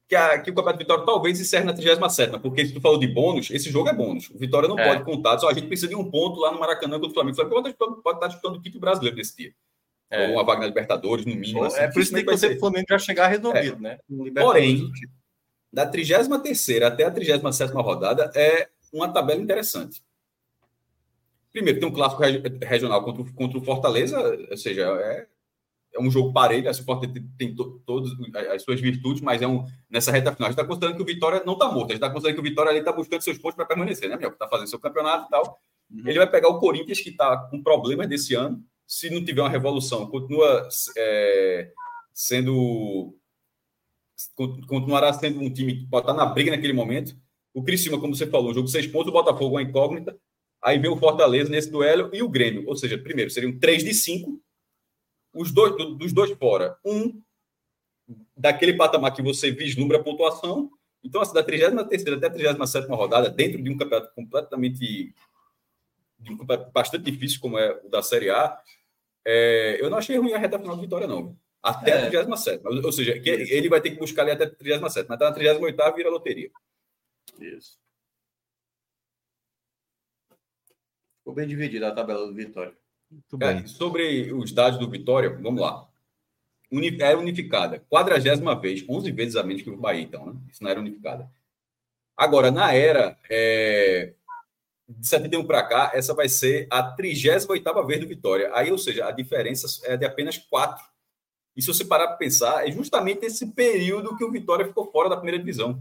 [0.07, 3.07] que, a, que o Campeonato Vitória talvez encerre na 37, porque se tu falou de
[3.07, 4.30] bônus, esse jogo é bônus.
[4.30, 4.88] O Vitória não é.
[4.88, 7.34] pode contar, só a gente precisa de um ponto lá no Maracanã contra o Flamengo.
[7.34, 9.53] O Flamengo pode, pode estar disputando o título brasileiro nesse dia.
[10.11, 10.28] É.
[10.28, 11.63] Ou uma vaga na Libertadores, no mínimo.
[11.63, 13.80] Assim, é por isso que tem que o Flamengo já chegar resolvido, é.
[13.80, 13.99] né?
[14.39, 14.88] Porém,
[15.74, 20.03] da 33 até a 37 rodada é uma tabela interessante.
[21.58, 22.22] Primeiro, tem um clássico
[22.64, 24.16] regional contra, contra o Fortaleza,
[24.51, 25.28] ou seja, é,
[25.95, 28.12] é um jogo parelho, assim, o Fortaleza tem, to, todas
[28.53, 30.49] as suas virtudes, mas é um, nessa reta final.
[30.49, 32.41] A gente está considerando que o Vitória não está morto, a gente está considerando que
[32.41, 34.30] o Vitória está buscando seus pontos para permanecer, né, meu?
[34.30, 35.60] Está fazendo seu campeonato e tal.
[35.89, 36.03] Uhum.
[36.05, 38.64] Ele vai pegar o Corinthians, que está com problemas desse ano.
[38.86, 41.72] Se não tiver uma revolução, continua é,
[42.14, 43.16] sendo.
[44.68, 47.16] Continuará sendo um time que pode estar na briga naquele momento.
[47.51, 50.16] O Criciúma, como você falou, jogo seis pontos, o Botafogo uma incógnita.
[50.64, 52.68] Aí vem o Fortaleza nesse duelo e o Grêmio.
[52.68, 54.41] Ou seja, primeiro, seriam três de cinco.
[55.34, 56.78] Os dois, dos dois fora.
[56.84, 57.22] Um
[58.36, 60.72] daquele patamar que você vislumbra a pontuação.
[61.03, 65.14] Então, assim, da 33 até a 37 rodada, dentro de um campeonato completamente.
[66.20, 68.60] De um campeonato bastante difícil, como é o da Série A,
[69.24, 71.38] é, eu não achei ruim a reta final de vitória, não.
[71.62, 72.08] Até é.
[72.08, 72.66] a 37.
[72.66, 75.95] Ou seja, ele vai ter que buscar ali até a 37, mas tá na 38
[75.95, 76.49] vira loteria.
[77.39, 77.78] Isso.
[81.28, 82.73] Ficou bem dividida a tabela do Vitória.
[83.41, 85.86] É, sobre os dados do Vitória, vamos lá.
[86.71, 87.84] Uni, é unificada.
[87.89, 90.39] Quadragésima vez, 11 vezes a menos que o Bahia, então, né?
[90.49, 91.30] Isso não era unificada.
[92.15, 94.13] Agora, na era é,
[94.88, 98.49] de 71 para cá, essa vai ser a 38 vez do Vitória.
[98.53, 100.82] Aí, ou seja, a diferença é de apenas 4.
[101.57, 105.09] E se você parar para pensar, é justamente esse período que o Vitória ficou fora
[105.09, 105.78] da primeira divisão.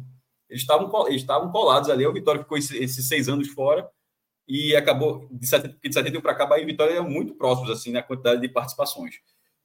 [0.50, 3.88] Eles estavam, eles estavam colados ali, o Vitória ficou esses, esses seis anos fora
[4.48, 8.40] e acabou de 71 para cá, Bahia e Vitória eram muito próximos assim na quantidade
[8.40, 9.16] de participações.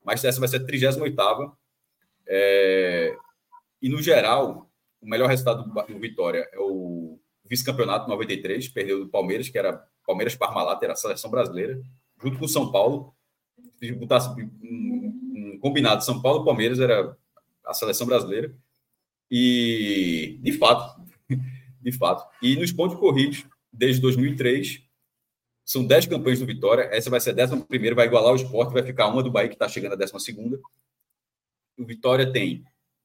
[0.04, 1.58] Mas essa vai ser a 38
[2.28, 3.16] é...
[3.82, 9.50] e no geral, o melhor resultado do Vitória é o vice-campeonato 93, perdeu do Palmeiras,
[9.50, 11.82] que era Palmeiras Parmalat, era a seleção brasileira,
[12.22, 13.14] junto com São Paulo.
[13.78, 17.16] Se botasse um, um combinado São Paulo Palmeiras era
[17.66, 18.56] a seleção brasileira.
[19.30, 21.02] E de fato,
[21.82, 22.28] de fato.
[22.42, 24.84] E nos pontos corridos, desde 2003.
[25.66, 26.84] São 10 campanhas do Vitória.
[26.92, 29.56] Essa vai ser a 11, vai igualar o esporte, vai ficar uma do Bahia, que
[29.56, 30.22] está chegando a 12.
[31.78, 32.64] O Vitória tem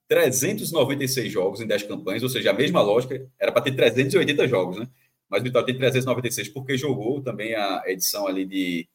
[0.09, 4.79] 396 jogos em 10 campanhas, ou seja, a mesma lógica, era para ter 380 jogos,
[4.79, 4.89] né?
[5.29, 8.89] Mas o Vitória tem 396 porque jogou também a edição ali de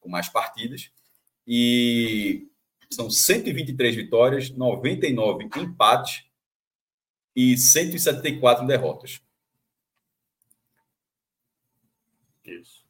[0.00, 0.90] com mais partidas.
[1.46, 2.46] E
[2.90, 6.24] são 123 vitórias, 99 empates
[7.34, 9.20] e 174 derrotas.
[12.44, 12.84] Isso.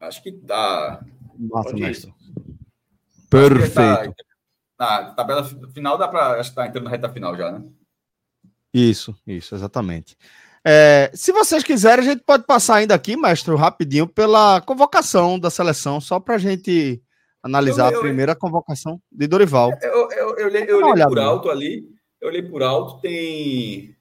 [0.00, 1.02] Acho que dá.
[1.38, 2.14] Massa, mestre.
[3.30, 4.14] Perfeito.
[4.76, 6.40] Tá, na tabela final dá para.
[6.40, 7.64] Acho que tá entrando na reta final já, né?
[8.72, 10.16] Isso, isso, exatamente.
[10.66, 15.50] É, se vocês quiserem, a gente pode passar ainda aqui, mestre, rapidinho, pela convocação da
[15.50, 17.02] seleção, só para a gente
[17.42, 19.70] analisar eu, eu, a primeira convocação de Dorival.
[19.82, 21.88] Eu, eu, eu, eu, eu olhei por alto ali,
[22.20, 23.94] eu olhei por alto, tem.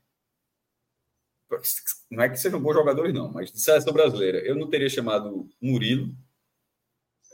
[2.09, 4.39] Não é que sejam bons jogadores, não, mas de seleção brasileira.
[4.39, 6.13] Eu não teria chamado Murilo.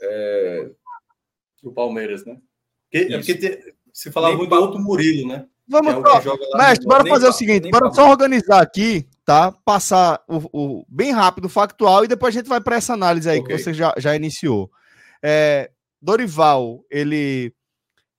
[0.02, 0.70] É...
[1.62, 2.40] O Palmeiras, né?
[2.90, 5.46] Porque, porque te, se falava muito do outro Murilo, né?
[5.70, 9.52] Vamos, é mestre, bora fazer o seguinte, bora só organizar aqui, tá?
[9.64, 13.30] Passar o, o, bem rápido o factual e depois a gente vai para essa análise
[13.30, 13.56] aí okay.
[13.56, 14.68] que você já, já iniciou.
[15.22, 15.70] É,
[16.02, 17.54] Dorival, ele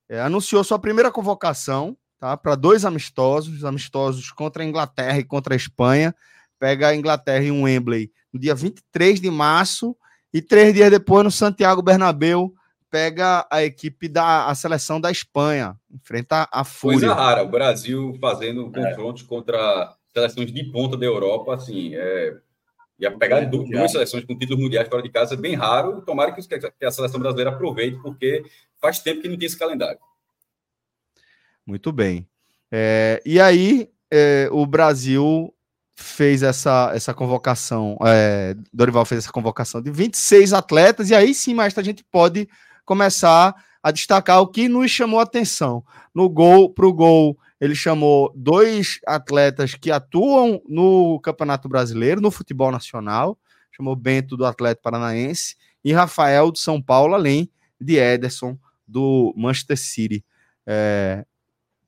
[0.08, 2.36] é, anunciou sua primeira convocação, tá?
[2.36, 6.14] Para dois amistosos, amistosos contra a Inglaterra e contra a Espanha.
[6.56, 9.96] Pega a Inglaterra em um Wembley no dia 23 de março
[10.32, 12.54] e três dias depois no Santiago Bernabéu
[12.88, 17.00] pega a equipe da a seleção da Espanha, enfrenta a Fúria.
[17.00, 18.90] Coisa rara, o Brasil fazendo é.
[18.90, 22.36] confrontos contra seleções de ponta da Europa, assim, é,
[23.00, 23.88] ia pegar é, duas mundial.
[23.88, 26.02] seleções com títulos mundiais fora de casa, é bem raro.
[26.02, 26.40] Tomara que
[26.84, 28.44] a seleção brasileira aproveite, porque
[28.80, 29.98] faz tempo que não tem esse calendário.
[31.66, 32.26] Muito bem.
[32.70, 35.52] É, e aí, é, o Brasil
[35.94, 41.54] fez essa, essa convocação, é, Dorival fez essa convocação de 26 atletas, e aí sim,
[41.54, 42.48] mais a gente pode
[42.84, 45.84] começar a destacar o que nos chamou a atenção.
[46.14, 52.30] No gol, para o gol, ele chamou dois atletas que atuam no Campeonato Brasileiro, no
[52.30, 53.38] futebol nacional,
[53.70, 59.78] chamou Bento do Atlético Paranaense e Rafael do São Paulo, além de Ederson do Manchester
[59.78, 60.24] City.
[60.66, 61.24] É,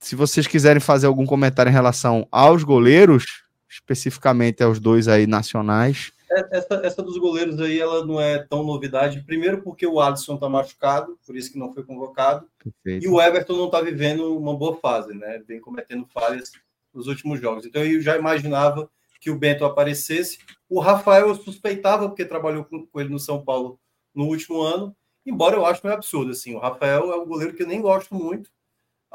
[0.05, 3.24] se vocês quiserem fazer algum comentário em relação aos goleiros,
[3.68, 8.62] especificamente aos dois aí nacionais, é, essa, essa dos goleiros aí, ela não é tão
[8.62, 9.22] novidade.
[9.24, 12.47] Primeiro porque o Alisson tá machucado, por isso que não foi convocado.
[12.59, 13.05] Perfeito.
[13.05, 15.43] E o Everton não tá vivendo uma boa fase, né?
[15.47, 16.52] Vem cometendo falhas
[16.93, 17.64] nos últimos jogos.
[17.64, 18.90] Então eu já imaginava
[19.20, 20.39] que o Bento aparecesse.
[20.68, 23.78] O Rafael eu suspeitava, porque trabalhou com, com ele no São Paulo
[24.14, 24.94] no último ano.
[25.24, 26.55] Embora eu acho meio absurdo, assim.
[26.55, 28.51] O Rafael é um goleiro que eu nem gosto muito.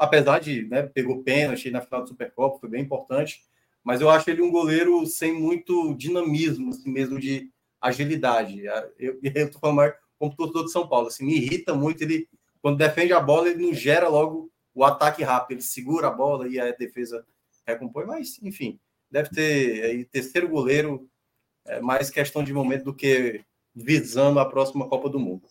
[0.00, 3.40] Apesar de, né, pegou pênalti na final do Supercopa, foi bem importante
[3.82, 7.50] mas eu acho ele um goleiro sem muito dinamismo, assim mesmo de
[7.80, 8.62] agilidade.
[8.98, 12.28] Eu, tô falando mais como torcedor de São Paulo, assim, me irrita muito ele
[12.60, 16.46] quando defende a bola, ele não gera logo o ataque rápido, ele segura a bola
[16.46, 17.26] e a defesa
[17.66, 18.78] recompõe, mas enfim,
[19.10, 21.08] deve ter aí terceiro goleiro,
[21.66, 23.42] é mais questão de momento do que
[23.74, 25.48] visando a próxima Copa do Mundo.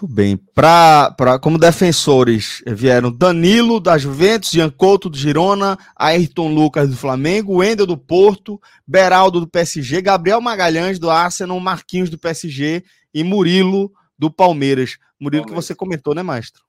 [0.00, 0.36] Muito bem.
[0.36, 6.96] Pra, pra, como defensores vieram Danilo da Juventus, Jean Couto do Girona, Ayrton Lucas do
[6.96, 13.24] Flamengo, Wendel do Porto, Beraldo do PSG, Gabriel Magalhães do Arsenal, Marquinhos do PSG e
[13.24, 14.98] Murilo do Palmeiras.
[15.18, 15.66] Murilo Palmeiras.
[15.66, 16.62] que você comentou, né, Maestro?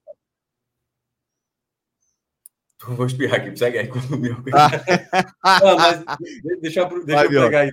[2.81, 4.37] Vou espirrar aqui, segue aí com o meu.
[5.43, 5.59] Ah.
[5.61, 6.03] Não, mas
[6.61, 7.71] deixa, deixa eu pegar aí.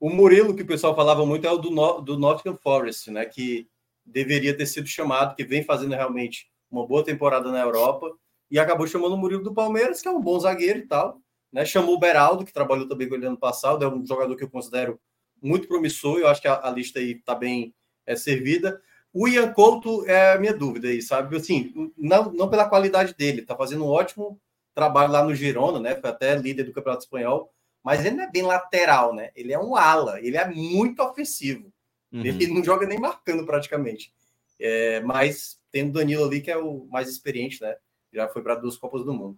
[0.00, 3.24] O Murilo, que o pessoal falava muito, é o do, do Nottingham Forest, né?
[3.24, 3.68] Que
[4.04, 8.10] deveria ter sido chamado, que vem fazendo realmente uma boa temporada na Europa,
[8.50, 11.20] e acabou chamando o Murilo do Palmeiras, que é um bom zagueiro e tal.
[11.52, 11.64] Né?
[11.64, 14.50] Chamou o Beraldo, que trabalhou também com ele ano passado, é um jogador que eu
[14.50, 15.00] considero
[15.42, 17.74] muito promissor, eu acho que a, a lista aí está bem
[18.06, 18.80] é, servida.
[19.12, 21.36] O Ian Couto é a minha dúvida aí, sabe?
[21.36, 24.40] Assim, não, não pela qualidade dele, está fazendo um ótimo
[24.74, 25.94] trabalho lá no Girona, né?
[25.94, 27.52] Foi até líder do Campeonato Espanhol,
[27.82, 29.30] mas ele não é bem lateral, né?
[29.36, 31.72] Ele é um ala, ele é muito ofensivo.
[32.14, 32.24] Uhum.
[32.24, 34.14] Ele não joga nem marcando praticamente.
[34.60, 37.74] É, mas tem o Danilo ali que é o mais experiente, né?
[38.12, 39.36] Já foi para duas Copas do Mundo.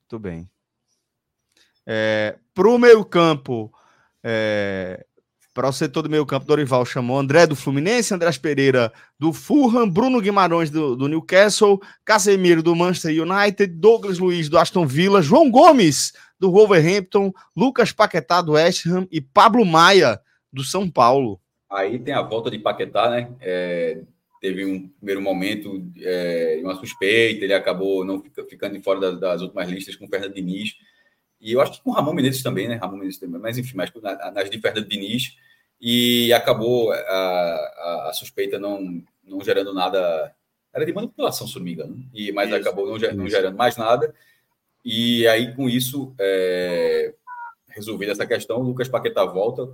[0.00, 0.50] Muito bem.
[1.86, 3.72] É, para o meio campo,
[4.24, 5.06] é,
[5.54, 9.88] para o setor do meio campo, Dorival chamou André do Fluminense, André Pereira do Fulham,
[9.88, 15.48] Bruno Guimarães do, do, Newcastle, Casemiro do Manchester United, Douglas Luiz do Aston Villa, João
[15.48, 20.20] Gomes do Wolverhampton, Lucas Paquetá do West Ham e Pablo Maia
[20.56, 21.38] do São Paulo.
[21.70, 23.30] Aí tem a volta de Paquetá, né?
[23.40, 24.00] É,
[24.40, 29.42] teve um primeiro momento, é, uma suspeita, ele acabou não fica, ficando fora das, das,
[29.42, 30.74] últimas listas com o Fernando Diniz.
[31.38, 32.76] E eu acho que com o Ramon Menezes também, né?
[32.76, 33.92] Ramon Menezes também, mas enfim, mas
[34.34, 35.36] nas de Fernando Diniz.
[35.78, 40.34] E acabou a, a, a, suspeita não, não gerando nada.
[40.72, 42.02] Era de manipulação, se não me engano.
[42.14, 44.14] E, mas isso, acabou não, não, gerando mais nada.
[44.82, 47.12] E aí, com isso, é,
[47.68, 49.68] resolvida essa questão, o Lucas Paquetá volta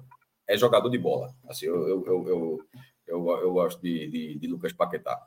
[0.52, 1.34] é jogador de bola.
[1.48, 2.60] Assim, eu, eu, eu,
[3.06, 5.18] eu, eu gosto de, de, de, Lucas Paquetá.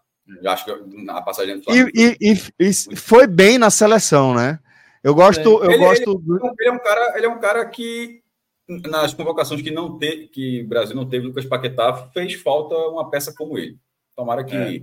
[0.41, 4.59] Eu acho que na passagem do e, e, e, foi bem na seleção, né?
[5.03, 6.23] Eu gosto, eu ele, gosto.
[6.27, 8.23] Ele, ele, é um cara, ele é um cara que
[8.67, 13.09] nas convocações que não teve, que o Brasil não teve, Lucas Paquetá fez falta uma
[13.09, 13.77] peça como ele.
[14.15, 14.81] Tomara que, é.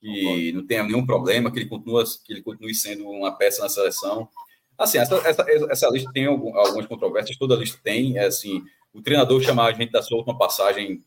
[0.00, 3.68] que não tenha nenhum problema, que ele, continue, que ele continue sendo uma peça na
[3.68, 4.28] seleção.
[4.76, 8.16] Assim, essa, essa, essa lista tem algumas controvérsias, toda lista tem.
[8.16, 8.62] É assim,
[8.92, 11.04] o treinador chamar a gente da sua última passagem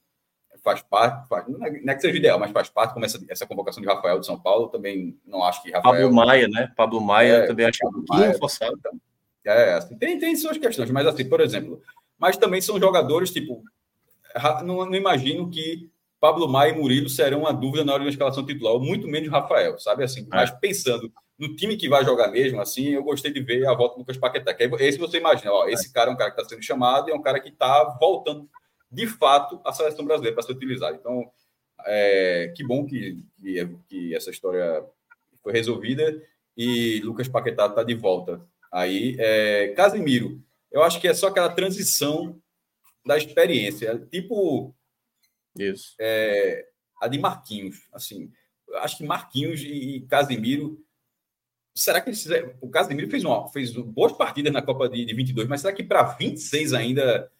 [0.64, 3.82] faz parte, faz, não é que seja ideal, mas faz parte, como essa, essa convocação
[3.82, 6.04] de Rafael de São Paulo, também não acho que Rafael...
[6.10, 6.72] Pablo Maia, né?
[6.76, 8.76] Pablo Maia é, também acho que é um pouquinho forçado.
[8.80, 8.94] Então,
[9.46, 11.82] é, assim, tem, tem suas questões, mas assim, por exemplo,
[12.18, 13.62] mas também são jogadores, tipo,
[14.64, 18.14] não, não imagino que Pablo Maia e Murilo serão uma dúvida na hora de uma
[18.14, 20.28] escalação titular, muito menos Rafael, sabe assim, é.
[20.30, 23.96] mas pensando no time que vai jogar mesmo, assim, eu gostei de ver a volta
[23.96, 26.50] do Lucas Paquetá, que esse você imagina, ó, esse cara é um cara que está
[26.50, 28.48] sendo chamado e é um cara que está voltando
[28.94, 30.96] de fato, a seleção brasileira para ser utilizada.
[30.96, 31.32] Então,
[31.86, 34.86] é, que bom que, que, que, essa história
[35.42, 36.22] foi resolvida
[36.56, 38.46] e Lucas Paquetá está de volta.
[38.72, 40.40] Aí, é, Casimiro,
[40.72, 42.40] eu acho que é só aquela transição
[43.06, 44.74] da experiência, tipo
[45.58, 45.96] isso.
[46.00, 46.68] É,
[47.02, 48.32] a de Marquinhos, assim,
[48.76, 50.83] acho que Marquinhos e Casimiro
[51.74, 55.14] será que eles fizeram, o Casimiro fez uma fez boas partidas na Copa de, de
[55.14, 57.32] 22, mas será que para 26 ainda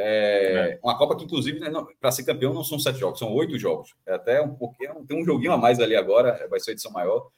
[0.00, 0.78] é, é.
[0.82, 3.96] Uma Copa que, inclusive, né, para ser campeão não são sete jogos, são oito jogos.
[4.06, 7.28] É até um pouquinho, tem um joguinho a mais ali agora, vai ser edição maior.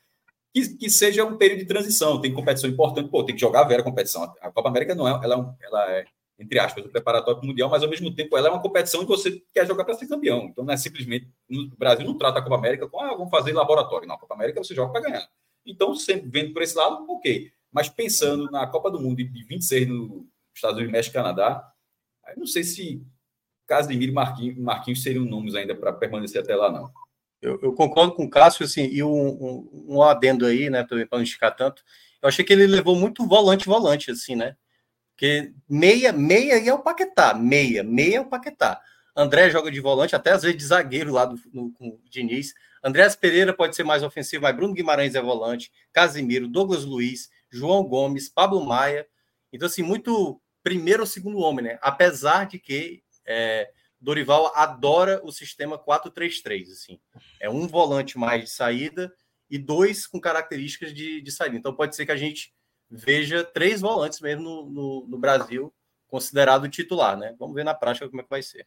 [0.53, 3.69] Que, que seja um período de transição, tem competição importante, pô, tem que jogar a
[3.69, 4.25] vera competição.
[4.43, 6.05] A Copa América não é, ela é, um, ela é
[6.39, 9.01] entre aspas, o preparatório para o Mundial, mas ao mesmo tempo ela é uma competição
[9.01, 10.45] que você quer jogar para ser campeão.
[10.45, 11.29] Então não é simplesmente.
[11.51, 14.09] O Brasil não trata a Copa América com, ah, vamos fazer laboratório.
[14.09, 15.29] Não, a Copa América você joga para ganhar.
[15.71, 17.51] Então, sempre vendo por esse lado, ok.
[17.73, 20.25] Mas pensando na Copa do Mundo de 26 nos
[20.55, 21.73] Estados Unidos, México e Canadá,
[22.37, 23.03] não sei se
[23.67, 26.91] Casemiro e Marquinhos, Marquinhos seriam nomes ainda para permanecer até lá, não.
[27.41, 31.07] Eu, eu, concordo com o Cássio, assim, e um, um, um adendo aí, né, para
[31.13, 31.83] não esticar tanto.
[32.21, 34.57] Eu achei que ele levou muito volante-volante, assim, né?
[35.15, 38.81] Porque meia, meia é o Paquetá, meia, meia é o Paquetá.
[39.17, 42.53] André joga de volante, até às vezes de zagueiro lá do, no, com o Diniz.
[42.83, 47.85] Andréas Pereira pode ser mais ofensivo, mas Bruno Guimarães é volante, Casimiro, Douglas Luiz, João
[47.85, 49.07] Gomes, Pablo Maia.
[49.53, 51.79] Então, assim, muito primeiro ou segundo homem, né?
[51.83, 53.71] Apesar de que é,
[54.01, 57.01] Dorival adora o sistema 4-3-3, assim.
[57.39, 59.13] É um volante mais de saída
[59.51, 61.57] e dois com características de, de saída.
[61.57, 62.55] Então pode ser que a gente
[62.91, 65.73] veja três volantes mesmo no, no, no Brasil
[66.09, 67.35] considerado titular, né?
[67.39, 68.67] Vamos ver na prática como é que vai ser.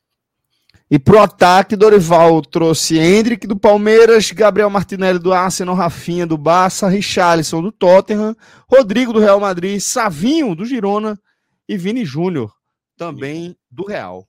[0.91, 6.87] E pro ataque, Dorival trouxe Hendrick do Palmeiras, Gabriel Martinelli do Arsenal, Rafinha do Barça,
[6.87, 8.35] Richarlison do Tottenham,
[8.67, 11.19] Rodrigo do Real Madrid, Savinho do Girona
[11.67, 12.53] e Vini Júnior,
[12.95, 14.27] também do Real.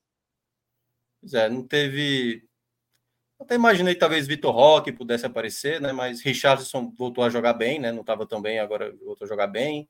[1.20, 2.44] Pois é, não teve.
[3.40, 5.93] Até imaginei talvez Vitor Roque pudesse aparecer, né?
[5.93, 7.90] Mas Richardson voltou a jogar bem, né?
[7.90, 9.89] Não estava tão bem, agora voltou a jogar bem.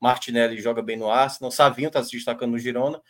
[0.00, 1.50] Martinelli joga bem no Arsenal.
[1.50, 3.00] Savinho está se destacando no Girona.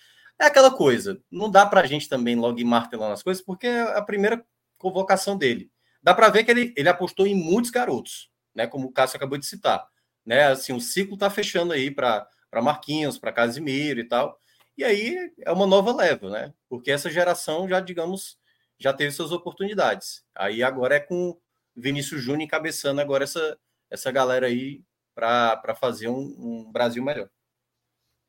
[0.40, 1.22] É aquela coisa.
[1.30, 4.42] Não dá para a gente também logo ir martelando as coisas, porque é a primeira
[4.78, 5.70] convocação dele.
[6.02, 8.66] Dá para ver que ele, ele apostou em muitos garotos, né?
[8.66, 9.86] Como o Cássio acabou de citar.
[10.24, 10.46] Né?
[10.46, 12.26] Assim, o ciclo está fechando aí para
[12.62, 14.40] Marquinhos, para Casimiro e tal.
[14.78, 16.54] E aí é uma nova leva, né?
[16.70, 18.38] Porque essa geração já, digamos,
[18.78, 20.24] já teve suas oportunidades.
[20.34, 21.38] Aí agora é com
[21.76, 23.58] Vinícius Júnior encabeçando agora essa,
[23.90, 24.82] essa galera aí
[25.14, 27.28] para fazer um, um Brasil melhor.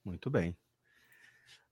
[0.04, 0.58] Muito bem.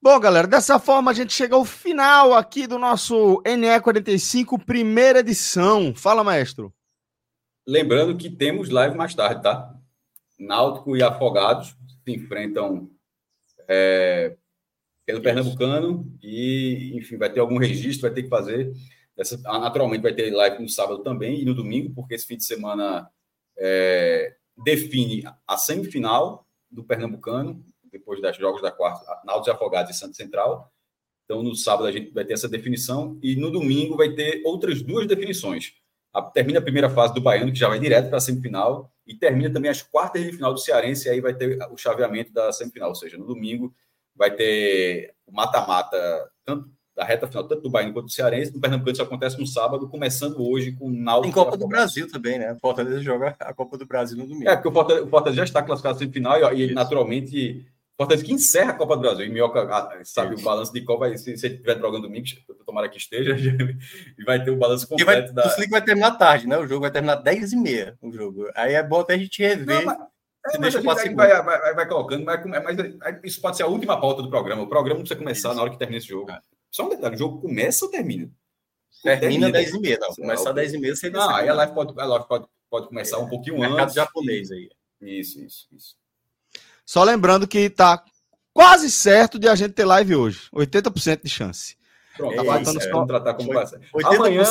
[0.02, 5.94] Bom, galera, dessa forma a gente chega ao final aqui do nosso NE45, primeira edição.
[5.94, 6.74] Fala, maestro.
[7.68, 9.76] Lembrando que temos live mais tarde, tá?
[10.40, 12.90] Náutico e Afogados, se enfrentam
[13.68, 14.38] é,
[15.06, 18.72] pelo Pernambucano e, enfim, vai ter algum registro, vai ter que fazer.
[19.44, 23.10] Naturalmente, vai ter live no sábado também e no domingo, porque esse fim de semana
[23.58, 30.00] é, define a semifinal do Pernambucano, depois dos jogos da quarta, Náutico e Afogados e
[30.00, 30.72] Santo Central.
[31.26, 34.82] Então, no sábado a gente vai ter essa definição e no domingo vai ter outras
[34.82, 35.74] duas definições.
[36.12, 39.14] A, termina a primeira fase do Baiano, que já vai direto para a semifinal, e
[39.14, 42.52] termina também as quartas de final do Cearense, e aí vai ter o chaveamento da
[42.52, 43.74] semifinal, ou seja, no domingo
[44.16, 45.98] vai ter o mata-mata,
[46.44, 48.54] tanto da reta final, tanto do Bahia quanto do Cearense.
[48.54, 51.34] No Pernambuco isso acontece no sábado, começando hoje com o Náutico.
[51.34, 52.52] Tem Copa do Brasil também, né?
[52.54, 54.50] O Fortaleza joga a Copa do Brasil no domingo.
[54.50, 57.66] É, porque o Fortaleza, o Fortaleza já está classificado na semifinal e, e naturalmente
[58.00, 59.26] Fortaleza que encerra a Copa do Brasil.
[59.26, 62.28] E Minhoca ah, sabe o balanço de qual vai se, se ele estiver jogando domingo,
[62.66, 63.36] tomara que esteja,
[64.18, 65.54] e vai ter o balanço completo vai, da.
[65.54, 66.58] O vai terminar tarde, né?
[66.58, 68.50] O jogo vai terminar 10 e meia o jogo.
[68.56, 69.84] Aí é bom até a gente rever.
[69.84, 69.98] Não, mas...
[70.54, 72.78] É, mas a gente vai, vai, vai, colocando, mas, mas,
[73.26, 74.62] isso pode ser a última pauta do programa.
[74.62, 75.58] O programa não precisa começar isso.
[75.58, 76.32] na hora que termina esse jogo.
[76.32, 76.40] É.
[76.72, 78.32] Só um detalhe: o jogo começa ou termina?
[79.04, 80.16] Termina 10 e meia, não.
[80.16, 83.18] Começar 10 e meia, você Não, aí a live pode, a live pode, pode começar
[83.18, 83.96] é, um pouquinho mercado antes.
[83.96, 84.70] Mercado japonês aí.
[85.02, 85.99] Isso, isso, isso.
[86.90, 88.04] Só lembrando que tá
[88.52, 90.50] quase certo de a gente ter live hoje.
[90.52, 91.78] 80% de chance.
[92.18, 92.90] Pronto, tá é, isso, só...
[92.90, 94.44] vamos tratar como 80% Amanhã...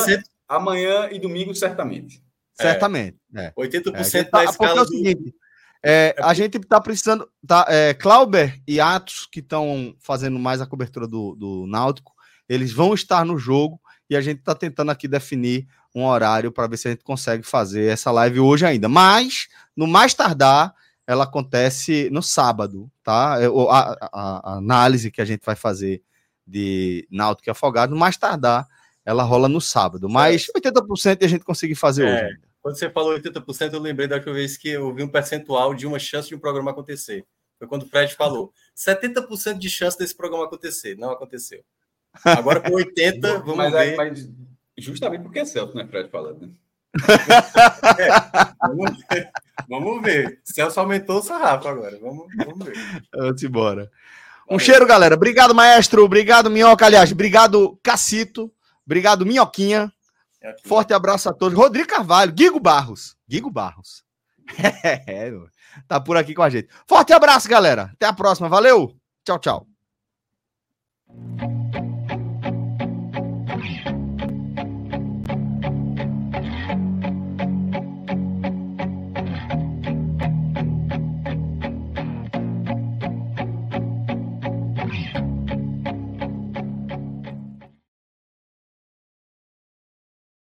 [0.47, 2.23] Amanhã e domingo, certamente.
[2.53, 3.17] Certamente.
[3.35, 3.51] É.
[3.51, 5.35] 80% É, da tá, escala porque é o do- seguinte,
[5.83, 7.29] é, a gente tá precisando.
[7.45, 12.13] Tá, é, Clauber e Atos, que estão fazendo mais a cobertura do, do Náutico,
[12.47, 16.67] eles vão estar no jogo e a gente tá tentando aqui definir um horário para
[16.67, 18.87] ver se a gente consegue fazer essa live hoje ainda.
[18.87, 20.73] Mas, no mais tardar,
[21.09, 23.37] ela acontece no sábado, tá?
[23.41, 23.79] É, A,
[24.11, 26.03] a- a análise que a gente vai fazer
[26.45, 28.67] de Náutico e Afogado, no mais tardar,
[29.03, 30.07] ela rola no sábado.
[30.07, 32.25] Mas 80% a gente conseguir fazer É.
[32.27, 32.39] hoje.
[32.61, 35.87] Quando você falou 80%, eu lembrei da última vez que eu vi um percentual de
[35.87, 37.25] uma chance de um programa acontecer.
[37.57, 40.95] Foi quando o Fred falou: 70% de chance desse programa acontecer.
[40.97, 41.63] Não aconteceu.
[42.23, 43.95] Agora com 80, vamos mas, ver.
[43.95, 44.29] mas
[44.77, 46.49] justamente porque é Celso, né, Fred, falando, né?
[48.61, 49.31] Vamos ver.
[49.69, 50.41] Vamos ver.
[50.43, 51.97] Celso aumentou o sarrafo agora.
[51.99, 52.75] Vamos, vamos ver.
[53.13, 53.91] Vamos embora.
[54.49, 54.59] Um Valeu.
[54.59, 55.15] cheiro, galera.
[55.15, 56.03] Obrigado, maestro.
[56.03, 56.85] Obrigado, Minhoca.
[56.85, 58.51] Aliás, obrigado, Cacito.
[58.85, 59.91] Obrigado, Minhoquinha.
[60.41, 60.55] É.
[60.65, 61.57] Forte abraço a todos.
[61.57, 63.15] Rodrigo Carvalho, Guigo Barros.
[63.27, 64.03] Guigo Barros.
[65.07, 65.31] É,
[65.87, 66.67] tá por aqui com a gente.
[66.87, 67.91] Forte abraço, galera.
[67.93, 68.49] Até a próxima.
[68.49, 68.95] Valeu.
[69.23, 69.67] Tchau, tchau.